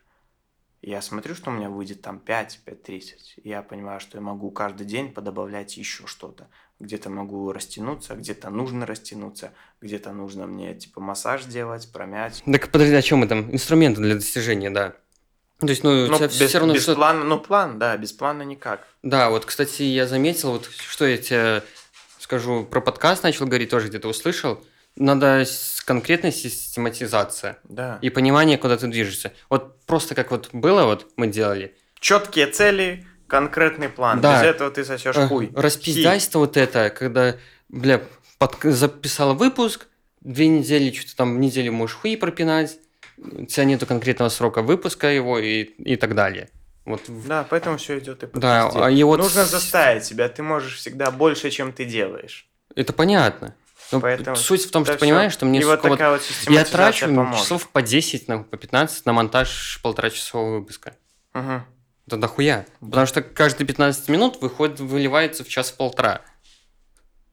Я 0.83 1.01
смотрю, 1.01 1.35
что 1.35 1.49
у 1.49 1.55
меня 1.55 1.71
выйдет 1.71 2.03
там 2.03 2.19
5, 2.19 2.61
5.30. 2.67 3.15
И 3.37 3.49
я 3.49 3.63
понимаю, 3.63 3.99
что 3.99 4.19
я 4.19 4.23
могу 4.23 4.51
каждый 4.51 4.87
день 4.87 5.11
подобавлять 5.11 5.79
еще 5.79 6.07
что-то. 6.07 6.51
Где-то 6.81 7.09
могу 7.09 7.51
растянуться, 7.51 8.15
где-то 8.15 8.51
нужно 8.51 8.85
растянуться, 8.85 9.55
где-то 9.81 10.13
нужно 10.13 10.47
мне 10.47 10.75
типа 10.75 11.01
массаж 11.01 11.47
делать, 11.47 11.91
промять. 11.91 12.43
Так 12.45 12.71
подожди, 12.71 12.95
о 12.95 13.01
чем 13.01 13.27
там? 13.27 13.51
Инструменты 13.51 14.03
для 14.03 14.17
достижения, 14.17 14.69
да. 14.69 14.97
То 15.61 15.67
есть, 15.67 15.83
ну, 15.83 15.91
у 15.91 16.07
Ну, 16.07 16.19
без, 16.21 16.33
все 16.33 16.59
равно 16.59 16.75
без 16.75 16.83
всё- 16.83 16.95
плана, 16.95 17.25
ну, 17.25 17.39
план, 17.41 17.79
да, 17.79 17.97
без 17.97 18.13
плана 18.13 18.43
никак. 18.43 18.87
Да, 19.03 19.29
вот, 19.31 19.45
кстати, 19.45 19.83
я 19.83 20.07
заметил, 20.07 20.53
вот 20.53 20.69
что 20.89 21.05
я 21.07 21.17
тебе 21.17 21.63
скажу, 22.21 22.65
про 22.65 22.81
подкаст 22.81 23.25
начал 23.25 23.47
говорить, 23.47 23.71
тоже 23.71 23.89
где-то 23.89 24.09
услышал. 24.09 24.63
надо 25.01 25.45
конкретная 25.85 26.33
систематизация 26.33 27.59
Да. 27.65 27.99
и 28.03 28.11
понимание, 28.11 28.59
куда 28.59 28.77
ты 28.77 28.87
движешься. 28.89 29.33
Вот 29.49 29.81
просто 29.87 30.15
как 30.17 30.31
вот 30.33 30.49
было, 30.53 30.85
вот 30.85 31.07
мы 31.17 31.29
делали. 31.29 31.77
Четкие 32.01 32.47
цели, 32.49 33.07
конкретный 33.29 33.89
план. 33.89 34.21
Да. 34.21 34.41
Без 34.43 34.49
этого 34.51 34.71
ты 34.73 34.85
сосешь 34.85 35.15
хуй. 35.29 35.53
Распиздайство 35.55 36.41
вот 36.41 36.57
это, 36.57 36.91
когда, 36.91 37.37
бля, 37.69 38.03
под- 38.39 38.57
записала 38.63 39.35
выпуск, 39.35 39.87
две 40.21 40.49
недели, 40.49 40.93
что-то 40.93 41.17
там 41.17 41.37
в 41.37 41.39
неделю 41.39 41.73
можешь 41.73 41.97
хуи 41.97 42.17
пропинать, 42.17 42.79
у 43.21 43.47
тебя 43.47 43.65
нету 43.65 43.87
конкретного 43.87 44.29
срока 44.29 44.63
выпуска 44.63 45.09
его 45.09 45.39
и, 45.39 45.63
и 45.63 45.97
так 45.97 46.15
далее. 46.15 46.51
Вот 46.85 47.03
Да, 47.09 47.47
поэтому 47.49 47.77
все 47.77 47.99
идет 47.99 48.23
и 48.23 48.27
по 48.27 48.39
Да, 48.39 48.71
а 48.75 48.91
и 48.91 49.03
вот 49.03 49.19
Нужно 49.19 49.45
заставить 49.45 50.05
себя. 50.05 50.29
Ты 50.29 50.43
можешь 50.43 50.77
всегда 50.77 51.11
больше, 51.11 51.51
чем 51.51 51.73
ты 51.73 51.85
делаешь. 51.85 52.49
это 52.75 52.93
понятно. 52.93 53.55
Но 53.91 54.01
Поэтому 54.01 54.37
суть 54.37 54.65
в 54.67 54.71
том, 54.71 54.83
Да 54.85 54.93
что 54.93 54.97
всё. 54.99 55.01
понимаешь, 55.07 55.33
что 55.33 55.47
мне 55.47 55.65
вот 55.65 55.83
вот 55.83 55.99
вот 55.99 56.23
я 56.49 56.65
трачу 56.65 57.07
поможет. 57.07 57.41
часов 57.41 57.69
по 57.69 57.81
10, 57.81 58.29
на, 58.29 58.43
по 58.43 58.57
15 58.59 59.07
на 59.07 59.13
монтаж 59.15 59.81
полтора 59.83 60.11
часового 60.11 60.59
выпуска. 60.59 60.95
Мгм. 61.33 61.65
Это 62.07 62.17
дохуя. 62.19 62.67
Потому 62.81 63.07
что 63.07 63.23
каждые 63.23 63.67
15 63.67 64.09
минут 64.09 64.43
выходит, 64.43 64.81
выливается 64.81 65.43
в 65.43 65.49
час-полтора. 65.49 66.21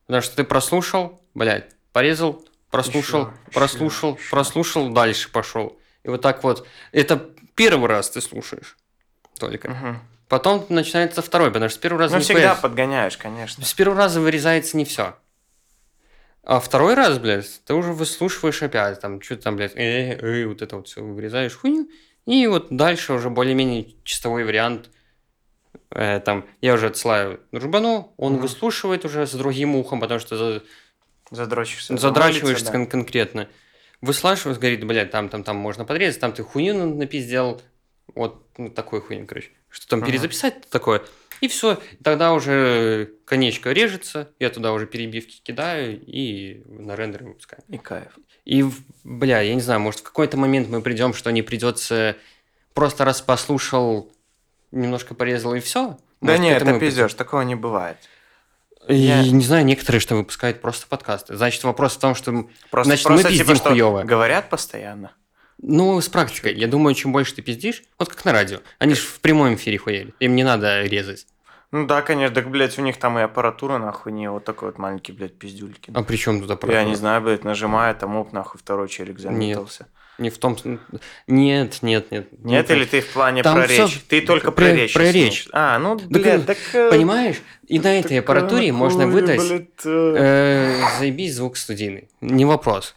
Потому 0.05 0.21
что 0.21 0.35
ты 0.37 0.43
прослушал, 0.43 1.21
блядь, 1.33 1.71
порезал, 1.91 2.45
прослушал, 2.83 3.21
ещё, 3.21 3.33
прослушал, 3.53 4.15
ещё. 4.15 4.29
прослушал, 4.31 4.89
дальше 4.89 5.31
пошел. 5.31 5.77
И 6.03 6.09
вот 6.09 6.21
так 6.21 6.43
вот. 6.43 6.67
Это 6.91 7.29
первый 7.55 7.87
раз 7.89 8.09
ты 8.11 8.21
слушаешь 8.21 8.77
только. 9.39 9.69
Мгм. 9.71 9.99
Потом 10.27 10.65
начинается 10.69 11.21
второй, 11.21 11.49
потому 11.51 11.69
что 11.69 11.77
с 11.77 11.81
первого 11.81 12.01
раза 12.03 12.15
Ну, 12.17 12.21
всегда 12.21 12.55
подгоняешь, 12.55 13.17
конечно. 13.17 13.63
с 13.63 13.73
первого 13.73 13.97
раза 13.97 14.19
вырезается 14.19 14.75
не 14.77 14.85
все. 14.85 15.15
А 16.43 16.59
второй 16.59 16.93
раз, 16.93 17.17
блядь, 17.17 17.61
ты 17.65 17.73
уже 17.73 17.91
выслушиваешь 17.91 18.61
опять, 18.61 18.99
там, 19.01 19.19
что-то 19.21 19.43
там, 19.43 19.55
блядь, 19.55 19.75
э, 19.75 20.13
э, 20.13 20.45
вот 20.45 20.61
это 20.61 20.75
вот 20.77 20.87
все 20.87 21.01
вырезаешь 21.03 21.55
хуйню, 21.55 21.89
и 22.27 22.45
вот 22.47 22.67
дальше 22.69 23.13
уже 23.13 23.29
более-менее 23.31 23.95
чистовой 24.03 24.43
вариант. 24.45 24.89
Э, 25.91 26.19
там, 26.19 26.45
я 26.61 26.73
уже 26.73 26.87
отсылаю 26.87 27.39
Дружбану, 27.51 28.13
он 28.17 28.33
Мгм. 28.33 28.41
выслушивает 28.43 29.05
уже 29.05 29.25
с 29.25 29.31
другим 29.33 29.75
ухом, 29.75 29.99
потому 29.99 30.19
что 30.19 30.61
Задрочишься. 31.31 31.97
задрачиваешься 31.97 32.71
кон- 32.71 32.87
конкретно. 32.87 33.47
Выслушиваешь, 34.01 34.57
говорит, 34.57 34.83
блядь, 34.85 35.11
там, 35.11 35.29
там, 35.29 35.43
там 35.43 35.55
можно 35.57 35.85
подрезать, 35.85 36.19
там 36.19 36.33
ты 36.33 36.43
хуйню 36.43 36.73
на- 36.73 36.85
напиздел, 36.93 37.61
вот 38.13 38.45
ну, 38.57 38.69
такой 38.69 39.01
хуйню, 39.01 39.25
короче. 39.25 39.49
Что 39.69 39.87
там 39.87 39.99
Ага. 39.99 40.07
перезаписать 40.07 40.69
такое. 40.69 41.01
И 41.41 41.47
все, 41.47 41.81
тогда 42.03 42.33
уже 42.33 43.11
конечка 43.25 43.71
режется, 43.71 44.29
я 44.39 44.49
туда 44.49 44.71
уже 44.71 44.85
перебивки 44.87 45.41
кидаю 45.41 45.99
и 46.01 46.63
на 46.67 46.95
рендер 46.95 47.23
выпускаю. 47.23 47.61
И 47.67 47.77
кайф. 47.77 48.17
И, 48.45 48.63
бля, 49.03 49.41
я 49.41 49.53
не 49.55 49.61
знаю, 49.61 49.79
может, 49.81 50.01
в 50.01 50.03
какой-то 50.03 50.37
момент 50.37 50.69
мы 50.69 50.81
придем, 50.81 51.13
что 51.13 51.31
не 51.31 51.41
придется 51.41 52.15
просто 52.73 53.03
раз 53.05 53.21
послушал, 53.21 54.13
немножко 54.71 55.15
порезал 55.15 55.55
и 55.55 55.59
все. 55.59 55.97
Да 56.21 56.37
нет, 56.37 56.61
это 56.61 56.79
пиздешь, 56.79 57.13
такого 57.13 57.41
не 57.41 57.55
бывает. 57.55 57.97
И 58.87 58.95
Я- 58.95 59.23
не 59.23 59.43
знаю, 59.43 59.65
некоторые 59.65 59.99
что 59.99 60.15
выпускают 60.15 60.61
просто 60.61 60.87
подкасты. 60.87 61.35
Значит, 61.35 61.63
вопрос 61.63 61.95
в 61.95 61.99
том, 61.99 62.15
что 62.15 62.31
Просто, 62.71 62.89
Значит, 62.89 63.05
мы 63.05 63.11
просто 63.15 63.29
пиздим 63.29 63.55
типа, 63.55 63.69
хуёво. 63.69 64.03
говорят 64.03 64.49
постоянно. 64.49 65.11
Ну, 65.61 65.99
с 66.01 66.09
практикой. 66.09 66.53
Я 66.55 66.67
думаю, 66.67 66.93
чем 66.95 67.11
больше 67.11 67.33
ты 67.35 67.41
пиздишь, 67.41 67.83
вот 67.97 68.09
как 68.09 68.25
на 68.25 68.31
радио. 68.33 68.59
Они 68.77 68.93
же 68.93 69.01
в 69.01 69.19
прямом 69.21 69.55
эфире 69.55 69.77
хуяли. 69.77 70.13
Им 70.19 70.35
не 70.35 70.43
надо 70.43 70.83
резать. 70.83 71.25
Ну 71.71 71.87
да, 71.87 72.01
конечно, 72.01 72.33
так, 72.35 72.49
блядь, 72.49 72.77
у 72.77 72.81
них 72.81 72.97
там 72.97 73.17
и 73.17 73.21
аппаратура, 73.21 73.77
нахуй, 73.79 74.11
не 74.11 74.29
вот 74.29 74.43
такой 74.45 74.69
вот 74.69 74.77
маленький, 74.77 75.11
блядь, 75.13 75.37
пиздюльки. 75.37 75.91
А 75.93 76.03
при 76.03 76.15
чем 76.17 76.39
тут 76.39 76.49
Я 76.49 76.55
аппаратура? 76.55 76.83
не 76.89 76.95
знаю, 76.95 77.21
блядь, 77.21 77.43
нажимаю, 77.43 77.95
там, 77.95 78.15
оп, 78.17 78.31
нахуй, 78.33 78.59
второй 78.59 78.87
челик 78.87 79.19
заметался. 79.19 79.87
Не 80.17 80.29
в 80.29 80.37
том... 80.37 80.57
Нет, 81.27 81.81
нет, 81.81 82.11
нет. 82.11 82.27
Нет, 82.43 82.69
Не 82.69 82.75
или 82.75 82.85
ты 82.85 83.01
в 83.01 83.07
плане 83.11 83.43
Там 83.43 83.55
про 83.57 83.67
речь? 83.67 84.01
Ты 84.07 84.21
только 84.21 84.51
про- 84.51 84.65
про, 84.65 84.73
речь. 84.73 84.93
про 84.93 85.11
речь. 85.11 85.47
А, 85.51 85.77
ну, 85.77 85.97
Так, 85.97 86.07
блядь, 86.07 86.45
так... 86.45 86.57
э, 86.73 86.89
Понимаешь? 86.89 87.37
И 87.67 87.79
на 87.79 87.99
этой 87.99 88.15
так, 88.15 88.23
аппаратуре 88.23 88.69
э, 88.69 88.71
можно 88.71 89.07
выдать 89.07 89.39
блядь, 89.45 89.85
э, 89.85 90.15
э, 90.17 90.99
заебись 90.99 91.35
звук 91.35 91.57
студийный. 91.57 92.07
Не 92.21 92.45
вопрос. 92.45 92.95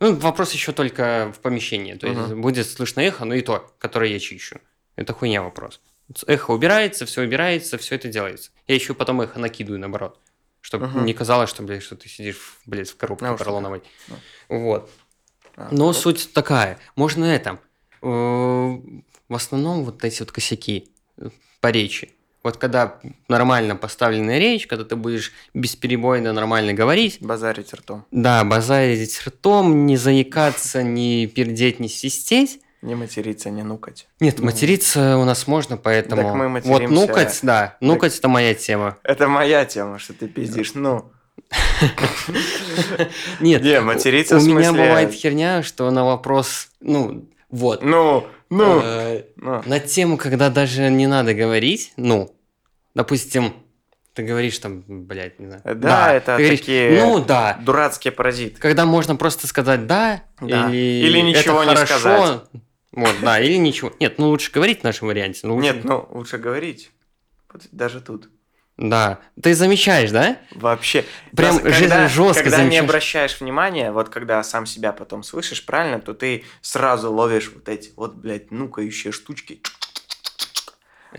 Ну, 0.00 0.14
вопрос 0.14 0.52
еще 0.52 0.70
только 0.72 1.32
в 1.36 1.40
помещении. 1.40 1.94
То 1.94 2.06
есть 2.06 2.20
Мгм. 2.20 2.40
будет 2.40 2.68
слышно 2.68 3.00
эхо, 3.00 3.24
но 3.24 3.34
и 3.34 3.40
то, 3.40 3.68
которое 3.80 4.10
я 4.12 4.20
чищу. 4.20 4.60
Это 4.94 5.12
хуйня 5.12 5.42
вопрос. 5.42 5.80
Эхо 6.28 6.52
убирается, 6.52 7.04
все 7.04 7.22
убирается, 7.22 7.78
все 7.78 7.96
это 7.96 8.06
делается. 8.08 8.52
Я 8.68 8.76
еще 8.76 8.94
потом 8.94 9.20
эхо 9.22 9.40
накидываю 9.40 9.80
наоборот. 9.80 10.20
Чтобы 10.60 10.86
Мгм. 10.86 11.04
не 11.04 11.14
казалось, 11.14 11.50
что, 11.50 11.62
блядь, 11.64 11.82
что 11.82 11.96
ты 11.96 12.08
сидишь, 12.08 12.58
блядь, 12.66 12.90
в 12.90 12.96
коробке 12.96 13.24
Наушниках. 13.24 13.44
поролоновой. 13.46 13.82
Ну. 14.08 14.16
Вот. 14.48 14.90
А, 15.58 15.68
Но 15.70 15.86
ну, 15.86 15.92
суть 15.92 16.32
такая. 16.32 16.78
Можно 16.96 17.24
это. 17.24 17.58
э, 18.02 18.06
В 18.06 19.34
основном 19.34 19.84
вот 19.84 20.04
эти 20.04 20.20
вот 20.20 20.30
косяки 20.32 20.88
э, 21.16 21.30
по 21.60 21.68
речи. 21.70 22.10
Вот 22.44 22.56
когда 22.56 23.00
нормально 23.28 23.74
поставленная 23.74 24.38
речь, 24.38 24.68
когда 24.68 24.84
ты 24.84 24.94
будешь 24.94 25.32
бесперебойно 25.54 26.32
нормально 26.32 26.72
говорить, 26.72 27.18
Базарить 27.20 27.74
ртом. 27.74 28.06
да, 28.12 28.44
базарить 28.44 29.20
ртом, 29.26 29.86
не 29.86 29.96
заикаться, 29.96 30.82
не 30.84 31.26
пердеть, 31.26 31.80
не 31.80 31.88
свистеть. 31.88 32.60
Не 32.80 32.94
материться, 32.94 33.50
не 33.50 33.64
нукать. 33.64 34.06
Нет, 34.20 34.38
Ну. 34.38 34.44
материться 34.46 35.18
у 35.18 35.24
нас 35.24 35.48
можно, 35.48 35.76
поэтому... 35.76 36.22
Так 36.22 36.34
мы 36.34 36.48
вот 36.48 36.64
материмся. 36.64 36.94
нукать, 36.94 37.38
да, 37.42 37.76
нукать 37.80 38.16
это 38.16 38.28
моя 38.28 38.54
тема. 38.54 38.96
Это 39.02 39.26
моя 39.26 39.64
тема, 39.64 39.98
что 39.98 40.12
ты 40.14 40.28
пиздишь. 40.28 40.74
Ну, 40.74 41.10
Нет, 43.40 43.62
не, 43.62 43.80
материться 43.80 44.36
у 44.38 44.40
меня 44.40 44.72
бывает 44.72 45.12
херня, 45.12 45.62
что 45.62 45.90
на 45.90 46.04
вопрос, 46.04 46.68
ну, 46.80 47.28
вот, 47.50 47.82
Ну, 47.82 48.26
ну, 48.50 48.80
э, 48.82 49.24
ну. 49.36 49.62
на 49.64 49.80
тему, 49.80 50.16
когда 50.16 50.50
даже 50.50 50.90
не 50.90 51.06
надо 51.06 51.34
говорить, 51.34 51.92
ну, 51.96 52.34
допустим, 52.94 53.54
ты 54.14 54.22
говоришь 54.24 54.58
там, 54.58 54.82
блядь, 54.86 55.38
не 55.38 55.46
знаю. 55.46 55.62
Да, 55.76 56.12
это 56.12 56.36
ты 56.36 56.42
говоришь, 56.42 56.60
такие 56.60 57.00
Ну 57.04 57.24
да. 57.24 57.56
Дурацкие 57.62 58.10
паразиты. 58.12 58.60
Когда 58.60 58.84
можно 58.84 59.14
просто 59.16 59.46
сказать 59.46 59.86
да, 59.86 60.24
Да. 60.40 60.68
или 60.70 61.06
Или 61.06 61.20
ничего 61.20 61.62
это 61.62 61.70
не 61.70 61.76
хорошо. 61.76 61.98
сказать. 61.98 62.40
Вот, 62.90 63.14
да, 63.22 63.38
или 63.40 63.56
ничего. 63.56 63.92
Нет, 64.00 64.18
ну 64.18 64.28
лучше 64.30 64.50
говорить 64.50 64.80
в 64.80 64.84
нашем 64.84 65.06
варианте. 65.08 65.40
ну, 65.44 65.54
лучше- 65.54 65.72
Нет, 65.72 65.84
ну, 65.84 66.08
лучше 66.10 66.38
говорить. 66.38 66.90
Вот 67.52 67.62
Даже 67.70 68.00
тут. 68.00 68.28
Да. 68.78 69.18
Ты 69.42 69.54
замечаешь, 69.54 70.10
да? 70.12 70.38
Вообще. 70.52 71.04
Прям 71.36 71.58
Просто 71.58 71.68
жест- 71.70 71.80
когда, 71.80 72.08
жестко 72.08 72.42
Когда 72.44 72.58
не 72.58 72.62
замечаешь. 72.64 72.84
обращаешь 72.84 73.40
внимания, 73.40 73.90
вот 73.90 74.08
когда 74.08 74.42
сам 74.44 74.66
себя 74.66 74.92
потом 74.92 75.24
слышишь 75.24 75.66
правильно, 75.66 76.00
то 76.00 76.14
ты 76.14 76.44
сразу 76.62 77.12
ловишь 77.12 77.50
вот 77.52 77.68
эти 77.68 77.92
вот, 77.96 78.14
блядь, 78.14 78.50
нукающие 78.52 79.12
штучки. 79.12 79.60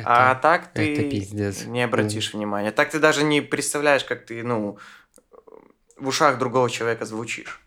а 0.05 0.31
Это- 0.33 0.41
так 0.41 0.71
ты 0.73 0.93
это 0.93 1.09
пиздец. 1.09 1.65
не 1.65 1.83
обратишь 1.83 2.33
внимания. 2.33 2.71
Так 2.71 2.91
ты 2.91 2.99
даже 2.99 3.23
не 3.23 3.41
представляешь, 3.41 4.05
как 4.05 4.25
ты, 4.25 4.41
ну, 4.43 4.77
в 5.97 6.07
ушах 6.07 6.37
другого 6.37 6.69
человека 6.69 7.05
звучишь. 7.05 7.59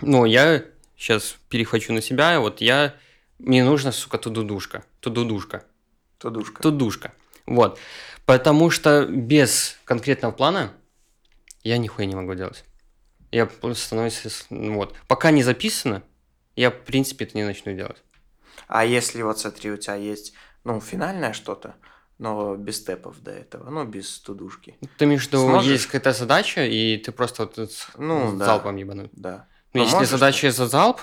Ну, 0.00 0.24
я 0.24 0.62
сейчас 0.96 1.36
перехвачу 1.50 1.92
на 1.92 2.00
себя. 2.00 2.40
Вот 2.40 2.60
я... 2.60 2.94
Мне 3.38 3.64
нужна, 3.64 3.92
сука, 3.92 4.16
тудудушка. 4.16 4.84
Тудудушка. 5.00 5.64
Тудушка. 6.18 6.62
Тудушка. 6.62 7.12
Вот. 7.46 7.78
Потому 8.26 8.70
что 8.70 9.04
без 9.06 9.76
конкретного 9.84 10.32
плана 10.32 10.72
я 11.62 11.78
нихуя 11.78 12.06
не 12.06 12.14
могу 12.14 12.34
делать. 12.34 12.64
Я 13.30 13.48
становлюсь... 13.74 14.46
Вот. 14.50 14.94
Пока 15.08 15.30
не 15.30 15.42
записано, 15.42 16.02
я, 16.56 16.70
в 16.70 16.84
принципе, 16.84 17.24
это 17.24 17.36
не 17.36 17.44
начну 17.44 17.74
делать. 17.74 18.02
А 18.68 18.84
если 18.84 19.22
вот 19.22 19.38
смотри, 19.38 19.70
у 19.72 19.76
тебя 19.76 19.96
есть, 19.96 20.34
ну, 20.62 20.80
финальное 20.80 21.32
что-то, 21.32 21.74
но 22.18 22.54
без 22.56 22.76
степов 22.78 23.20
до 23.20 23.32
этого, 23.32 23.68
ну, 23.70 23.84
без 23.84 24.20
тудушки. 24.20 24.78
Ты 24.98 25.04
имеешь 25.04 25.24
в 25.24 25.26
виду, 25.28 25.40
Сможешь? 25.48 25.70
есть 25.70 25.86
какая-то 25.86 26.12
задача, 26.12 26.64
и 26.64 26.96
ты 26.96 27.12
просто 27.12 27.44
вот 27.44 27.72
с- 27.72 27.88
Ну, 27.98 28.36
да. 28.38 28.46
залпом 28.46 28.76
ебануть. 28.76 29.10
Да. 29.12 29.48
Ну, 29.72 29.82
Ну, 29.84 29.90
если 29.90 30.04
задача 30.04 30.50
за 30.52 30.66
залп, 30.68 31.00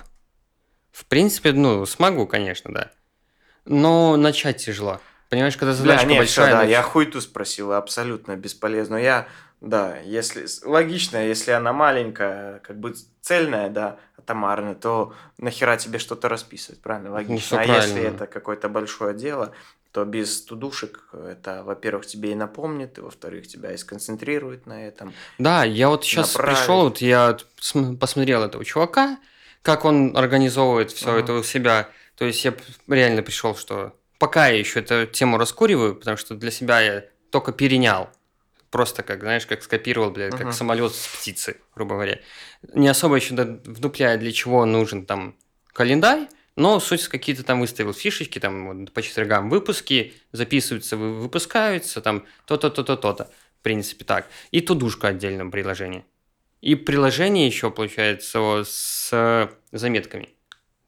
в 0.91 1.05
принципе, 1.05 1.51
ну, 1.51 1.85
смогу, 1.85 2.25
конечно, 2.27 2.73
да. 2.73 2.91
Но 3.65 4.15
начать 4.15 4.57
тяжело. 4.65 5.01
Понимаешь, 5.31 5.55
когда 5.55 5.71
задачка 5.71 6.07
нет, 6.07 6.17
большая... 6.17 6.47
всё, 6.47 6.55
да, 6.57 6.63
я 6.63 6.81
хуйту 6.81 7.21
спросил, 7.21 7.71
абсолютно 7.71 8.35
бесполезно. 8.35 8.97
Я, 8.97 9.29
да, 9.61 9.97
если 9.99 10.45
логично, 10.65 11.25
если 11.25 11.51
она 11.51 11.71
маленькая, 11.71 12.59
как 12.59 12.77
бы 12.77 12.93
цельная, 13.21 13.69
да, 13.69 13.97
атомарная, 14.17 14.75
то 14.75 15.13
нахера 15.37 15.77
тебе 15.77 15.99
что-то 15.99 16.27
расписывать, 16.27 16.81
правильно, 16.81 17.11
логично. 17.11 17.37
всё 17.37 17.57
а 17.59 17.63
если 17.63 17.93
правильно. 17.93 18.15
это 18.15 18.27
какое-то 18.27 18.67
большое 18.67 19.13
дело, 19.13 19.53
то 19.93 20.03
без 20.03 20.43
тудушек 20.43 21.05
это, 21.13 21.63
во-первых, 21.63 22.05
тебе 22.05 22.33
и 22.33 22.35
напомнит, 22.35 22.97
и 22.97 23.01
во-вторых, 23.01 23.47
тебя 23.47 23.71
и 23.71 23.77
сконцентрирует 23.77 24.65
на 24.65 24.85
этом. 24.85 25.13
Да, 25.37 25.63
я 25.63 25.87
вот 25.87 26.03
сейчас 26.03 26.33
направить. 26.33 26.59
пришел, 26.59 26.81
вот 26.81 26.97
я 26.97 27.37
посмотрел 28.01 28.43
этого 28.43 28.65
чувака, 28.65 29.17
как 29.61 29.85
он 29.85 30.17
организовывает 30.17 30.91
все 30.91 31.11
Ага. 31.11 31.19
это 31.21 31.33
у 31.35 31.43
себя. 31.43 31.87
То 32.17 32.25
есть 32.25 32.43
я 32.43 32.53
реально 32.89 33.21
пришел, 33.23 33.55
что 33.55 33.93
пока 34.21 34.47
я 34.49 34.59
еще 34.59 34.79
эту 34.81 35.07
тему 35.11 35.37
раскуриваю, 35.39 35.95
потому 35.95 36.15
что 36.15 36.35
для 36.35 36.51
себя 36.51 36.79
я 36.79 37.03
только 37.31 37.51
перенял 37.51 38.09
просто 38.69 39.01
как, 39.03 39.21
знаешь, 39.21 39.47
как 39.47 39.63
скопировал, 39.63 40.11
блядь, 40.11 40.31
как 40.31 40.41
Мгм. 40.47 40.53
самолет 40.53 40.93
с 40.93 41.07
птицы, 41.07 41.57
грубо 41.75 41.95
говоря. 41.95 42.19
Не 42.73 42.87
особо 42.87 43.15
еще 43.15 43.33
вдупляя, 43.33 44.17
для 44.17 44.31
чего 44.31 44.63
нужен 44.65 45.05
там 45.07 45.35
календарь, 45.73 46.27
но 46.55 46.79
суть 46.79 47.07
какие-то 47.07 47.43
там 47.43 47.59
выставил 47.61 47.93
фишечки, 47.93 48.37
там 48.39 48.53
вот 48.67 48.93
по 48.93 49.01
четвергам 49.01 49.49
выпуски, 49.49 50.13
записываются, 50.31 50.97
вы- 50.97 51.19
выпускаются, 51.19 51.99
там 52.01 52.25
то-то, 52.45 52.69
то-то, 52.69 52.95
то-то. 52.97 53.23
В 53.59 53.63
принципе, 53.63 54.05
так. 54.05 54.27
И 54.51 54.61
тудушка 54.61 55.07
отдельно 55.09 55.49
приложение. 55.49 56.05
И 56.61 56.75
приложение 56.75 57.47
еще, 57.47 57.71
получается, 57.71 58.63
с 58.65 59.49
заметками, 59.71 60.29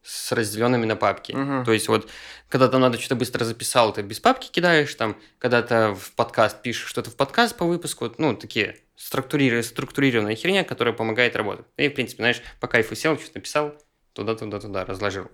с 0.03 0.33
разделенными 0.33 0.85
на 0.85 0.95
папки. 0.95 1.31
Мгм. 1.31 1.63
То 1.63 1.71
есть 1.71 1.87
вот, 1.87 2.09
когда 2.49 2.67
там 2.67 2.81
надо 2.81 2.99
что-то 2.99 3.15
быстро 3.15 3.45
записал, 3.45 3.93
ты 3.93 4.01
без 4.01 4.19
папки 4.19 4.49
кидаешь, 4.51 4.93
там, 4.95 5.17
когда-то 5.39 5.95
в 5.95 6.11
подкаст 6.11 6.61
пишешь 6.61 6.87
что-то 6.87 7.09
в 7.09 7.15
подкаст 7.15 7.55
по 7.55 7.65
выпуску, 7.65 8.05
вот, 8.05 8.19
ну, 8.19 8.35
такие 8.35 8.77
структури- 8.97 9.61
структурированная 9.61 10.35
херня, 10.35 10.63
которая 10.63 10.93
помогает 10.93 11.35
работать. 11.35 11.65
И, 11.77 11.87
в 11.87 11.93
принципе, 11.93 12.21
знаешь, 12.21 12.41
по 12.59 12.67
кайфу 12.67 12.95
сел, 12.95 13.17
что-то 13.17 13.37
написал, 13.37 13.75
туда-туда-туда 14.11 14.83
разложил, 14.85 15.31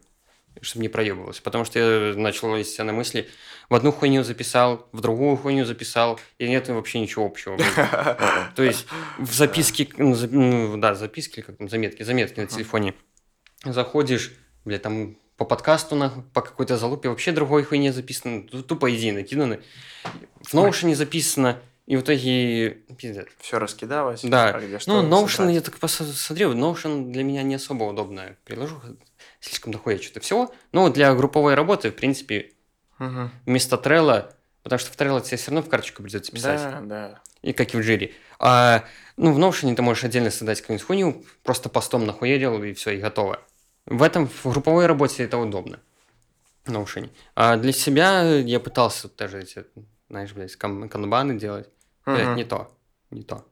чтобы 0.62 0.84
не 0.84 0.90
проебывалось. 0.90 1.40
Потому 1.40 1.66
что 1.66 1.80
я 1.80 2.16
начал 2.16 2.50
ловить 2.50 2.68
себя 2.68 2.84
на 2.86 2.94
мысли, 2.94 3.28
в 3.70 3.76
одну 3.76 3.92
хуйню 3.92 4.24
записал, 4.24 4.88
в 4.92 5.02
другую 5.02 5.36
хуйню 5.36 5.66
записал, 5.66 6.20
и 6.38 6.48
нет 6.48 6.68
вообще 6.70 7.00
ничего 7.00 7.26
общего. 7.26 7.58
То 8.56 8.64
есть 8.64 8.86
в 9.18 9.34
записке, 9.34 9.90
ну, 9.98 10.16
ну, 10.16 10.78
да, 10.78 10.94
записки, 10.94 11.42
как 11.42 11.58
там, 11.58 11.70
заметки, 11.70 12.04
заметки 12.04 12.40
на 12.40 12.46
телефоне. 12.46 12.94
Заходишь, 13.66 14.32
бля, 14.66 14.80
там 14.80 15.18
по 15.38 15.46
подкасту, 15.46 15.96
нахуй, 15.96 16.24
по 16.34 16.42
какой-то 16.42 16.78
залупе 16.78 17.10
вообще 17.10 17.32
другой 17.32 17.64
хуйне 17.64 17.94
записано, 17.94 18.44
ту- 18.44 18.62
тупо 18.64 18.94
идеи 18.96 19.12
накиданы. 19.12 19.62
В 20.42 20.54
Notion 20.54 20.94
записано, 20.96 21.60
и 21.86 21.96
в 21.96 22.02
итоге, 22.02 22.72
пиздец. 22.98 23.28
Все 23.40 23.58
раскидалось. 23.58 24.22
Да. 24.24 24.50
а 24.50 24.60
где 24.60 24.78
Ну, 24.86 25.02
Notion, 25.08 25.28
собрать. 25.30 25.56
я 25.56 25.62
так 25.62 25.78
посмотрел, 25.78 26.54
Notion 26.54 27.12
для 27.12 27.24
меня 27.24 27.42
не 27.44 27.56
особо 27.56 27.86
удобная 27.86 28.38
приложуха, 28.44 28.96
слишком 29.40 29.72
дохуя 29.72 29.98
что-то 29.98 30.20
всего. 30.20 30.54
Но 30.74 30.90
для 30.90 31.14
групповой 31.16 31.56
работы, 31.56 31.92
в 31.92 31.96
принципе, 31.96 32.52
Мгм. 33.00 33.32
вместо 33.46 33.78
Trello, 33.78 34.32
потому 34.62 34.78
что 34.80 34.92
в 34.92 34.98
Trello 34.98 35.22
тебе 35.22 35.38
все 35.38 35.52
равно 35.52 35.66
в 35.66 35.70
карточку 35.70 36.04
придется 36.04 36.32
писать. 36.34 36.60
Да, 36.62 36.82
да. 36.82 37.22
И 37.42 37.54
как 37.54 37.74
и 37.74 37.78
в 37.78 37.82
жире. 37.84 38.14
А, 38.40 38.84
ну, 39.16 39.32
в 39.32 39.40
Notion 39.40 39.74
ты 39.74 39.82
можешь 39.82 40.04
отдельно 40.04 40.30
создать 40.32 40.60
какую-нибудь 40.60 40.86
хуйню, 40.86 41.24
просто 41.44 41.70
постом 41.70 42.06
нахуярил, 42.06 42.62
и 42.62 42.74
все, 42.74 42.92
и 42.92 42.98
готово. 42.98 43.40
В 43.90 44.04
этом, 44.04 44.28
в 44.28 44.46
групповой 44.46 44.86
работе 44.86 45.24
это 45.24 45.38
удобно. 45.38 45.80
Notion. 46.66 47.10
А 47.36 47.58
для 47.58 47.72
себя 47.72 48.22
я 48.36 48.60
пытался 48.60 49.10
даже 49.18 49.42
эти, 49.42 49.66
знаешь, 50.10 50.32
блядь, 50.34 50.56
кан- 50.56 50.88
канбаны 50.90 51.40
делать. 51.40 51.68
Блядь, 52.06 52.28
Мгм. 52.28 52.36
не 52.36 52.44
то. 52.44 52.72
Не 53.10 53.24
то. 53.24 53.46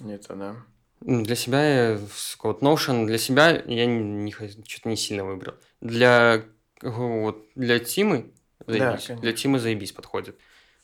Нет, 0.00 0.24
да. 0.28 0.56
Ну, 1.00 1.22
Для 1.22 1.36
себя, 1.36 1.90
я, 1.92 2.00
вот 2.42 2.62
Notion, 2.62 3.04
для 3.06 3.18
себя 3.18 3.50
я 3.50 3.84
не, 3.86 4.30
что-то 4.32 4.88
не 4.88 4.96
сильно 4.96 5.24
выбрал. 5.24 5.54
Для, 5.82 6.42
вот, 6.80 7.44
для 7.54 7.78
Тимы 7.78 8.32
заебись. 8.66 8.86
конечно. 9.06 9.16
для 9.16 9.32
Тимы 9.34 9.58
заебись 9.58 9.92
подходит. 9.92 10.38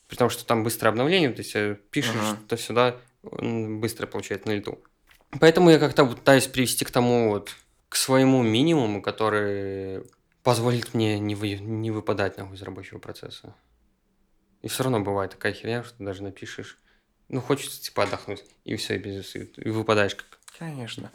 При 0.09 0.17
том, 0.17 0.29
что 0.29 0.45
там 0.45 0.63
быстрое 0.65 0.91
обновление, 0.91 1.31
то 1.31 1.39
есть 1.39 1.57
э, 1.57 1.79
пишешь 1.91 2.17
Ага. 2.17 2.37
что-то 2.37 2.57
сюда, 2.59 2.97
быстро 3.23 4.07
получает 4.07 4.45
на 4.45 4.51
лету. 4.51 4.79
Поэтому 5.41 5.71
я 5.71 5.79
как-то 5.79 6.05
пытаюсь 6.05 6.49
привести 6.49 6.85
к 6.85 6.91
тому 6.91 7.31
вот, 7.31 7.51
к 7.91 7.97
своему 7.97 8.43
минимуму, 8.43 9.03
который 9.03 10.05
позволит 10.43 10.95
мне 10.95 11.19
не, 11.19 11.35
вы, 11.35 11.59
не 11.59 11.91
выпадать 11.91 12.39
нахуй 12.39 12.57
из 12.57 12.63
рабочего 12.63 12.99
процесса. 12.99 13.55
И 14.63 14.69
все 14.69 14.85
равно 14.85 15.01
бывает 15.01 15.33
такая 15.33 15.53
херня, 15.53 15.83
что 15.83 16.03
даже 16.03 16.23
напишешь, 16.23 16.79
ну, 17.29 17.41
хочется 17.41 17.83
типа 17.83 18.05
отдохнуть, 18.05 18.45
и 18.65 18.77
все, 18.77 18.95
и, 18.95 18.99
без- 18.99 19.35
и 19.35 19.69
выпадаешь 19.71 20.15
как 20.15 20.27
Конечно. 20.59 21.11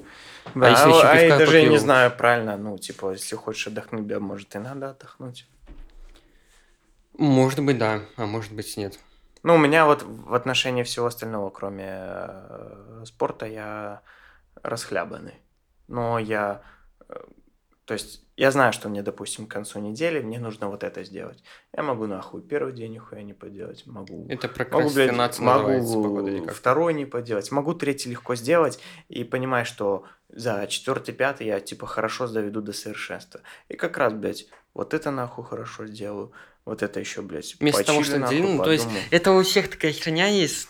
А 0.45 0.51
Да, 0.55 0.69
если 0.69 0.91
а, 0.91 1.11
а 1.11 1.17
я 1.17 1.37
даже 1.37 1.61
не 1.61 1.67
попил? 1.67 1.79
знаю 1.79 2.11
правильно, 2.11 2.57
ну, 2.57 2.77
типа, 2.77 3.11
если 3.11 3.35
хочешь 3.35 3.67
отдохнуть, 3.67 4.07
да, 4.07 4.19
может, 4.19 4.55
и 4.55 4.59
надо 4.59 4.89
отдохнуть. 4.89 5.47
Может 7.17 7.63
быть, 7.63 7.77
да, 7.77 8.01
а 8.17 8.25
может 8.25 8.51
быть, 8.53 8.75
нет. 8.75 8.99
Ну, 9.43 9.55
у 9.55 9.57
меня 9.59 9.85
вот 9.85 10.03
в 10.03 10.33
отношении 10.33 10.83
всего 10.83 11.05
остального, 11.05 11.51
кроме 11.51 11.85
э, 11.87 13.03
спорта, 13.05 13.45
я 13.45 14.01
расхлябанный. 14.63 15.35
Но 15.87 16.19
я... 16.19 16.61
э, 17.07 17.15
то 17.85 17.93
есть, 17.93 18.25
я 18.37 18.51
знаю, 18.51 18.73
что 18.73 18.89
мне, 18.89 19.01
допустим, 19.01 19.47
к 19.47 19.51
концу 19.51 19.79
недели 19.79 20.19
мне 20.19 20.39
нужно 20.39 20.67
вот 20.67 20.83
это 20.83 21.03
сделать. 21.03 21.43
Я 21.75 21.83
могу 21.83 22.05
нахуй 22.05 22.41
первый 22.41 22.73
день 22.73 22.93
нихуя 22.93 23.23
не 23.23 23.33
поделать, 23.33 23.85
могу... 23.85 24.25
Это 24.27 24.47
Могу, 24.47 24.53
блядь, 24.55 24.55
прокрастинация 24.55 25.45
походу, 25.45 26.27
или 26.27 26.39
могу 26.39 26.53
второй 26.53 26.93
не 26.93 27.05
поделать, 27.05 27.51
могу 27.51 27.73
третий 27.73 28.09
легко 28.09 28.35
сделать 28.35 28.79
и 29.07 29.23
понимаю, 29.23 29.65
что 29.65 30.03
за 30.29 30.67
четвертый, 30.67 31.13
пятый 31.13 31.47
я 31.47 31.59
типа 31.59 31.85
хорошо 31.85 32.27
доведу 32.27 32.61
до 32.61 32.73
совершенства. 32.73 33.41
И 33.69 33.75
как 33.75 33.97
раз, 33.97 34.13
блядь, 34.13 34.47
вот 34.73 34.93
это 34.93 35.11
нахуй 35.11 35.45
хорошо 35.45 35.85
сделаю, 35.85 36.31
вот 36.65 36.81
это 36.81 36.99
еще, 36.99 37.21
блядь, 37.21 37.55
Вместо 37.59 37.83
того, 37.83 38.03
что 38.03 38.17
нахуй, 38.17 38.39
ну, 38.39 38.63
то 38.63 38.71
есть 38.71 38.87
это 39.11 39.31
у 39.33 39.43
всех 39.43 39.69
такая 39.69 39.91
херня 39.91 40.25
есть, 40.25 40.67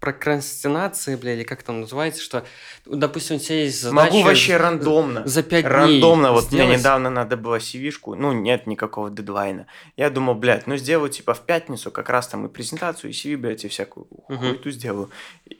прокрастинация, 0.00 1.16
бля, 1.16 1.34
или 1.34 1.44
как 1.44 1.62
там 1.62 1.82
называется, 1.82 2.20
что, 2.20 2.44
допустим, 2.84 3.36
у 3.36 3.38
тебя 3.38 3.62
есть 3.62 3.80
задача... 3.80 4.12
Могу 4.12 4.22
вообще 4.22 4.56
рандомно. 4.56 5.24
За 5.26 5.44
пять 5.44 5.62
дней 5.64 5.72
Рандомно, 5.72 6.32
вот 6.32 6.50
мне 6.50 6.62
сделать. 6.62 6.78
недавно 6.80 7.10
надо 7.10 7.36
было 7.36 7.58
CV-шку, 7.58 8.16
ну, 8.16 8.32
нет 8.32 8.66
никакого 8.66 9.08
дедлайна. 9.08 9.68
Я 9.96 10.10
думал, 10.10 10.34
блядь, 10.34 10.66
ну, 10.66 10.76
сделаю, 10.76 11.10
типа, 11.10 11.34
в 11.34 11.42
пятницу 11.46 11.92
как 11.92 12.08
раз 12.08 12.26
там 12.26 12.46
и 12.46 12.48
презентацию, 12.48 13.10
и 13.12 13.14
CV, 13.14 13.36
блядь, 13.36 13.64
и 13.64 13.68
всякую 13.68 14.08
Мгм. 14.28 14.38
хуету 14.38 14.70
сделаю. 14.72 15.10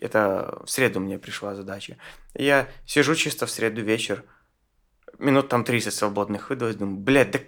Это 0.00 0.62
в 0.64 0.70
среду 0.70 0.98
мне 0.98 1.16
пришла 1.18 1.54
задача. 1.54 1.96
Я 2.34 2.66
сижу 2.86 3.14
чисто 3.14 3.46
в 3.46 3.50
среду 3.52 3.82
вечер, 3.82 4.24
минут 5.20 5.48
там 5.48 5.62
30 5.62 5.94
свободных 5.94 6.50
выдалось, 6.50 6.74
думаю, 6.74 6.96
блядь, 6.96 7.30
да 7.30 7.38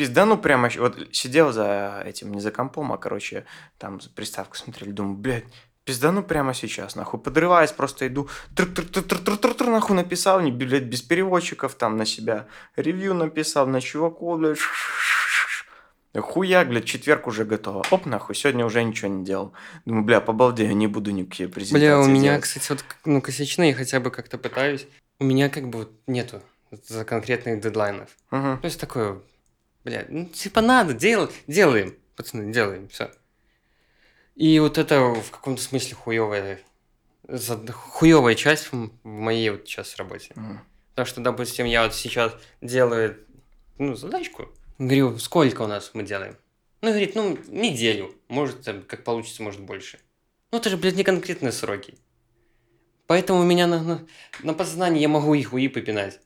пиздану 0.00 0.38
прямо, 0.38 0.70
щ- 0.70 0.80
вот 0.80 0.96
сидел 1.12 1.52
за 1.52 2.02
этим, 2.06 2.32
не 2.32 2.40
за 2.40 2.50
компом, 2.50 2.90
а, 2.92 2.96
короче, 2.96 3.44
там 3.78 4.00
приставку 4.14 4.56
смотрели, 4.56 4.92
думаю, 4.92 5.16
блядь, 5.16 5.44
пиздану 5.84 6.22
прямо 6.22 6.54
сейчас, 6.54 6.96
нахуй, 6.96 7.20
подрываюсь, 7.20 7.72
просто 7.72 8.06
иду, 8.06 8.26
тр-тр-тр-тр-тр-тр, 8.56 9.66
нахуй 9.66 9.94
написал, 9.96 10.40
не, 10.40 10.52
блядь, 10.52 10.84
без 10.84 11.02
переводчиков, 11.02 11.74
там, 11.74 11.98
на 11.98 12.06
себя 12.06 12.46
ревью 12.76 13.12
написал, 13.14 13.66
на 13.66 13.80
чуваков, 13.82 14.38
блядь, 14.38 14.58
Хуяк, 16.14 16.68
блядь, 16.68 16.86
четверг 16.86 17.26
уже 17.26 17.44
готово. 17.44 17.84
Оп, 17.90 18.06
нахуй, 18.06 18.34
сегодня 18.34 18.64
уже 18.64 18.82
ничего 18.82 19.08
не 19.08 19.24
делал. 19.24 19.52
Думаю, 19.84 20.04
бля, 20.04 20.20
побалдею, 20.20 20.74
не 20.76 20.86
буду 20.88 21.10
никакие 21.12 21.48
презентации 21.48 21.86
Бля, 21.86 22.00
у 22.00 22.06
меня, 22.06 22.30
делать. 22.30 22.42
кстати, 22.44 22.68
вот 22.70 22.84
ну, 23.04 23.20
косячные, 23.20 23.74
хотя 23.74 24.00
бы 24.00 24.10
как-то 24.10 24.36
пытаюсь. 24.38 24.88
У 25.20 25.24
меня 25.24 25.48
как 25.50 25.68
бы 25.68 25.80
вот 25.80 25.92
нету 26.08 26.42
за 26.88 27.04
конкретных 27.04 27.60
дедлайнов. 27.60 28.08
Мгм. 28.32 28.58
То 28.58 28.64
есть 28.64 28.80
такое, 28.80 29.20
бля, 29.84 30.06
ну 30.08 30.26
типа 30.26 30.60
надо, 30.60 30.94
дел, 30.94 31.30
делаем, 31.46 31.96
пацаны, 32.16 32.52
делаем, 32.52 32.88
все. 32.88 33.10
И 34.34 34.58
вот 34.58 34.78
это 34.78 35.00
в 35.00 35.30
каком-то 35.30 35.60
смысле 35.60 35.94
хуевая, 35.94 36.60
хуевая 37.72 38.34
часть 38.34 38.72
в 38.72 38.90
моей 39.02 39.50
вот 39.50 39.68
сейчас 39.68 39.96
работе. 39.96 40.32
Мгм. 40.34 40.60
Потому 40.90 41.06
что, 41.06 41.20
допустим, 41.20 41.66
я 41.66 41.84
вот 41.84 41.94
сейчас 41.94 42.34
делаю, 42.60 43.18
ну, 43.78 43.94
задачку. 43.94 44.48
Говорю, 44.78 45.18
сколько 45.18 45.62
у 45.62 45.66
нас 45.66 45.90
мы 45.94 46.02
делаем? 46.02 46.36
Ну, 46.82 46.88
говорит, 46.88 47.14
ну, 47.14 47.38
неделю. 47.48 48.14
Может, 48.28 48.62
там, 48.62 48.82
как 48.82 49.04
получится, 49.04 49.42
может, 49.42 49.60
больше. 49.60 49.98
Ну, 50.50 50.58
это 50.58 50.70
же, 50.70 50.76
блядь, 50.76 50.96
не 50.96 51.04
конкретные 51.04 51.52
сроки. 51.52 51.94
Поэтому 53.06 53.40
у 53.40 53.44
меня 53.44 53.66
на, 53.66 53.82
на, 53.82 54.06
на 54.42 54.54
подсознании 54.54 55.00
я 55.00 55.08
могу 55.08 55.34
их 55.34 55.52
уи 55.52 55.68
попинать. 55.68 56.20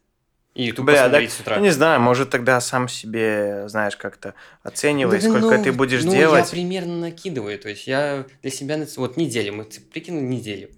И 0.55 0.71
тупо 0.71 0.93
Бля, 0.93 1.09
смотреть 1.09 1.31
так, 1.31 1.37
с 1.37 1.41
утра. 1.41 1.57
я 1.57 1.63
не 1.63 1.71
знаю, 1.71 2.01
может 2.01 2.31
тогда 2.31 2.61
сам 2.61 2.89
себе, 2.89 3.69
знаешь, 3.69 3.97
как-то 3.97 4.35
оценивай, 4.63 5.21
Да, 5.21 5.29
сколько 5.29 5.59
ну, 5.59 5.65
ты 5.65 5.73
будешь 5.73 6.05
ну, 6.05 6.13
делать. 6.13 6.45
я 6.45 6.51
примерно 6.51 6.97
накидываю. 6.97 7.59
То 7.59 7.69
есть 7.69 7.89
я 7.89 8.25
для 8.41 8.51
себя... 8.53 8.79
Вот 8.97 9.17
неделю. 9.17 9.55
Мы 9.55 9.65
прикинули 9.65 10.25
неделю. 10.25 10.71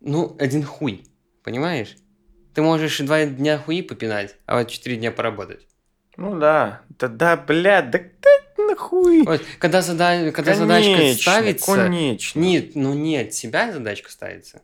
Ну, 0.00 0.36
один 0.40 0.64
хуй. 0.64 1.04
Понимаешь? 1.44 1.96
Ты 2.54 2.62
можешь 2.62 2.98
два 2.98 3.24
дня 3.24 3.56
хуи 3.58 3.82
попинать, 3.82 4.34
а 4.46 4.58
вот 4.58 4.68
четыре 4.68 4.96
дня 4.96 5.12
поработать. 5.12 5.64
Ну 6.16 6.36
да, 6.36 6.82
тогда, 6.98 7.36
бля, 7.36 7.82
да 7.82 8.00
ты 8.00 8.62
нахуй. 8.62 9.22
Вот, 9.22 9.40
когда, 9.60 9.80
зада... 9.80 10.32
когда 10.32 10.54
задачка 10.54 10.96
Конечно, 10.96 11.22
ставится... 11.22 11.74
Конечно. 11.74 12.40
Нет, 12.40 12.74
ну 12.74 12.94
не 12.94 13.18
от 13.18 13.30
тебя 13.30 13.72
задачка 13.72 14.10
ставится. 14.10 14.62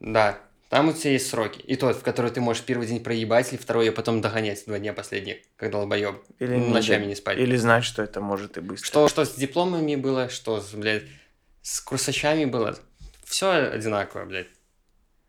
Да, 0.00 0.38
там 0.68 0.88
у 0.88 0.92
тебя 0.92 1.12
есть 1.12 1.28
сроки. 1.30 1.60
И 1.60 1.76
тот, 1.76 1.96
в 1.96 2.02
который 2.02 2.30
ты 2.30 2.40
можешь 2.40 2.62
первый 2.62 2.86
день 2.86 3.02
проебать, 3.02 3.52
или 3.52 3.58
второй, 3.58 3.88
а 3.88 3.92
потом 3.92 4.20
догонять 4.20 4.64
два 4.66 4.78
дня 4.78 4.92
последних, 4.92 5.38
когда 5.56 5.78
долбоеб. 5.78 6.22
Или 6.38 6.56
ночами 6.56 7.02
да. 7.02 7.08
не 7.08 7.14
спать. 7.14 7.38
Или 7.38 7.56
знать, 7.56 7.84
что 7.84 8.02
это 8.02 8.20
может 8.20 8.58
и 8.58 8.60
быстро. 8.60 8.86
Что, 8.86 9.08
что 9.08 9.24
с 9.24 9.34
дипломами 9.34 9.96
было, 9.96 10.28
что 10.28 10.60
с, 10.60 10.74
блядь, 10.74 11.04
с 11.62 11.80
курсачами 11.80 12.44
было. 12.44 12.78
Все 13.24 13.50
одинаково, 13.50 14.26
блядь. 14.26 14.48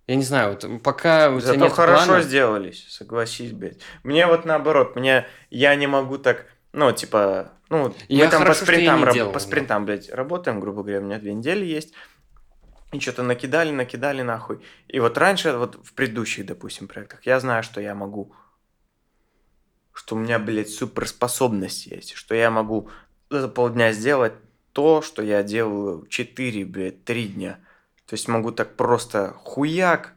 Я 0.08 0.16
не 0.16 0.24
знаю, 0.24 0.58
вот 0.60 0.82
пока 0.82 1.30
у 1.30 1.40
тебя 1.40 1.48
Зато 1.54 1.60
нет 1.60 1.72
хорошо 1.72 2.06
плана- 2.08 2.22
сделались, 2.24 2.86
согласись, 2.90 3.52
блядь. 3.52 3.78
Мне 4.04 4.26
вот 4.26 4.44
наоборот, 4.44 4.96
мне 4.96 5.28
я 5.52 5.76
не 5.76 5.86
могу 5.86 6.18
так 6.18 6.48
Ну, 6.72 6.92
типа, 6.92 7.52
ну, 7.70 7.94
Я 8.08 8.26
мы 8.26 8.32
там 8.32 8.42
хорошо, 8.42 8.62
по 8.62 8.66
спринтам, 8.66 9.00
не 9.00 9.06
раб- 9.06 9.14
делал, 9.14 9.32
по 9.32 9.40
да. 9.40 9.46
спринтам, 9.46 9.86
блядь, 9.86 10.10
работаем, 10.10 10.60
грубо 10.60 10.82
говоря, 10.82 11.00
у 11.00 11.04
меня 11.04 11.20
две 11.20 11.34
недели 11.34 11.64
есть. 11.66 11.94
И 12.92 13.00
что-то 13.00 13.24
накидали, 13.24 13.72
накидали 13.72 14.24
нахуй. 14.24 14.64
И 14.88 15.00
вот 15.00 15.18
раньше, 15.18 15.54
вот 15.54 15.76
в 15.84 15.94
предыдущих, 15.94 16.46
допустим, 16.46 16.88
проектах, 16.88 17.26
я 17.26 17.40
знаю, 17.40 17.62
что 17.62 17.82
я 17.82 17.94
могу, 17.94 18.34
что 19.94 20.16
у 20.16 20.20
меня, 20.20 20.40
блядь, 20.40 20.70
суперспособность 20.70 21.86
есть, 21.86 22.14
что 22.14 22.34
я 22.34 22.50
могу 22.50 22.90
за 23.30 23.48
полдня 23.48 23.92
сделать 23.92 24.34
то, 24.74 25.02
что 25.02 25.22
я 25.22 25.44
делаю 25.44 26.08
4, 26.08 26.66
блядь, 26.66 27.04
3 27.04 27.28
дня. 27.28 27.60
То 28.08 28.16
есть 28.16 28.28
могу 28.28 28.52
так 28.52 28.76
просто 28.76 29.34
хуяк 29.34 30.14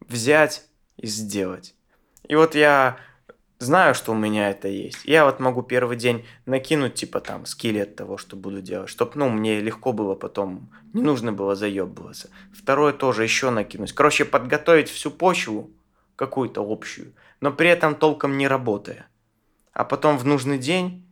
взять 0.00 0.66
и 0.98 1.06
сделать. 1.06 1.74
И 2.28 2.34
вот 2.34 2.54
я 2.54 2.98
знаю, 3.64 3.94
что 3.94 4.12
у 4.12 4.14
меня 4.14 4.50
это 4.50 4.68
есть. 4.68 5.04
Я 5.04 5.24
вот 5.24 5.40
могу 5.40 5.62
первый 5.62 5.96
день 5.96 6.24
накинуть, 6.46 6.94
типа 6.94 7.20
там, 7.20 7.46
скелет 7.46 7.96
того, 7.96 8.16
что 8.18 8.36
буду 8.36 8.62
делать, 8.62 8.88
чтобы, 8.88 9.12
ну, 9.16 9.28
мне 9.28 9.60
легко 9.60 9.92
было 9.92 10.14
потом, 10.14 10.70
не 10.92 11.02
нужно 11.02 11.32
было 11.32 11.56
заебываться. 11.56 12.30
Второе 12.52 12.92
тоже 12.92 13.24
еще 13.24 13.50
накинуть. 13.50 13.92
Короче, 13.92 14.24
подготовить 14.24 14.88
всю 14.88 15.10
почву, 15.10 15.70
какую-то 16.16 16.64
общую, 16.64 17.12
но 17.40 17.52
при 17.52 17.68
этом 17.68 17.94
толком 17.94 18.38
не 18.38 18.48
работая. 18.48 19.08
А 19.72 19.84
потом 19.84 20.18
в 20.18 20.24
нужный 20.24 20.58
день 20.58 21.04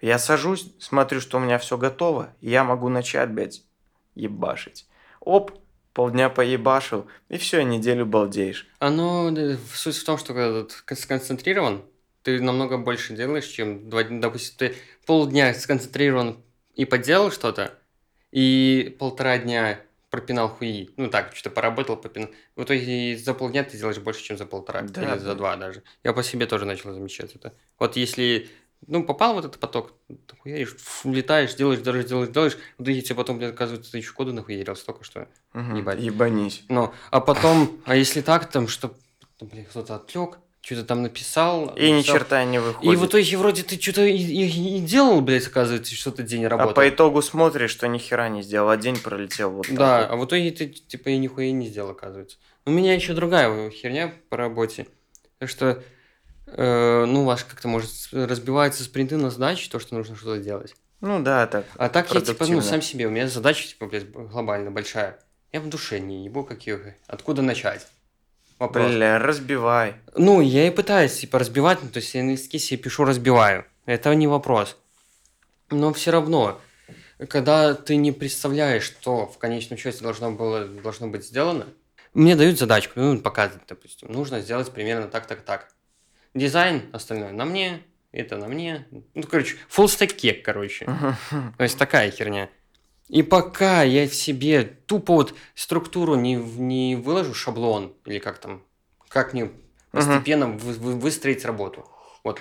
я 0.00 0.18
сажусь, 0.18 0.72
смотрю, 0.78 1.20
что 1.20 1.38
у 1.38 1.40
меня 1.40 1.58
все 1.58 1.76
готово, 1.76 2.34
и 2.40 2.50
я 2.50 2.64
могу 2.64 2.88
начать, 2.88 3.30
блядь, 3.30 3.62
ебашить. 4.14 4.86
Оп, 5.20 5.52
полдня 5.92 6.30
поебашил, 6.30 7.06
и 7.28 7.36
все, 7.36 7.62
неделю 7.62 8.06
балдеешь. 8.06 8.66
Оно, 8.78 9.30
э, 9.30 9.56
суть 9.74 9.96
в 9.96 10.04
том, 10.04 10.18
что 10.18 10.34
когда 10.34 10.64
ты 10.64 10.96
сконцентрирован, 10.96 11.82
ты 12.22 12.40
намного 12.40 12.78
больше 12.78 13.14
делаешь, 13.14 13.46
чем 13.46 13.88
два 13.88 14.04
дня. 14.04 14.20
Допустим, 14.20 14.54
ты 14.58 14.74
полдня 15.06 15.52
сконцентрирован 15.54 16.38
и 16.74 16.84
поделал 16.84 17.30
что-то, 17.30 17.74
и 18.30 18.94
полтора 18.98 19.38
дня 19.38 19.80
пропинал 20.10 20.48
хуи. 20.48 20.90
Ну 20.96 21.08
так, 21.08 21.34
что-то 21.34 21.54
поработал, 21.54 21.96
попинал. 21.96 22.30
В 22.56 22.64
итоге 22.64 23.16
за 23.16 23.32
полдня 23.32 23.64
ты 23.64 23.78
делаешь 23.78 23.98
больше, 23.98 24.22
чем 24.22 24.36
за 24.36 24.46
полтора. 24.46 24.82
Да, 24.82 25.02
или 25.02 25.18
за 25.18 25.26
да. 25.26 25.34
два 25.34 25.56
даже. 25.56 25.82
Я 26.04 26.12
по 26.12 26.22
себе 26.22 26.46
тоже 26.46 26.64
начал 26.64 26.92
замечать 26.92 27.34
это. 27.34 27.54
Вот 27.78 27.96
если 27.96 28.48
ну, 28.86 29.04
попал 29.04 29.34
в 29.34 29.38
этот 29.38 29.58
поток, 29.58 29.92
ты 30.08 30.36
хуяришь, 30.38 30.76
фу, 30.76 31.12
летаешь, 31.12 31.54
делаешь, 31.54 31.80
делаешь, 31.80 32.06
делаешь, 32.06 32.30
делаешь, 32.30 32.58
в 32.78 32.82
итоге 32.82 33.02
тебе 33.02 33.14
потом, 33.14 33.38
блядь, 33.38 33.52
оказывается, 33.52 33.92
ты 33.92 33.98
еще 33.98 34.12
коду 34.12 34.32
нахуярил 34.32 34.74
столько, 34.74 35.04
что... 35.04 35.28
Мгм, 35.52 35.76
Ебать. 35.76 36.00
Ебанись. 36.00 36.64
Ну, 36.68 36.92
а 37.10 37.20
потом, 37.20 37.80
а 37.84 37.94
если 37.94 38.20
так, 38.22 38.50
там, 38.50 38.68
что, 38.68 38.94
блин, 39.40 39.66
кто-то 39.66 39.96
отвлек, 39.96 40.38
что-то 40.62 40.84
там 40.84 41.02
написал. 41.02 41.74
И 41.76 41.90
ни 41.90 42.02
черта 42.02 42.44
не 42.44 42.58
выходит. 42.58 42.92
И 42.92 42.96
в 42.96 43.06
итоге 43.06 43.36
вроде 43.38 43.62
ты 43.62 43.80
что-то 43.80 44.04
и, 44.04 44.16
и- 44.16 44.76
и 44.76 44.80
делал, 44.80 45.20
блядь, 45.22 45.46
оказывается, 45.46 45.94
что-то 45.94 46.22
день 46.22 46.44
А 46.44 46.48
работал. 46.50 46.74
по 46.74 46.88
итогу 46.88 47.22
смотришь, 47.22 47.70
что 47.70 47.88
ни 47.88 47.98
хера 47.98 48.28
не 48.28 48.42
сделал, 48.42 48.68
а 48.70 48.76
день 48.76 48.98
пролетел 48.98 49.50
вот 49.50 49.66
Да, 49.70 50.02
вот. 50.02 50.10
а 50.10 50.16
в 50.16 50.24
итоге 50.26 50.50
ты 50.50 50.66
типа 50.68 51.08
и 51.08 51.16
нихуя 51.18 51.50
не 51.52 51.66
сделал, 51.66 51.90
оказывается. 51.90 52.36
У 52.66 52.70
меня 52.70 52.94
еще 52.94 53.14
другая 53.14 53.70
херня 53.70 54.12
по 54.28 54.36
работе. 54.36 54.86
Так 55.38 55.48
что, 55.48 55.82
э, 56.46 57.04
ну, 57.06 57.24
ваш 57.24 57.44
как-то 57.44 57.68
может 57.68 57.90
разбивается 58.12 58.84
спринты 58.84 59.16
на 59.16 59.30
задачи, 59.30 59.70
то, 59.70 59.78
что 59.78 59.94
нужно 59.94 60.14
что-то 60.16 60.42
делать. 60.42 60.74
Ну 61.00 61.22
да, 61.22 61.46
так. 61.46 61.64
А 61.76 61.88
так 61.88 62.12
я 62.12 62.20
типа, 62.20 62.44
ну, 62.46 62.60
сам 62.60 62.82
себе, 62.82 63.06
у 63.06 63.10
меня 63.10 63.26
задача, 63.28 63.66
типа, 63.66 63.86
блядь, 63.86 64.10
глобально 64.10 64.70
большая. 64.70 65.18
Я 65.52 65.60
в 65.62 65.68
душе 65.70 65.98
не 65.98 66.24
ебу, 66.26 66.44
каких, 66.44 66.80
откуда 67.06 67.40
начать. 67.42 67.86
Вопрос. 68.60 68.92
Бля, 68.92 69.18
разбивай. 69.18 69.94
Ну, 70.14 70.42
я 70.42 70.66
и 70.66 70.70
пытаюсь, 70.70 71.16
типа, 71.18 71.38
разбивать, 71.38 71.78
ну, 71.82 71.88
то 71.88 71.98
есть 71.98 72.14
я 72.14 72.22
на 72.22 72.32
листке 72.32 72.58
себе 72.58 72.82
пишу 72.82 73.04
«разбиваю». 73.04 73.64
Это 73.86 74.14
не 74.14 74.26
вопрос. 74.26 74.76
Но 75.70 75.94
все 75.94 76.10
равно, 76.10 76.60
когда 77.30 77.72
ты 77.72 77.96
не 77.96 78.12
представляешь, 78.12 78.82
что 78.82 79.26
в 79.26 79.38
конечном 79.38 79.78
счете 79.78 80.02
должно, 80.02 80.30
было, 80.30 80.66
должно 80.66 81.08
быть 81.08 81.24
сделано, 81.24 81.68
мне 82.12 82.36
дают 82.36 82.58
задачку, 82.58 83.00
ну, 83.00 83.18
показывают, 83.18 83.64
допустим, 83.66 84.12
нужно 84.12 84.42
сделать 84.42 84.70
примерно 84.70 85.08
так, 85.08 85.26
так, 85.26 85.40
так. 85.40 85.68
Дизайн, 86.34 86.82
остальное 86.92 87.32
на 87.32 87.46
мне, 87.46 87.80
это 88.12 88.36
на 88.36 88.46
мне. 88.46 88.86
Ну, 89.14 89.22
короче, 89.22 89.56
full 89.74 89.86
stack 89.86 90.14
кек, 90.14 90.44
короче. 90.44 90.84
То 90.84 91.62
есть 91.62 91.78
такая 91.78 92.10
херня. 92.10 92.50
И 93.10 93.22
пока 93.22 93.82
я 93.82 94.06
в 94.08 94.14
себе 94.14 94.62
тупо 94.86 95.14
вот 95.14 95.34
структуру 95.54 96.14
не, 96.14 96.34
не 96.36 96.96
выложу, 96.96 97.34
шаблон, 97.34 97.92
или 98.06 98.18
как 98.18 98.38
там, 98.38 98.62
как 99.08 99.32
мне 99.32 99.50
постепенно 99.90 100.46
вы- 100.46 100.74
вы- 100.74 100.94
выстроить 100.98 101.44
работу. 101.44 101.84
Вот. 102.22 102.40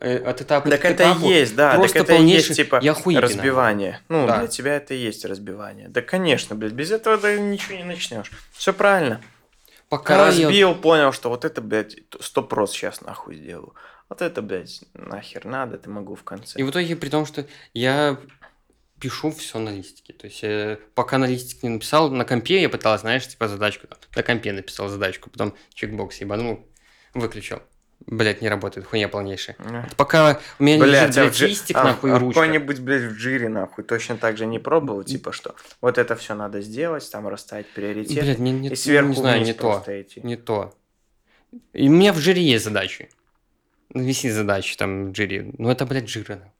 Э, 0.00 0.16
От 0.18 0.40
этапа 0.42 0.70
Так 0.70 0.80
к 0.80 0.84
это 0.86 1.02
и 1.04 1.06
этапу 1.06 1.26
есть, 1.26 1.54
да, 1.54 1.70
так 1.72 1.80
просто 1.80 1.98
это 2.00 2.12
и 2.14 2.16
полнейший- 2.16 2.48
есть, 2.48 2.56
типа, 2.56 2.80
я 2.82 2.94
разбивание. 3.20 4.00
Ну, 4.08 4.26
Да. 4.26 4.38
для 4.38 4.46
тебя 4.48 4.76
это 4.76 4.94
и 4.94 4.98
есть 4.98 5.24
разбивание. 5.24 5.88
Да, 5.88 6.02
конечно, 6.02 6.56
блядь, 6.56 6.72
без 6.72 6.90
этого 6.90 7.16
ты 7.18 7.38
ничего 7.40 7.76
не 7.76 7.84
начнешь. 7.84 8.30
Все 8.52 8.72
правильно. 8.72 9.20
Пока 9.88 10.28
я... 10.30 10.46
Разбил, 10.46 10.74
понял, 10.74 11.12
что 11.12 11.28
вот 11.28 11.44
это, 11.44 11.60
блядь, 11.60 11.96
сто 12.20 12.42
прос 12.42 12.72
сейчас 12.72 13.00
нахуй 13.02 13.36
сделаю. 13.36 13.72
Вот 14.08 14.20
это, 14.22 14.42
блядь, 14.42 14.82
нахер 14.94 15.44
надо, 15.44 15.78
ты 15.78 15.88
могу 15.90 16.14
в 16.14 16.24
конце. 16.24 16.58
И 16.58 16.62
в 16.62 16.70
итоге, 16.70 16.96
при 16.96 17.08
том, 17.08 17.24
что 17.26 17.46
я 17.74 18.18
пишу 19.00 19.30
все 19.30 19.58
на 19.58 19.70
листике. 19.70 20.12
То 20.12 20.26
есть, 20.26 20.42
э, 20.42 20.78
пока 20.94 21.18
на 21.18 21.26
листик 21.26 21.62
не 21.62 21.68
написал, 21.68 22.10
на 22.10 22.24
компе 22.24 22.60
я 22.60 22.68
пытался, 22.68 23.02
знаешь, 23.02 23.26
типа 23.28 23.48
задачку. 23.48 23.86
там, 23.86 23.98
На 24.14 24.22
компе 24.22 24.52
написал 24.52 24.88
задачку, 24.88 25.30
потом 25.30 25.54
чекбокс 25.74 26.20
ебанул, 26.20 26.66
выключил. 27.14 27.62
Блять, 28.06 28.42
не 28.42 28.48
работает, 28.48 28.86
хуйня 28.86 29.08
полнейшая. 29.08 29.56
Эх. 29.58 29.96
Пока 29.96 30.38
у 30.58 30.62
меня 30.62 30.78
Блядь, 30.78 31.08
лежит 31.08 31.18
а 31.18 31.22
блядь, 31.22 31.34
джи- 31.34 31.46
листик, 31.48 31.76
а- 31.76 31.84
нахуй, 31.84 32.12
а 32.12 32.18
ручка. 32.18 32.40
Какой-нибудь, 32.40 32.80
блядь, 32.80 33.02
в 33.02 33.16
джире, 33.16 33.48
нахуй, 33.48 33.84
точно 33.84 34.16
так 34.16 34.36
же 34.36 34.46
не 34.46 34.58
пробовал, 34.58 35.02
типа 35.02 35.32
что? 35.32 35.54
Вот 35.80 35.96
это 35.98 36.14
все 36.14 36.34
надо 36.34 36.60
сделать, 36.60 37.10
там 37.10 37.26
расставить 37.26 37.68
приоритеты. 37.72 38.20
Блядь, 38.20 38.38
не, 38.38 38.52
не, 38.52 38.68
и 38.68 38.76
сверху 38.76 39.08
не 39.08 39.14
знаю, 39.16 39.42
не 39.42 39.54
то. 39.54 39.82
идти. 39.88 40.20
Не 40.22 40.36
то. 40.36 40.76
И 41.72 41.88
у 41.88 41.92
меня 41.92 42.12
в 42.12 42.18
жире 42.18 42.42
есть 42.42 42.64
задачи. 42.64 43.08
Висит 43.94 44.32
задачи 44.34 44.76
там 44.76 45.12
в 45.12 45.16
жире. 45.16 45.52
Ну 45.56 45.70
это, 45.70 45.86
блядь, 45.86 46.08
жира. 46.08 46.52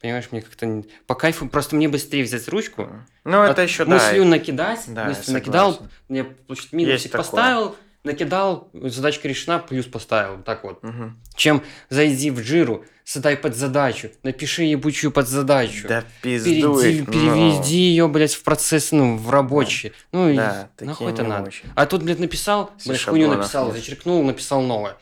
Понимаешь, 0.00 0.28
мне 0.30 0.40
как-то 0.40 0.82
по 1.06 1.14
кайфу, 1.14 1.46
просто 1.48 1.76
мне 1.76 1.86
быстрее 1.88 2.24
взять 2.24 2.48
ручку, 2.48 2.88
Ну, 3.24 3.42
это 3.42 3.60
еще, 3.62 3.84
да. 3.84 3.92
мыслью 3.96 4.24
накидать, 4.24 4.80
Да, 4.88 5.04
мыслью 5.04 5.34
накидал, 5.34 5.78
мне 6.08 6.26
значит, 6.48 6.72
минусик 6.72 7.12
поставил, 7.12 7.76
накидал, 8.02 8.70
задачка 8.72 9.28
решена, 9.28 9.58
плюс 9.58 9.84
поставил, 9.84 10.36
вот 10.36 10.44
так 10.46 10.64
вот. 10.64 10.82
Мгм. 10.82 11.20
Чем 11.34 11.62
зайди 11.90 12.30
в 12.30 12.38
жиру, 12.42 12.86
задай 13.04 13.36
под 13.36 13.54
задачу, 13.54 14.10
напиши 14.22 14.62
ебучую 14.62 15.10
под 15.10 15.28
задачу. 15.28 15.86
Да 15.86 16.04
Перейди, 16.22 16.54
пиздуй. 16.62 17.00
ну. 17.00 17.12
переведи 17.12 17.76
ее, 17.76 18.08
блядь, 18.08 18.32
в 18.32 18.42
процесс, 18.42 18.92
ну, 18.92 19.18
в 19.18 19.28
рабочий. 19.28 19.92
Ну, 20.12 20.30
и 20.30 20.36
Да, 20.36 20.70
такие 20.76 20.88
нахуй 20.88 21.12
это 21.12 21.24
надо. 21.24 21.48
очень. 21.48 21.64
А 21.74 21.84
тут, 21.84 22.02
блядь, 22.04 22.20
написал, 22.20 22.70
С 22.78 22.86
блядь, 22.86 23.02
хуйню 23.04 23.28
написал, 23.34 23.66
нет. 23.66 23.76
зачеркнул, 23.76 24.22
написал 24.24 24.62
новое. 24.62 24.96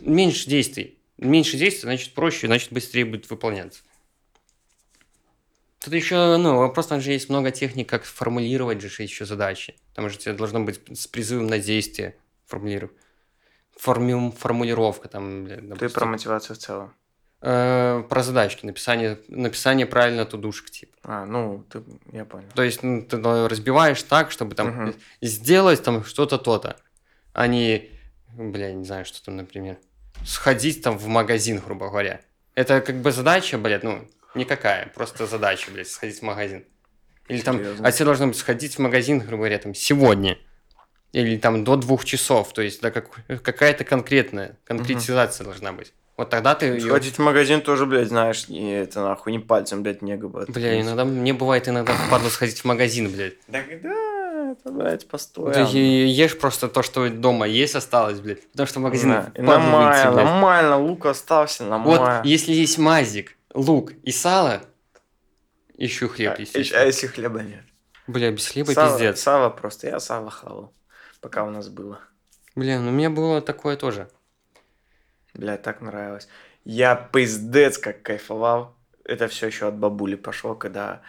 Меньше 0.00 0.48
действий. 0.50 0.98
Меньше 1.18 1.56
действий, 1.56 1.82
значит, 1.82 2.12
проще, 2.14 2.48
значит, 2.48 2.72
быстрее 2.72 3.04
будет 3.04 3.30
выполняться. 3.30 3.82
Тут 5.84 5.94
еще, 5.94 6.36
ну, 6.36 6.58
вопрос, 6.58 6.86
там 6.86 7.00
же 7.00 7.10
есть 7.12 7.28
много 7.28 7.50
техник, 7.50 7.88
как 7.88 8.04
формулировать 8.04 8.80
же 8.80 9.02
еще 9.02 9.24
задачи. 9.24 9.74
Там 9.94 10.08
же 10.08 10.16
тебе 10.18 10.34
должно 10.34 10.60
быть 10.60 10.80
с 10.96 11.06
призывом 11.08 11.48
на 11.48 11.58
действие 11.58 12.16
формулировать. 12.46 12.94
Форми- 13.76 14.30
формулировка 14.30 15.08
там, 15.08 15.44
блядь, 15.44 15.60
Ты 15.60 15.66
допустим. 15.66 15.90
про 15.94 16.06
мотивацию 16.06 16.56
в 16.56 16.58
целом. 16.60 16.94
Э, 17.40 18.04
про 18.08 18.22
задачки, 18.22 18.64
написание, 18.64 19.18
написание 19.26 19.86
правильно 19.86 20.24
тудушек, 20.24 20.70
типа. 20.70 20.96
А, 21.02 21.26
ну, 21.26 21.64
ты, 21.68 21.82
я 22.12 22.24
понял. 22.24 22.46
То 22.54 22.62
есть 22.62 22.84
ну, 22.84 23.02
ты 23.02 23.16
ну, 23.16 23.48
разбиваешь 23.48 24.00
так, 24.04 24.30
чтобы 24.30 24.54
там 24.54 24.68
Мгм. 24.68 24.94
сделать 25.20 25.82
там 25.82 26.04
что-то 26.04 26.38
то-то, 26.38 26.76
а 27.32 27.48
не, 27.48 27.90
бля, 28.36 28.72
не 28.72 28.84
знаю, 28.84 29.04
что 29.04 29.24
там, 29.24 29.36
например, 29.36 29.78
сходить 30.24 30.82
там 30.82 30.96
в 30.96 31.08
магазин, 31.08 31.58
грубо 31.58 31.88
говоря. 31.88 32.20
Это 32.54 32.80
как 32.80 32.96
бы 33.02 33.10
задача, 33.10 33.58
блядь, 33.58 33.82
ну, 33.82 34.06
никакая, 34.34 34.90
просто 34.94 35.26
задача, 35.26 35.70
блядь, 35.70 35.88
сходить 35.88 36.18
в 36.20 36.22
магазин. 36.22 36.64
Или 37.28 37.40
там, 37.40 37.58
Серьезно? 37.58 37.86
а 37.88 37.92
тебе 37.92 38.04
должно 38.04 38.26
быть 38.26 38.36
сходить 38.36 38.74
в 38.76 38.78
магазин, 38.80 39.18
грубо 39.20 39.36
говоря, 39.38 39.58
там, 39.58 39.74
сегодня. 39.74 40.38
Или 41.12 41.36
там 41.36 41.62
до 41.64 41.76
двух 41.76 42.04
часов, 42.04 42.52
то 42.52 42.62
есть 42.62 42.80
да, 42.80 42.90
как, 42.90 43.10
какая-то 43.42 43.84
конкретная, 43.84 44.58
конкретизация 44.64 45.44
должна 45.44 45.72
быть. 45.72 45.92
Вот 46.16 46.30
тогда 46.30 46.54
ты 46.54 46.78
Сходить 46.80 47.14
в 47.16 47.18
магазин 47.20 47.62
тоже, 47.62 47.86
блядь, 47.86 48.08
знаешь, 48.08 48.48
не, 48.48 48.80
это 48.80 49.00
нахуй, 49.02 49.32
не 49.32 49.38
пальцем, 49.38 49.82
блядь, 49.82 50.02
не 50.02 50.16
губа. 50.16 50.44
Бля, 50.48 50.80
иногда 50.80 51.04
мне 51.04 51.32
бывает 51.32 51.68
иногда 51.68 51.94
впадло 51.94 52.28
сходить 52.28 52.60
в 52.60 52.64
магазин, 52.64 53.10
блядь. 53.10 53.34
Да, 53.48 53.62
да, 53.82 54.52
это, 54.52 54.70
блядь, 54.72 55.00
Ты 55.00 55.06
постоянно. 55.06 55.68
е- 55.68 56.08
ешь 56.08 56.38
просто 56.38 56.68
то, 56.68 56.82
что 56.82 57.08
дома 57.08 57.46
есть 57.46 57.74
осталось, 57.74 58.20
блядь. 58.20 58.46
Потому 58.50 58.66
что 58.66 58.80
в 58.80 58.82
магазин 58.82 59.10
Да, 59.10 59.22
впадло 59.22 59.42
выйти, 59.44 59.60
нормально, 59.60 60.12
блядь. 60.12 60.24
нормально, 60.26 60.78
лук 60.78 61.06
остался, 61.06 61.64
нормально. 61.64 62.16
Вот 62.18 62.26
если 62.26 62.52
есть 62.52 62.78
мазик, 62.78 63.36
лук 63.54 63.92
и 64.02 64.10
сало, 64.12 64.62
еще 65.76 66.08
хлеб, 66.08 66.34
а, 66.38 66.40
естественно. 66.40 66.82
а 66.82 66.84
если 66.84 67.06
хлеба 67.06 67.42
нет? 67.42 67.64
Бля, 68.06 68.30
без 68.30 68.46
хлеба 68.48 68.70
Сало, 68.72 68.90
пиздец. 68.98 69.20
сало 69.20 69.50
просто, 69.50 69.88
я 69.88 70.00
сало 70.00 70.30
хавал, 70.30 70.72
пока 71.20 71.44
у 71.44 71.50
нас 71.50 71.68
было. 71.68 72.00
Бля, 72.54 72.80
ну 72.80 72.88
у 72.90 72.92
меня 72.92 73.10
было 73.10 73.40
такое 73.40 73.76
тоже. 73.76 74.08
Бля, 75.34 75.56
так 75.56 75.80
нравилось. 75.80 76.28
Я 76.64 76.94
пиздец 76.94 77.78
как 77.78 78.02
кайфовал. 78.02 78.76
Это 79.04 79.28
все 79.28 79.46
еще 79.46 79.68
от 79.68 79.76
бабули 79.76 80.14
пошло, 80.16 80.54
когда 80.54 81.02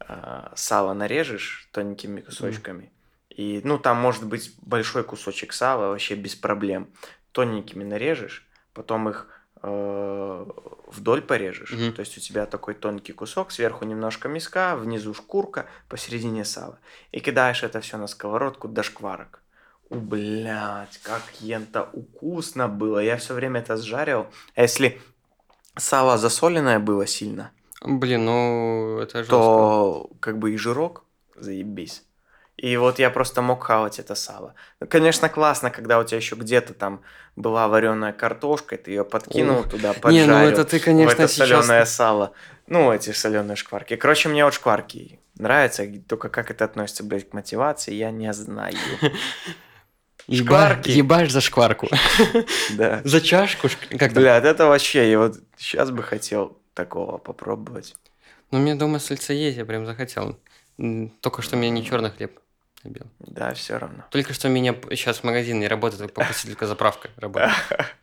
э, 0.00 0.48
сало 0.56 0.94
нарежешь 0.94 1.68
тоненькими 1.72 2.20
кусочками. 2.22 2.90
И, 3.28 3.60
ну, 3.64 3.78
там 3.78 3.98
может 3.98 4.24
быть 4.26 4.54
большой 4.62 5.04
кусочек 5.04 5.52
сала 5.52 5.88
вообще 5.88 6.14
без 6.14 6.34
проблем. 6.34 6.88
Тоненькими 7.32 7.84
нарежешь, 7.84 8.48
потом 8.72 9.08
их 9.10 9.28
э, 9.66 10.46
вдоль 10.86 11.22
порежешь. 11.22 11.72
Мгм. 11.72 11.92
То 11.92 12.00
есть 12.00 12.16
у 12.16 12.20
тебя 12.20 12.46
такой 12.46 12.74
тонкий 12.74 13.12
кусок, 13.12 13.50
сверху 13.52 13.84
немножко 13.84 14.28
миска, 14.28 14.76
внизу 14.76 15.14
шкурка, 15.14 15.66
посередине 15.88 16.44
сало. 16.44 16.78
И 17.12 17.20
кидаешь 17.20 17.62
это 17.62 17.80
все 17.80 17.96
на 17.96 18.06
сковородку 18.06 18.68
до 18.68 18.82
шкварок. 18.82 19.42
У, 19.88 19.96
блядь, 19.96 20.98
как 21.02 21.22
ента 21.40 21.84
вкусно 21.86 22.68
было. 22.68 22.98
Я 22.98 23.16
все 23.16 23.34
время 23.34 23.60
это 23.60 23.76
сжарил. 23.76 24.26
А 24.54 24.62
если 24.62 25.00
сало 25.76 26.18
засоленное 26.18 26.78
было 26.78 27.06
сильно, 27.06 27.52
Блин, 27.82 28.24
ну 28.24 28.98
это 28.98 29.18
жестко. 29.18 29.30
то 29.30 30.10
как 30.20 30.38
бы 30.38 30.52
и 30.52 30.56
жирок, 30.56 31.04
заебись. 31.36 32.02
И 32.56 32.76
вот 32.78 32.98
я 32.98 33.10
просто 33.10 33.42
мог 33.42 33.62
хавать 33.62 33.98
это 33.98 34.14
сало. 34.14 34.54
Ну, 34.80 34.86
конечно, 34.86 35.28
классно, 35.28 35.70
когда 35.70 35.98
у 35.98 36.04
тебя 36.04 36.16
еще 36.16 36.36
где-то 36.36 36.72
там 36.72 37.02
была 37.36 37.68
вареная 37.68 38.14
картошка, 38.14 38.76
и 38.76 38.78
ты 38.78 38.90
ее 38.92 39.04
подкинул 39.04 39.60
Ух. 39.60 39.70
туда, 39.70 39.92
Не, 39.92 40.00
поджарил. 40.00 40.26
ну 40.26 40.38
это 40.38 40.64
ты, 40.64 40.80
конечно, 40.80 41.22
это 41.22 41.28
сейчас... 41.28 41.48
соленое 41.48 41.84
сало. 41.84 42.32
Ну, 42.66 42.92
эти 42.92 43.12
соленые 43.12 43.56
шкварки. 43.56 43.96
Короче, 43.96 44.30
мне 44.30 44.42
вот 44.44 44.54
шкварки 44.54 45.20
нравятся, 45.38 45.86
только 46.08 46.30
как 46.30 46.50
это 46.50 46.64
относится, 46.64 47.04
блядь, 47.04 47.28
к 47.28 47.34
мотивации, 47.34 47.92
я 47.92 48.10
не 48.10 48.32
знаю. 48.32 48.74
Шкварки. 50.32 50.90
Ебашь 50.90 51.30
за 51.30 51.40
шкварку. 51.40 51.88
Да. 52.70 53.00
За 53.04 53.20
чашку. 53.20 53.68
Блядь, 53.90 54.44
это 54.44 54.66
вообще, 54.66 55.10
я 55.10 55.18
вот 55.18 55.38
сейчас 55.56 55.90
бы 55.90 56.02
хотел 56.02 56.58
такого 56.74 57.18
попробовать. 57.18 57.94
Ну, 58.50 58.58
меня 58.58 58.76
дома 58.76 58.98
сальца 58.98 59.34
есть, 59.34 59.58
я 59.58 59.64
прям 59.66 59.84
захотел. 59.86 60.38
Только 61.20 61.42
что 61.42 61.56
меня 61.56 61.70
не 61.70 61.84
черный 61.84 62.10
хлеб 62.10 62.40
набил. 62.86 63.06
Да, 63.18 63.52
все 63.54 63.78
равно. 63.78 64.04
Только 64.10 64.32
что 64.32 64.48
у 64.48 64.50
меня 64.50 64.74
сейчас 64.90 65.22
магазин 65.24 65.60
не 65.60 65.68
работает, 65.68 66.12
попросили 66.14 66.52
только 66.52 66.66
заправка 66.66 67.10
работает. 67.16 67.52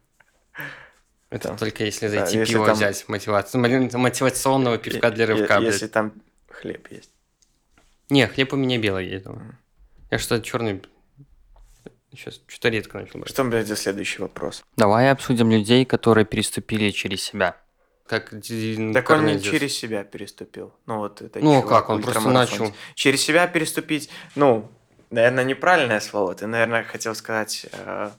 Это 1.29 1.47
Там, 1.47 1.57
только 1.57 1.83
если 1.83 2.07
да, 2.09 2.19
зайти 2.19 2.37
если 2.37 2.53
пиво 2.53 2.67
там- 2.67 2.75
взять, 2.75 3.05
мотивацию. 3.07 3.59
Мотивационного 3.99 4.77
пивка 4.77 5.09
для 5.09 5.25
рывка, 5.25 5.59
блядь. 5.59 5.73
Если 5.73 5.87
там 5.87 6.13
хлеб 6.47 6.87
есть. 6.91 7.09
Не, 8.09 8.27
хлеб 8.27 8.53
у 8.53 8.55
меня 8.55 8.77
белый 8.77 9.07
есть 9.07 9.25
дома. 9.25 9.57
Я 10.11 10.19
что 10.19 10.39
черный 10.41 10.83
сейчас 12.11 12.39
что-то 12.45 12.69
редко 12.69 12.99
начал 12.99 13.19
брать. 13.19 13.29
Что, 13.31 13.43
блядь, 13.45 13.67
за 13.67 13.75
следующий 13.75 14.21
вопрос? 14.21 14.63
Давай 14.77 15.09
обсудим 15.09 15.49
людей, 15.49 15.85
которые 15.85 16.25
переступили 16.25 16.91
через 16.91 17.23
себя. 17.23 17.57
Как 18.07 18.29
Так 18.31 19.09
он 19.09 19.25
не 19.25 19.41
через 19.41 19.77
себя 19.77 20.03
переступил. 20.03 20.73
Ну, 20.85 20.97
вот 20.97 21.21
это 21.21 21.39
Ну, 21.39 21.61
чувак, 21.61 21.69
как, 21.69 21.89
он 21.89 22.01
просто 22.01 22.29
начал. 22.29 22.73
Через 22.95 23.21
себя 23.21 23.47
переступить, 23.47 24.09
ну, 24.35 24.69
наверное, 25.09 25.45
неправильное 25.45 25.99
слово. 25.99 26.35
Ты, 26.35 26.47
наверное, 26.47 26.83
хотел 26.83 27.15
сказать, 27.15 27.65
э, 27.71 28.09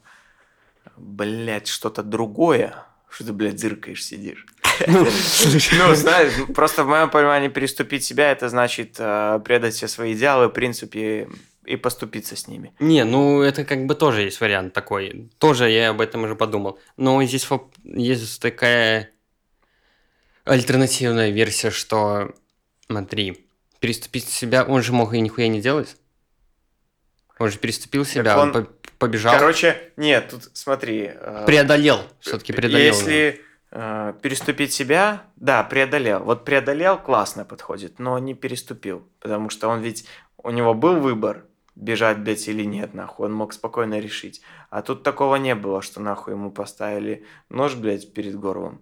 блядь, 0.97 1.67
что-то 1.67 2.01
другое. 2.01 2.75
Что 3.09 3.25
ты, 3.25 3.33
блядь, 3.33 3.59
зыркаешь, 3.59 4.03
сидишь. 4.03 4.45
Ну, 4.87 5.05
Ну, 5.77 5.95
знаешь, 5.95 6.33
просто 6.53 6.83
в 6.83 6.87
моем 6.87 7.09
понимании 7.09 7.47
переступить 7.47 8.03
себя, 8.03 8.31
это 8.31 8.49
значит 8.49 8.95
э, 8.97 9.39
предать 9.45 9.75
все 9.75 9.87
свои 9.87 10.13
идеалы, 10.13 10.49
принципы 10.49 11.29
и 11.65 11.75
поступиться 11.77 12.35
с 12.35 12.47
ними. 12.47 12.73
Не, 12.79 13.03
ну 13.03 13.41
это 13.41 13.65
как 13.65 13.85
бы 13.85 13.95
тоже 13.95 14.21
есть 14.21 14.39
вариант 14.41 14.73
такой. 14.73 15.29
Тоже 15.37 15.69
я 15.69 15.89
об 15.89 16.01
этом 16.01 16.23
уже 16.23 16.35
подумал. 16.35 16.79
Но 16.97 17.23
здесь 17.23 17.47
есть 17.83 18.41
такая 18.41 19.11
альтернативная 20.45 21.31
версия, 21.31 21.71
что, 21.71 22.33
смотри, 22.87 23.47
переступить 23.79 24.25
себя, 24.29 24.63
он 24.63 24.81
же 24.81 24.93
мог 24.93 25.13
и 25.13 25.19
нихуя 25.19 25.47
не 25.47 25.61
делать. 25.61 25.97
Он 27.37 27.49
же 27.51 27.57
переступил 27.59 28.05
себя, 28.05 28.39
он, 28.39 28.55
он- 28.55 28.65
по- 28.65 28.71
побежал, 28.97 29.37
Короче, 29.37 29.91
нет, 29.97 30.29
тут 30.29 30.49
смотри. 30.53 31.11
э, 31.13 31.43
преодолел, 31.45 31.99
все-таки 32.21 32.53
преодолел. 32.53 32.93
Если 32.93 33.41
э, 33.71 34.13
переступить 34.21 34.71
себя, 34.71 35.23
да, 35.35 35.63
преодолел. 35.63 36.23
Вот 36.23 36.45
преодолел 36.45 36.97
классно 36.97 37.43
подходит, 37.43 37.99
но 37.99 38.17
не 38.19 38.33
переступил. 38.33 39.05
Потому 39.19 39.49
что 39.49 39.67
он 39.67 39.81
ведь, 39.81 40.07
у 40.37 40.49
него 40.51 40.73
был 40.73 41.01
выбор, 41.01 41.43
бежать, 41.75 42.19
блядь, 42.19 42.47
или 42.47 42.63
нет, 42.63 42.93
нахуй. 42.93 43.25
Он 43.25 43.33
мог 43.33 43.51
спокойно 43.51 43.99
решить. 43.99 44.41
А 44.69 44.81
тут 44.81 45.03
такого 45.03 45.35
не 45.35 45.55
было, 45.55 45.81
что 45.81 45.99
нахуй 45.99 46.35
ему 46.35 46.51
поставили 46.51 47.25
нож, 47.49 47.75
блядь, 47.75 48.13
перед 48.13 48.39
горлом. 48.39 48.81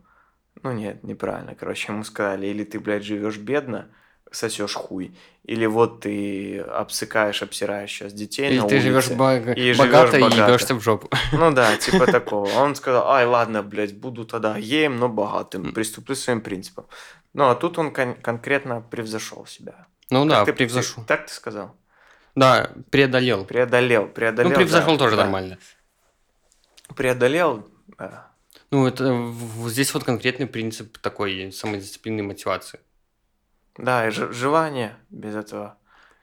Ну 0.64 0.72
нет, 0.72 1.04
неправильно. 1.04 1.56
Короче, 1.56 1.92
ему 1.92 2.04
сказали, 2.04 2.48
или 2.48 2.64
ты, 2.64 2.80
блядь, 2.80 3.04
живешь 3.04 3.38
бедно, 3.38 3.90
сосешь 4.32 4.74
хуй, 4.74 5.16
или 5.44 5.66
вот 5.66 6.00
ты 6.02 6.60
обсыкаешь, 6.60 7.44
обсираешь 7.44 7.92
сейчас 7.92 8.14
детей 8.14 8.50
Или 8.50 8.60
на 8.60 8.68
ты 8.68 8.80
живешь 8.80 9.10
бога- 9.10 9.52
и 9.54 9.74
богато 9.78 10.18
и 10.18 10.22
богато. 10.22 10.48
ебешься 10.48 10.74
в 10.76 10.82
жопу. 10.82 11.10
Ну 11.34 11.52
да, 11.52 11.78
типа 11.78 12.08
такого. 12.08 12.50
Он 12.54 12.76
сказал, 12.76 13.12
ай, 13.12 13.26
ладно, 13.26 13.62
блядь, 13.62 13.96
буду 13.96 14.26
тогда 14.26 14.60
геем, 14.60 14.98
но 14.98 15.10
богатым, 15.10 15.74
приступлю 15.74 16.16
к 16.16 16.18
своим 16.18 16.42
принципам. 16.42 16.86
Ну, 17.34 17.50
а 17.50 17.56
тут 17.56 17.78
он 17.78 17.92
кон- 17.94 18.16
конкретно 18.16 18.82
превзошел 18.82 19.46
себя. 19.46 19.88
Ну 20.10 20.26
да, 20.26 20.38
Как 20.38 20.46
ты- 20.46 20.54
превзошел. 20.54 21.04
ты- 21.04 21.08
так 21.08 21.28
ты 21.28 21.34
сказал? 21.34 21.76
Да, 22.36 22.72
преодолел. 22.90 23.46
Преодолел, 23.46 24.08
преодолел. 24.08 24.50
Ну, 24.52 24.56
превзошел 24.56 24.94
да, 24.94 24.98
тоже 24.98 25.16
да. 25.18 25.24
нормально. 25.24 25.58
Преодолел, 26.96 27.68
да. 27.98 28.32
Ну, 28.74 28.88
это 28.88 29.32
здесь 29.70 29.94
вот 29.94 30.04
конкретный 30.04 30.48
принцип 30.48 30.98
такой 30.98 31.52
самодисциплины 31.52 32.24
мотивации. 32.24 32.80
Да, 33.78 34.08
и 34.08 34.10
желание 34.10 34.96
без 35.12 35.36
этого. 35.36 35.78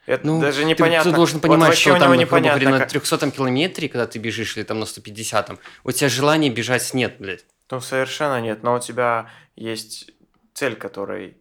Это 0.04 0.26
Ну, 0.26 0.40
даже 0.40 0.62
ты- 0.62 0.64
непонятно. 0.64 1.12
Ты, 1.12 1.16
должен 1.16 1.36
Вот 1.38 1.42
понимать, 1.42 1.68
вообще 1.68 1.90
что 1.90 1.98
там, 2.00 2.08
говоря, 2.08 2.20
непонятно, 2.22 2.70
на 2.70 2.78
как- 2.80 2.90
300 2.90 3.30
километре, 3.30 3.88
когда 3.88 4.08
ты 4.08 4.18
бежишь, 4.18 4.56
или 4.56 4.64
там 4.64 4.80
на 4.80 4.86
150 4.86 5.60
у 5.84 5.92
тебя 5.92 6.08
желания 6.08 6.50
бежать 6.50 6.92
нет, 6.92 7.18
блядь. 7.20 7.44
Ну, 7.70 7.80
совершенно 7.80 8.40
нет, 8.40 8.64
но 8.64 8.74
у 8.74 8.80
тебя 8.80 9.30
есть 9.54 10.10
цель, 10.52 10.74
которой... 10.74 11.36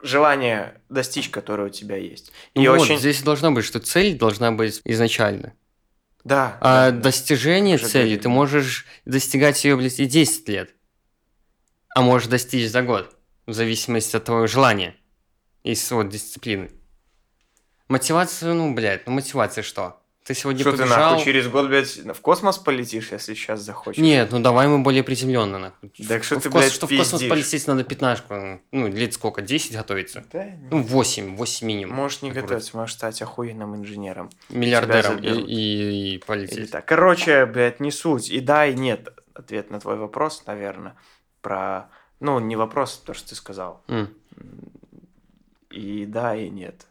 Желание 0.00 0.80
достичь, 0.88 1.28
которое 1.28 1.66
у 1.68 1.70
тебя 1.70 1.96
есть. 1.96 2.32
Ну 2.54 2.62
И 2.62 2.68
вот, 2.68 2.80
очень... 2.80 2.98
здесь 2.98 3.22
должно 3.22 3.52
быть, 3.52 3.66
что 3.66 3.78
цель 3.78 4.16
должна 4.16 4.52
быть 4.52 4.80
изначально. 4.84 5.52
Да. 6.24 6.58
А 6.60 6.90
да, 6.90 6.96
да. 6.96 7.02
достижение 7.02 7.76
Уже 7.76 7.88
цели, 7.88 8.16
ты 8.16 8.28
можешь 8.28 8.86
достигать 9.04 9.64
ее, 9.64 9.76
блядь, 9.76 9.98
и 9.98 10.06
10 10.06 10.48
лет. 10.48 10.74
А 11.94 12.02
можешь 12.02 12.28
достичь 12.28 12.70
за 12.70 12.82
год, 12.82 13.16
в 13.46 13.52
зависимости 13.52 14.16
от 14.16 14.24
твоего 14.24 14.46
желания 14.46 14.94
и 15.62 15.76
вот 15.90 16.08
дисциплины. 16.08 16.70
Мотивация, 17.88 18.54
ну, 18.54 18.74
блядь, 18.74 19.06
ну 19.06 19.12
мотивация 19.12 19.62
что? 19.62 20.01
Ты 20.24 20.34
сегодня 20.34 20.60
Что 20.60 20.70
ты 20.70 20.78
побежал... 20.78 21.10
нахуй 21.12 21.24
через 21.24 21.48
год, 21.48 21.66
блядь, 21.66 21.96
в 21.96 22.20
космос 22.20 22.56
полетишь, 22.56 23.10
если 23.10 23.34
сейчас 23.34 23.60
захочешь? 23.60 24.00
Нет, 24.00 24.30
ну 24.30 24.38
давай 24.38 24.68
мы 24.68 24.78
более 24.78 25.02
приземленно, 25.02 25.58
нахуй. 25.58 25.90
Так 26.06 26.22
что 26.22 26.38
В 26.38 26.42
ты, 26.42 26.48
кос- 26.48 26.60
блядь, 26.60 26.72
Что 26.72 26.86
в 26.86 26.90
космос 26.90 27.10
пиздишь? 27.22 27.28
полететь 27.28 27.66
надо 27.66 27.82
пятнашку. 27.82 28.60
Ну, 28.70 28.86
лет 28.88 29.14
сколько? 29.14 29.42
10 29.42 29.72
готовиться? 29.76 30.24
Да, 30.32 30.46
Ну, 30.70 30.80
8, 30.82 31.34
8 31.36 31.66
минимум. 31.66 31.96
можешь 31.96 32.22
не 32.22 32.30
готовиться, 32.30 32.76
можешь 32.76 32.94
стать 32.94 33.20
охуенным 33.20 33.74
инженером. 33.74 34.30
Миллиардером 34.48 35.18
и, 35.18 35.26
и- 35.26 35.32
и 35.32 36.08
Или 36.12 36.18
полететь. 36.18 36.70
так. 36.70 36.86
Короче, 36.86 37.44
блядь, 37.46 37.80
не 37.80 37.90
суть. 37.90 38.30
И 38.30 38.38
да, 38.38 38.64
и 38.66 38.74
нет. 38.74 39.08
Ответ 39.34 39.70
на 39.70 39.80
твой 39.80 39.96
вопрос, 39.96 40.44
наверное, 40.46 40.94
про... 41.40 41.88
Ну, 42.20 42.38
не 42.38 42.54
вопрос, 42.54 43.02
то, 43.04 43.12
что 43.12 43.30
ты 43.30 43.34
сказал. 43.34 43.82
М. 43.88 44.14
И 45.70 46.04
да, 46.06 46.36
и 46.36 46.48
нет. 46.48 46.86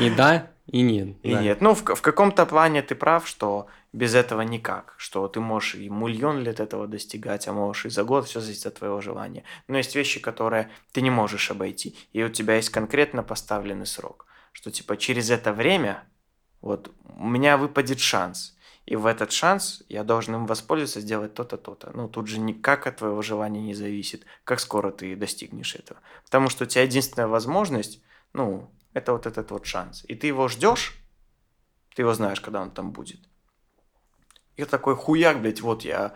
И 0.00 0.10
да, 0.10 0.50
и 0.68 0.82
нет. 0.82 1.16
И 1.22 1.32
да. 1.32 1.42
нет. 1.42 1.60
Ну, 1.62 1.74
в, 1.74 1.82
в 1.82 2.02
каком-то 2.02 2.44
плане 2.44 2.82
ты 2.82 2.94
прав, 2.94 3.26
что 3.26 3.68
без 3.94 4.14
этого 4.14 4.42
никак. 4.42 4.94
Что 4.98 5.26
ты 5.26 5.40
можешь 5.40 5.74
и 5.76 5.88
миллион 5.88 6.40
лет 6.40 6.60
этого 6.60 6.86
достигать, 6.86 7.48
а 7.48 7.52
можешь 7.52 7.86
и 7.86 7.90
за 7.90 8.04
год, 8.04 8.26
все 8.26 8.40
зависит 8.40 8.66
от 8.66 8.74
твоего 8.74 9.00
желания. 9.00 9.44
Но 9.66 9.78
есть 9.78 9.96
вещи, 9.96 10.20
которые 10.20 10.70
ты 10.92 11.00
не 11.00 11.10
можешь 11.10 11.50
обойти. 11.50 11.96
И 12.12 12.22
у 12.22 12.28
тебя 12.28 12.56
есть 12.56 12.68
конкретно 12.68 13.22
поставленный 13.22 13.86
срок. 13.86 14.26
Что 14.52 14.70
типа 14.70 14.98
через 14.98 15.30
это 15.30 15.54
время 15.54 16.04
вот 16.60 16.92
у 17.18 17.26
меня 17.26 17.56
выпадет 17.56 18.00
шанс. 18.00 18.54
И 18.84 18.96
в 18.96 19.06
этот 19.06 19.32
шанс 19.32 19.82
я 19.88 20.04
должен 20.04 20.34
им 20.34 20.46
воспользоваться, 20.46 21.00
сделать 21.00 21.34
то-то, 21.34 21.56
то-то. 21.56 21.90
Ну, 21.94 22.08
тут 22.08 22.26
же 22.26 22.40
никак 22.40 22.86
от 22.86 22.98
твоего 22.98 23.22
желания 23.22 23.60
не 23.60 23.74
зависит, 23.74 24.24
как 24.44 24.60
скоро 24.60 24.90
ты 24.90 25.16
достигнешь 25.16 25.74
этого. 25.74 26.00
Потому 26.24 26.48
что 26.50 26.64
у 26.64 26.66
тебя 26.66 26.82
единственная 26.82 27.28
возможность, 27.28 28.02
ну, 28.32 28.70
это 28.92 29.12
вот 29.12 29.26
этот 29.26 29.50
вот 29.50 29.66
шанс. 29.66 30.04
И 30.08 30.14
ты 30.14 30.26
его 30.26 30.48
ждешь, 30.48 30.94
ты 31.94 32.02
его 32.02 32.14
знаешь, 32.14 32.40
когда 32.40 32.60
он 32.62 32.70
там 32.70 32.92
будет. 32.92 33.20
И 34.56 34.64
такой 34.64 34.96
хуяк, 34.96 35.40
блядь, 35.40 35.60
вот 35.60 35.82
я 35.82 36.14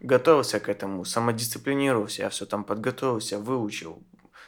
готовился 0.00 0.60
к 0.60 0.68
этому, 0.68 1.04
самодисциплинировался, 1.04 2.22
я 2.22 2.28
все 2.30 2.46
там 2.46 2.64
подготовился, 2.64 3.38
выучил, 3.38 4.02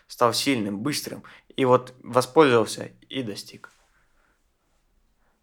стал 0.08 0.32
сильным, 0.34 0.80
быстрым. 0.80 1.22
И 1.56 1.64
вот 1.64 1.94
воспользовался 2.02 2.90
и 3.08 3.22
достиг. 3.22 3.70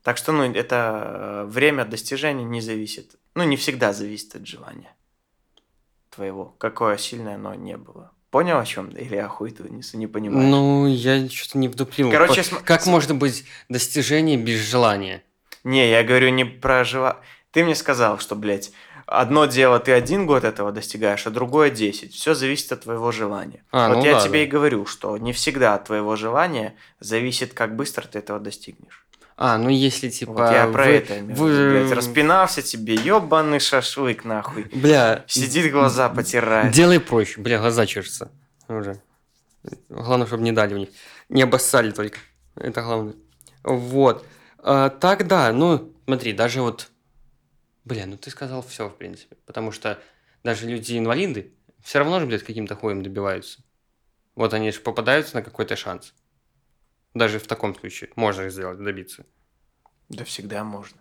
Так 0.04 0.18
что, 0.18 0.32
ну, 0.32 0.44
это 0.44 1.46
э, 1.46 1.46
время 1.46 1.86
достижения 1.86 2.44
не 2.44 2.62
зависит. 2.62 3.16
Ну, 3.36 3.44
не 3.44 3.58
всегда 3.58 3.94
зависит 3.94 4.36
от 4.36 4.48
желания. 4.48 4.96
твоего, 6.10 6.56
какое 6.58 6.98
сильное 6.98 7.36
оно 7.36 7.54
не 7.54 7.78
было. 7.78 8.12
Понял, 8.32 8.60
о 8.60 8.66
чем? 8.66 8.90
Или 8.90 9.16
я 9.16 9.28
хуй 9.28 9.52
ты 9.52 9.64
не, 9.70 10.08
понимаешь? 10.08 10.48
Ну, 10.48 10.88
я 10.88 11.28
что-то 11.30 11.58
не 11.58 11.68
вдуплил. 11.68 12.12
Короче, 12.12 12.42
По- 12.42 12.48
см- 12.48 12.64
как 12.64 12.82
с- 12.82 12.86
может 12.86 13.16
быть 13.16 13.44
достижение 13.70 14.38
без 14.38 14.60
желания? 14.60 15.24
Не, 15.64 15.90
я 15.90 16.04
говорю 16.04 16.30
не 16.30 16.46
про 16.46 16.84
жива... 16.84 17.20
Ты 17.52 17.64
мне 17.64 17.74
сказал, 17.74 18.20
что, 18.20 18.36
блядь, 18.36 18.72
одно 19.08 19.48
дело 19.48 19.80
ты 19.80 19.92
один 19.94 20.28
год 20.28 20.44
этого 20.44 20.72
достигаешь, 20.72 21.26
а 21.26 21.32
другое 21.32 21.72
10. 21.72 22.14
Все 22.14 22.36
зависит 22.36 22.72
от 22.72 22.84
твоего 22.84 23.12
желания. 23.12 23.64
А, 23.72 23.90
вот 23.90 23.98
ну 23.98 24.06
я 24.06 24.14
да, 24.14 24.22
тебе 24.22 24.40
да. 24.40 24.46
и 24.46 24.48
говорю, 24.48 24.86
что 24.86 25.18
не 25.18 25.34
всегда 25.34 25.74
от 25.74 25.86
твоего 25.86 26.16
желания 26.16 26.76
зависит, 27.00 27.54
как 27.54 27.76
быстро 27.76 28.06
ты 28.08 28.20
этого 28.20 28.40
достигнешь. 28.40 29.08
А, 29.42 29.58
ну 29.58 29.70
если 29.70 30.10
типа... 30.10 30.34
вот 30.34 30.52
я 30.52 30.68
про 30.68 30.84
вы- 30.84 30.92
это 30.92 31.14
вы- 31.24 31.70
блядь. 31.72 31.92
Распинался 31.94 32.62
тебе, 32.62 32.96
ебаный 32.96 33.62
шашлык, 33.62 34.26
нахуй. 34.26 34.64
Бля, 34.66 35.24
Сидит, 35.28 35.72
глаза 35.72 36.10
потирает. 36.10 36.74
делай 36.74 37.00
проще. 37.00 37.40
Бля, 37.40 37.58
глаза 37.58 37.86
чешутся. 37.86 38.30
Уже. 38.68 39.02
Главное, 39.88 40.28
чтобы 40.28 40.44
не 40.44 40.52
дали 40.52 40.74
в 40.74 40.78
них. 40.80 40.90
Не 41.30 41.44
обоссали 41.44 41.92
только. 41.92 42.18
Это 42.56 42.82
главное. 42.82 43.14
Вот. 43.64 44.26
А, 44.58 44.90
так, 44.90 45.26
да, 45.26 45.54
ну, 45.54 45.94
смотри, 46.04 46.34
даже 46.34 46.62
вот... 46.62 46.90
Бля, 47.86 48.08
ну 48.08 48.18
ты 48.18 48.32
сказал 48.32 48.62
все, 48.62 48.90
в 48.90 48.98
принципе. 48.98 49.38
Потому 49.46 49.72
что 49.72 50.00
даже 50.44 50.68
люди-инвалиды 50.68 51.54
все 51.82 52.00
равно 52.00 52.20
же, 52.20 52.26
блядь, 52.26 52.44
каким-то 52.44 52.76
хуем 52.76 53.04
добиваются. 53.04 53.62
Вот 54.36 54.54
они 54.54 54.72
же 54.74 54.82
попадаются 54.82 55.36
на 55.38 55.44
какой-то 55.44 55.78
шанс. 55.78 56.14
Даже 57.14 57.40
в 57.40 57.48
таком 57.48 57.76
случае 57.76 58.12
можно 58.16 58.50
сделать, 58.50 58.80
добиться. 58.80 59.26
Да 60.10 60.24
всегда 60.24 60.64
можно. 60.64 60.98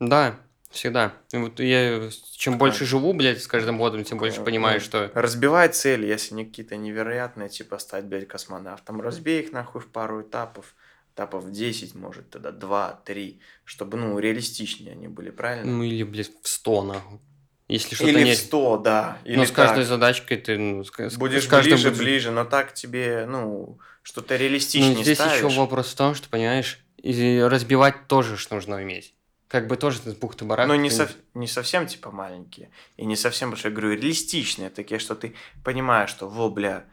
Да, 0.00 0.38
всегда. 0.70 1.14
И 1.32 1.36
вот 1.36 1.60
я 1.60 2.10
чем 2.36 2.58
больше 2.58 2.84
живу, 2.84 3.12
блядь, 3.12 3.42
с 3.42 3.46
каждым 3.46 3.78
годом, 3.78 4.04
тем 4.04 4.18
больше 4.18 4.40
Э, 4.40 4.44
понимаю, 4.44 4.80
ну, 4.80 4.84
что... 4.84 5.10
Разбивай 5.14 5.68
цели, 5.68 6.06
если 6.06 6.34
они 6.34 6.44
какие-то 6.44 6.76
невероятные, 6.76 7.48
типа 7.48 7.78
стать, 7.78 8.04
блядь, 8.04 8.28
космонавтом. 8.28 9.00
Разбей 9.00 9.42
их 9.42 9.52
нахуй 9.52 9.80
в 9.80 9.88
пару 9.88 10.22
этапов. 10.22 10.74
Этапов 11.14 11.50
10, 11.50 11.94
может, 11.94 12.30
тогда 12.30 12.50
2, 12.50 13.02
3, 13.04 13.40
чтобы, 13.64 13.98
ну, 13.98 14.18
реалистичнее 14.18 14.92
они 14.92 15.06
были, 15.06 15.30
правильно? 15.30 15.70
Ну 15.70 15.84
или, 15.84 16.02
блядь, 16.02 16.32
в 16.42 16.48
100, 16.48 16.82
нахуй. 16.82 17.20
Если 17.68 17.94
что-то 17.94 18.10
Или 18.10 18.24
нет... 18.24 18.36
в 18.38 18.40
100, 18.42 18.76
да. 18.78 19.18
Или 19.24 19.36
Но 19.36 19.46
с 19.46 19.50
каждой 19.50 19.78
так. 19.80 19.86
задачкой 19.86 20.36
ты... 20.36 20.58
Ну, 20.58 20.84
с, 20.84 21.16
Будешь 21.16 21.44
с 21.44 21.46
каждой 21.48 21.72
ближе, 21.72 21.88
будешь- 21.90 22.02
ближе, 22.02 22.30
но 22.30 22.44
так 22.44 22.74
тебе, 22.74 23.24
ну, 23.26 23.78
что-то 24.02 24.34
Ну, 24.34 24.40
реалистичнее 24.40 25.02
здесь 25.02 25.16
ставишь. 25.18 25.42
еще 25.42 25.48
вопрос 25.48 25.92
в 25.92 25.96
том, 25.96 26.14
что, 26.14 26.28
понимаешь, 26.28 26.78
и 26.98 27.40
разбивать 27.40 28.06
тоже 28.06 28.36
ж 28.36 28.50
нужно 28.50 28.76
уметь. 28.76 29.14
Как 29.48 29.66
бы 29.66 29.76
тоже 29.76 29.98
с 29.98 30.14
бухты 30.14 30.44
барак. 30.44 30.66
Но 30.68 30.74
не, 30.74 30.90
сов- 30.90 31.16
не 31.34 31.46
совсем, 31.46 31.86
типа, 31.86 32.10
маленькие. 32.10 32.70
И 32.96 33.06
не 33.06 33.16
совсем 33.16 33.50
большие. 33.50 33.70
Я 33.70 33.76
говорю, 33.76 33.92
реалистичные 33.94 34.68
такие, 34.68 34.98
что 34.98 35.14
ты 35.14 35.34
понимаешь, 35.62 36.10
что, 36.10 36.28
во, 36.28 36.50
бля, 36.50 36.84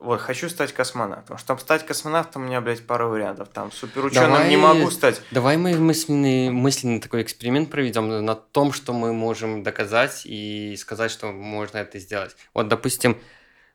вот, 0.00 0.20
хочу 0.20 0.48
стать 0.48 0.72
космонавтом. 0.72 1.38
Чтобы 1.38 1.60
стать 1.60 1.86
космонавтом, 1.86 2.42
у 2.42 2.46
меня, 2.46 2.60
блядь, 2.60 2.86
пару 2.86 3.08
вариантов. 3.10 3.48
Там, 3.52 3.70
суперученым 3.70 4.30
Давай- 4.30 4.48
не 4.48 4.56
могу 4.56 4.90
стать. 4.90 5.20
Давай 5.30 5.56
мы 5.56 5.76
мысленный, 5.78 6.50
мысленный 6.50 7.00
такой 7.00 7.22
эксперимент 7.22 7.70
проведем 7.70 8.24
на 8.24 8.34
том, 8.34 8.72
что 8.72 8.92
мы 8.92 9.12
можем 9.12 9.62
доказать 9.62 10.22
и 10.24 10.74
сказать, 10.78 11.10
что 11.10 11.30
можно 11.32 11.78
это 11.78 11.98
сделать. 11.98 12.34
Вот, 12.54 12.68
допустим... 12.68 13.18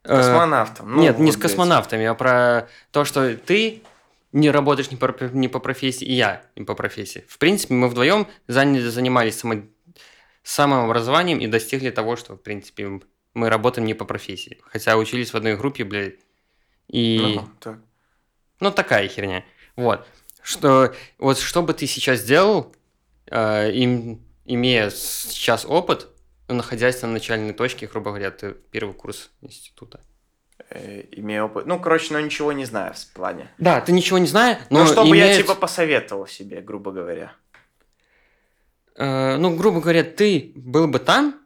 э, 0.04 0.08
Космонавтом. 0.18 0.92
Ну, 0.96 1.02
Нет, 1.02 1.18
не 1.20 1.26
вот, 1.26 1.34
с 1.34 1.36
блядь. 1.38 1.50
космонавтами, 1.52 2.06
а 2.06 2.14
про 2.16 2.68
то, 2.92 3.06
что 3.06 3.36
ты 3.38 3.84
не 4.32 4.52
работаешь 4.52 4.92
не 4.92 4.98
по, 4.98 5.16
не 5.32 5.48
по 5.48 5.60
профессии, 5.60 6.06
и 6.06 6.14
я 6.14 6.42
не 6.56 6.66
по 6.66 6.74
профессии. 6.76 7.24
В 7.30 7.38
принципе, 7.38 7.74
мы 7.76 7.88
вдвоем 7.88 8.28
заня- 8.48 8.82
занимались 8.90 9.38
само- 9.40 9.64
самообразованием 10.44 11.40
и 11.40 11.48
достигли 11.48 11.90
того, 11.90 12.16
что, 12.16 12.34
в 12.36 12.42
принципе, 12.42 13.00
мы 13.36 13.50
работаем 13.50 13.86
не 13.86 13.94
по 13.94 14.06
профессии. 14.06 14.60
Хотя 14.64 14.98
учились 14.98 15.32
в 15.32 15.36
одной 15.36 15.56
группе, 15.58 15.84
блядь. 15.84 16.16
И... 16.88 17.20
Ну, 17.36 17.50
так. 17.60 17.80
Ну, 18.60 18.72
такая 18.72 19.08
херня. 19.08 19.44
Вот. 19.76 20.08
Что, 20.42 20.94
вот 21.18 21.38
что 21.38 21.62
бы 21.62 21.74
ты 21.74 21.86
сейчас 21.86 22.22
сделал, 22.22 22.74
э, 23.28 23.72
им, 23.72 24.22
имея 24.46 24.90
сейчас 24.90 25.66
опыт, 25.66 26.08
находясь 26.48 27.02
на 27.02 27.10
начальной 27.10 27.54
точке, 27.54 27.88
грубо 27.88 28.12
говоря, 28.12 28.32
ты 28.32 28.54
первый 28.72 28.94
курс 28.94 29.32
института. 29.42 30.00
Э, 30.70 31.04
имею 31.12 31.46
опыт. 31.46 31.66
Ну, 31.66 31.80
короче, 31.80 32.14
но 32.14 32.20
ничего 32.22 32.54
не 32.54 32.66
знаю 32.66 32.94
в 32.94 33.14
плане. 33.14 33.50
Да, 33.58 33.82
ты 33.82 33.92
ничего 33.92 34.18
не 34.18 34.28
знаешь, 34.28 34.60
но 34.70 34.80
Ну, 34.80 34.88
чтобы 34.88 35.18
я, 35.18 35.26
имея- 35.28 35.38
типа, 35.38 35.56
посоветовал 35.56 36.28
себе, 36.28 36.62
грубо 36.62 36.92
говоря. 36.92 37.34
Э, 38.96 39.36
ну, 39.38 39.56
грубо 39.58 39.82
говоря, 39.82 40.04
ты 40.04 40.54
был 40.56 40.88
бы 40.88 41.00
там, 41.00 41.42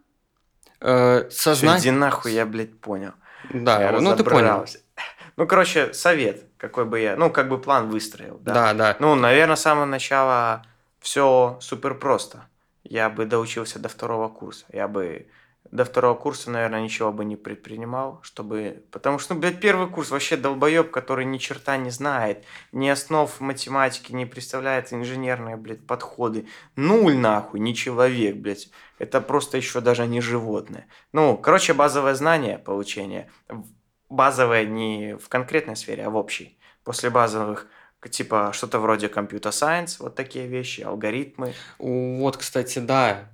э, 0.82 1.30
сознание... 1.30 1.80
иди 1.80 1.91
нахуй, 1.91 2.34
я, 2.34 2.45
блядь, 2.45 2.80
понял. 2.80 3.13
Да, 3.53 3.82
я 3.82 3.99
ну 3.99 4.15
ты 4.15 4.23
понял. 4.23 4.65
Ну, 5.38 5.47
короче, 5.47 5.93
совет, 5.93 6.43
какой 6.57 6.84
бы 6.84 6.99
я, 6.99 7.15
ну, 7.15 7.30
как 7.30 7.47
бы 7.47 7.57
план 7.59 7.89
выстроил, 7.89 8.38
да. 8.41 8.53
Да, 8.53 8.73
да. 8.73 8.97
Ну, 8.99 9.15
наверное, 9.15 9.55
с 9.55 9.61
самого 9.61 9.86
начала 9.86 10.65
все 10.99 11.57
супер 11.61 11.95
просто. 11.95 12.45
Я 12.84 13.09
бы 13.09 13.25
доучился 13.25 13.80
до 13.80 13.88
второго 13.88 14.27
курса. 14.27 14.65
Я 14.73 14.88
бы 14.88 15.27
до 15.72 15.86
второго 15.86 16.16
курса, 16.16 16.49
наверное, 16.49 16.82
ничего 16.82 17.12
бы 17.12 17.24
не 17.26 17.36
предпринимал, 17.36 18.20
чтобы... 18.24 18.84
Потому 18.91 19.20
что, 19.20 19.34
ну, 19.36 19.39
блядь, 19.39 19.60
первый 19.60 19.88
курс 19.88 20.10
вообще 20.10 20.36
долбоеб, 20.36 20.89
который 20.89 21.26
ни 21.26 21.38
черта 21.38 21.78
не 21.78 21.91
знает, 21.91 22.43
ни 22.72 22.88
основ 22.88 23.39
математики 23.39 24.12
не 24.12 24.26
представляет, 24.26 24.91
инженерные, 24.93 25.57
блядь, 25.57 25.86
подходы. 25.86 26.47
Нуль 26.76 27.16
нахуй, 27.16 27.60
не 27.60 27.76
человек, 27.76 28.38
блядь. 28.38 28.70
Это 28.97 29.22
просто 29.22 29.57
еще 29.57 29.80
даже 29.80 30.07
не 30.07 30.22
животное. 30.22 30.88
Ну, 31.14 31.38
короче, 31.38 31.74
базовое 31.74 32.16
знание 32.16 32.57
получения. 32.57 33.30
В- 33.47 33.68
Базовое 34.10 34.66
не 34.66 35.18
в 35.18 35.30
конкретной 35.30 35.76
сфере, 35.76 36.03
а 36.05 36.10
в 36.10 36.16
общей. 36.16 36.60
После 36.84 37.12
базовых 37.12 37.68
типа 38.10 38.51
что-то 38.53 38.80
вроде 38.80 39.07
компьютер 39.07 39.51
сайенс, 39.51 39.99
вот 39.99 40.16
такие 40.16 40.47
вещи, 40.47 40.82
алгоритмы. 40.82 41.53
Вот, 41.78 42.38
кстати, 42.38 42.80
да, 42.80 43.30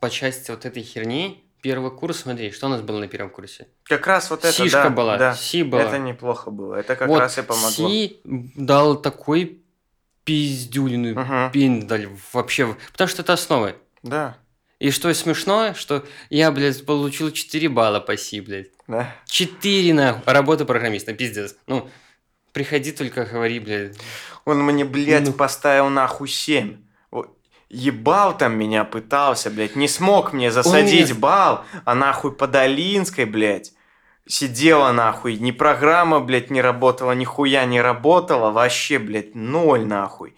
по 0.00 0.08
части 0.08 0.50
вот 0.50 0.64
этой 0.64 0.82
херни, 0.82 1.45
первый 1.66 1.90
курс, 1.90 2.20
смотри, 2.20 2.52
что 2.52 2.66
у 2.66 2.68
нас 2.70 2.80
было 2.80 3.00
на 3.00 3.08
первом 3.08 3.30
курсе? 3.30 3.66
Как 3.82 4.06
раз 4.06 4.30
вот 4.30 4.44
это, 4.44 4.52
Сишка 4.52 4.84
да, 4.84 4.90
была, 4.90 5.16
да. 5.18 5.34
Си 5.34 5.64
была. 5.64 5.82
Это 5.82 5.98
неплохо 5.98 6.52
было, 6.52 6.76
это 6.76 6.94
как 6.94 7.08
вот 7.08 7.18
раз 7.18 7.38
и 7.38 7.42
помогло. 7.42 7.88
Си 7.88 8.20
дал 8.24 8.94
такой 9.02 9.58
пиздюлиную 10.22 11.18
Мгм. 11.18 11.50
пиндаль 11.52 12.08
вообще, 12.32 12.76
потому 12.92 13.08
что 13.08 13.22
это 13.22 13.32
основы. 13.32 13.74
Да, 14.04 14.36
И 14.78 14.90
что 14.92 15.12
смешно, 15.14 15.74
что 15.74 16.04
я, 16.30 16.52
блядь, 16.52 16.84
получил 16.86 17.32
4 17.32 17.68
балла 17.68 17.98
по 17.98 18.16
Си, 18.16 18.40
блядь. 18.40 18.68
да. 18.86 19.12
4 19.26 19.92
нахуй. 19.94 20.22
А 20.24 20.32
Работа 20.32 20.64
программиста, 20.66 21.14
пиздец. 21.14 21.56
Ну, 21.66 21.88
приходи 22.52 22.92
только 22.92 23.24
говори, 23.24 23.58
блядь. 23.58 23.96
Он 24.44 24.62
мне, 24.62 24.84
блядь, 24.84 25.26
Ну. 25.26 25.32
поставил 25.32 25.88
нахуй 25.88 26.28
7. 26.28 26.76
Ебал 27.68 28.36
там 28.36 28.56
меня 28.56 28.84
пытался, 28.84 29.50
блядь, 29.50 29.74
не 29.76 29.88
смог 29.88 30.32
мне 30.32 30.50
засадить 30.50 31.18
бал, 31.18 31.64
а 31.84 31.94
нахуй 31.94 32.32
по 32.32 32.46
Долинской, 32.46 33.24
блядь. 33.24 33.72
Сидела 34.28 34.92
нахуй, 34.92 35.36
ни 35.36 35.50
программа, 35.52 36.20
блядь, 36.20 36.50
не 36.50 36.60
работала, 36.60 37.12
нихуя 37.12 37.64
не 37.64 37.80
работала, 37.80 38.50
вообще, 38.50 38.98
блядь, 38.98 39.34
ноль 39.34 39.84
нахуй. 39.84 40.34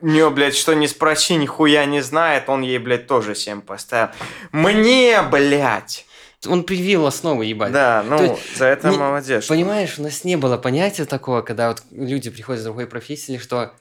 Не, 0.00 0.28
блядь, 0.30 0.56
что 0.56 0.74
не 0.74 0.88
спроси, 0.88 1.34
нихуя 1.36 1.84
не 1.84 2.00
знает, 2.00 2.48
он 2.48 2.62
ей, 2.62 2.78
блядь, 2.78 3.06
тоже 3.06 3.34
7 3.34 3.60
поставил. 3.60 4.10
Мне, 4.52 5.20
блядь! 5.22 6.06
Он 6.46 6.62
привил 6.62 7.06
основы, 7.06 7.46
ебать. 7.46 7.72
Да, 7.72 8.04
ну, 8.08 8.22
есть 8.22 8.56
за 8.56 8.66
это 8.66 8.90
не- 8.90 8.96
молодец. 8.96 9.42
что- 9.44 9.54
Понимаешь, 9.54 9.98
у 9.98 10.02
нас 10.02 10.22
не 10.22 10.36
было 10.36 10.56
понятия 10.56 11.04
такого, 11.04 11.42
когда 11.42 11.68
вот 11.68 11.82
люди 11.90 12.30
приходят 12.30 12.60
с 12.62 12.64
другой 12.64 12.86
профессии, 12.86 13.38
что 13.38 13.72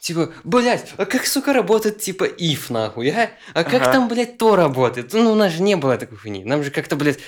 типа, 0.00 0.32
блядь, 0.44 0.92
а 0.96 1.04
как, 1.06 1.26
сука, 1.26 1.52
работает 1.52 1.98
типа 1.98 2.24
if, 2.24 2.72
нахуй, 2.72 3.08
а? 3.10 3.30
А 3.54 3.64
как 3.64 3.82
Ага. 3.82 3.92
там, 3.92 4.08
блядь, 4.08 4.38
то 4.38 4.56
работает? 4.56 5.12
Ну, 5.12 5.30
у 5.32 5.34
нас 5.36 5.52
же 5.52 5.62
не 5.62 5.76
было 5.76 5.96
такой 5.98 6.18
хуйни. 6.18 6.44
Нам 6.44 6.64
же 6.64 6.70
как-то, 6.70 6.96
блядь, 6.96 7.18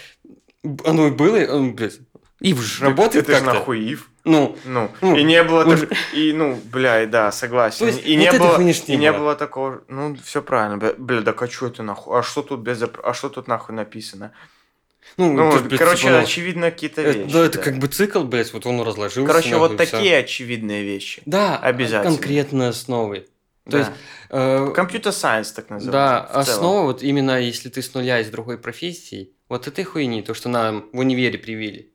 оно 0.85 1.09
и 1.09 1.11
было, 1.11 1.63
блядь, 1.71 2.01
if 2.43 2.57
же 2.61 2.85
работает 2.85 3.29
Это 3.29 3.39
же 3.39 3.45
как-то. 3.45 3.59
нахуй 3.61 3.81
ив. 3.81 4.09
Ну, 4.25 4.57
Ну, 4.65 4.89
Ну, 5.01 5.17
и 5.17 5.25
не 5.25 5.43
было 5.43 5.65
он 5.65 5.79
так- 5.79 5.91
и 6.15 6.33
ну, 6.33 6.55
бля, 6.73 7.03
и 7.03 7.07
да, 7.07 7.33
согласен. 7.33 7.87
Есть 7.87 8.07
и 8.07 8.13
вот 8.13 8.19
не 8.21 8.25
этой 8.27 8.39
было, 8.39 8.59
и 8.61 8.97
не 8.97 9.11
было. 9.13 9.19
было 9.19 9.35
такого, 9.35 9.83
ну, 9.89 10.17
все 10.25 10.43
правильно, 10.43 10.79
бля, 10.79 10.93
бля, 10.97 11.21
да 11.23 11.35
а 11.37 11.49
что 11.49 11.67
это 11.67 11.83
нахуй? 11.83 12.19
А 12.19 12.23
что 12.23 12.43
тут 12.43 12.61
без, 12.61 12.81
а 12.83 13.15
что 13.15 13.29
тут 13.31 13.49
нахуй 13.49 13.75
написано? 13.75 14.33
Ну, 15.17 15.33
Ну, 15.33 15.51
то 15.51 15.57
есть, 15.57 15.69
блядь, 15.69 15.79
короче, 15.79 16.03
типа, 16.03 16.13
ну, 16.13 16.19
очевидно 16.23 16.71
какие-то 16.71 17.01
это, 17.03 17.19
вещи. 17.19 17.33
да, 17.33 17.45
это 17.45 17.59
да. 17.59 17.65
как 17.65 17.79
бы 17.79 17.89
цикл, 17.89 18.23
блядь, 18.25 18.53
вот 18.53 18.67
он 18.67 18.81
разложился. 18.83 19.27
Короче, 19.27 19.57
вот 19.57 19.77
такие 19.77 20.19
очевидные 20.19 20.83
вещи. 20.83 21.23
Да, 21.27 21.59
Обязательно. 21.59 22.17
конкретно 22.17 22.69
основы. 22.69 23.27
То 23.65 23.71
Да. 23.71 23.79
есть, 23.79 23.91
э, 24.31 25.13
сайенс 25.13 25.53
так 25.53 25.71
называется. 25.71 25.93
Да, 25.93 26.43
целом. 26.45 26.59
основа, 26.59 26.83
вот 26.87 27.03
именно 27.03 27.41
если 27.41 27.69
ты 27.69 27.81
с 27.81 27.95
нуля 27.95 28.21
из 28.21 28.29
другой 28.29 28.59
профессии, 28.59 29.31
вот 29.49 29.69
этой 29.69 29.85
хуйни, 29.85 30.23
то, 30.23 30.35
что 30.35 30.49
нам 30.49 30.89
в 30.93 30.99
универе 30.99 31.39
привили, 31.39 31.93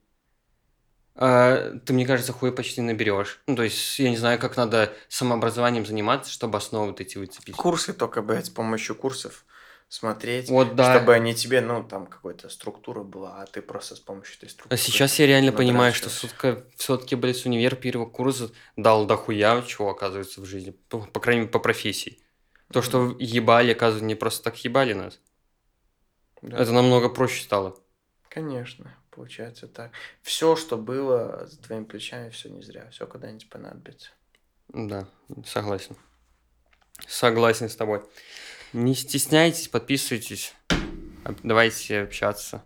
а, 1.20 1.76
ты, 1.86 1.93
мне 1.93 2.05
кажется, 2.05 2.32
хуй 2.32 2.51
почти 2.51 2.80
наберешь. 2.82 3.41
Ну, 3.47 3.55
то 3.55 3.63
есть, 3.63 3.97
я 3.99 4.09
не 4.11 4.18
знаю, 4.18 4.39
как 4.39 4.55
надо 4.55 4.93
самообразованием 5.09 5.86
заниматься, 5.86 6.32
чтобы 6.32 6.57
основы 6.59 6.88
вот 6.88 7.01
эти 7.01 7.18
выцепить. 7.18 7.55
Курсы 7.55 7.91
только, 7.93 8.22
блядь, 8.22 8.45
с 8.45 8.49
помощью 8.49 8.95
курсов 8.95 9.43
смотреть, 9.89 10.49
Вот 10.49 10.75
да. 10.75 10.95
чтобы 10.95 11.13
они 11.13 11.33
тебе, 11.33 11.61
ну, 11.61 11.83
там 11.83 12.07
какая-то 12.07 12.49
структура 12.49 13.03
была, 13.03 13.41
а 13.41 13.45
ты 13.45 13.61
просто 13.61 13.95
с 13.95 13.99
помощью 13.99 14.38
этой 14.38 14.49
структуры. 14.49 14.75
А 14.75 14.77
сейчас 14.77 15.17
я 15.19 15.27
реально 15.27 15.51
понимаю, 15.51 15.93
что 15.93 16.09
сутка, 16.09 16.65
все-таки, 16.75 17.15
блядь, 17.15 17.45
универ 17.45 17.75
первого 17.75 18.09
курса 18.09 18.51
дал 18.75 19.05
дохуя 19.05 19.61
чего, 19.61 19.89
оказывается, 19.89 20.41
в 20.41 20.45
жизни. 20.45 20.71
По, 20.89 20.99
по 20.99 21.19
крайней 21.19 21.41
мере, 21.41 21.51
по 21.51 21.59
профессии. 21.59 22.19
То, 22.71 22.81
что 22.81 23.15
ебали, 23.17 23.71
оказывается, 23.71 24.05
не 24.05 24.15
просто 24.15 24.43
так 24.43 24.57
ебали 24.57 24.93
нас. 24.93 25.19
Да. 26.41 26.57
Это 26.57 26.71
намного 26.71 27.09
проще 27.09 27.43
стало. 27.43 27.77
Конечно, 28.29 28.93
получается 29.09 29.67
так. 29.67 29.91
Все, 30.21 30.55
что 30.57 30.77
было 30.77 31.47
за 31.47 31.59
твоими 31.61 31.85
плечами, 31.85 32.29
все 32.29 32.49
не 32.49 32.61
зря, 32.61 32.89
все 32.91 33.07
когда-нибудь 33.07 33.49
понадобится. 33.49 34.11
Да, 34.67 35.07
согласен. 35.45 35.95
Согласен 37.07 37.69
с 37.69 37.75
тобой. 37.75 38.03
Не 38.74 38.95
стесняйтесь, 38.95 39.68
подписывайтесь. 39.68 40.53
Давайте 41.43 42.01
общаться. 42.01 42.63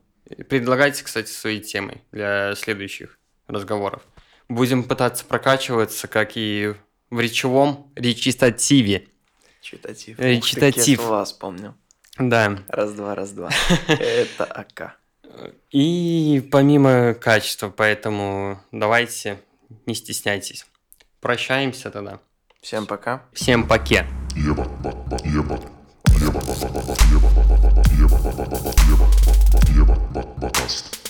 Предлагайте, 0.49 1.03
кстати, 1.03 1.29
свои 1.29 1.59
темы 1.59 2.01
для 2.11 2.55
следующих 2.55 3.19
разговоров. 3.47 4.03
Будем 4.47 4.83
пытаться 4.83 5.25
прокачиваться, 5.25 6.07
как 6.07 6.31
и 6.35 6.73
в 7.09 7.19
речевом 7.19 7.91
речитативе. 7.95 9.07
Читатив. 9.61 10.19
Речитатив. 10.19 10.99
Ух 10.99 11.05
ты, 11.05 11.11
вас 11.11 11.33
помнил. 11.33 11.73
Да. 12.17 12.59
Раз-два, 12.67 13.15
раз-два. 13.15 13.49
Это 13.87 14.45
АК. 14.45 14.97
И 15.71 16.47
помимо 16.51 17.13
качества, 17.13 17.69
поэтому 17.69 18.61
давайте 18.71 19.39
не 19.85 19.95
стесняйтесь. 19.95 20.65
Прощаемся 21.19 21.91
тогда. 21.91 22.19
Всем 22.61 22.85
пока. 22.85 23.25
Всем 23.33 23.67
поке. 23.67 24.05
Еба, 24.35 24.65
ба, 24.65 24.91
ба, 24.91 25.17
Podcast. 30.61 31.00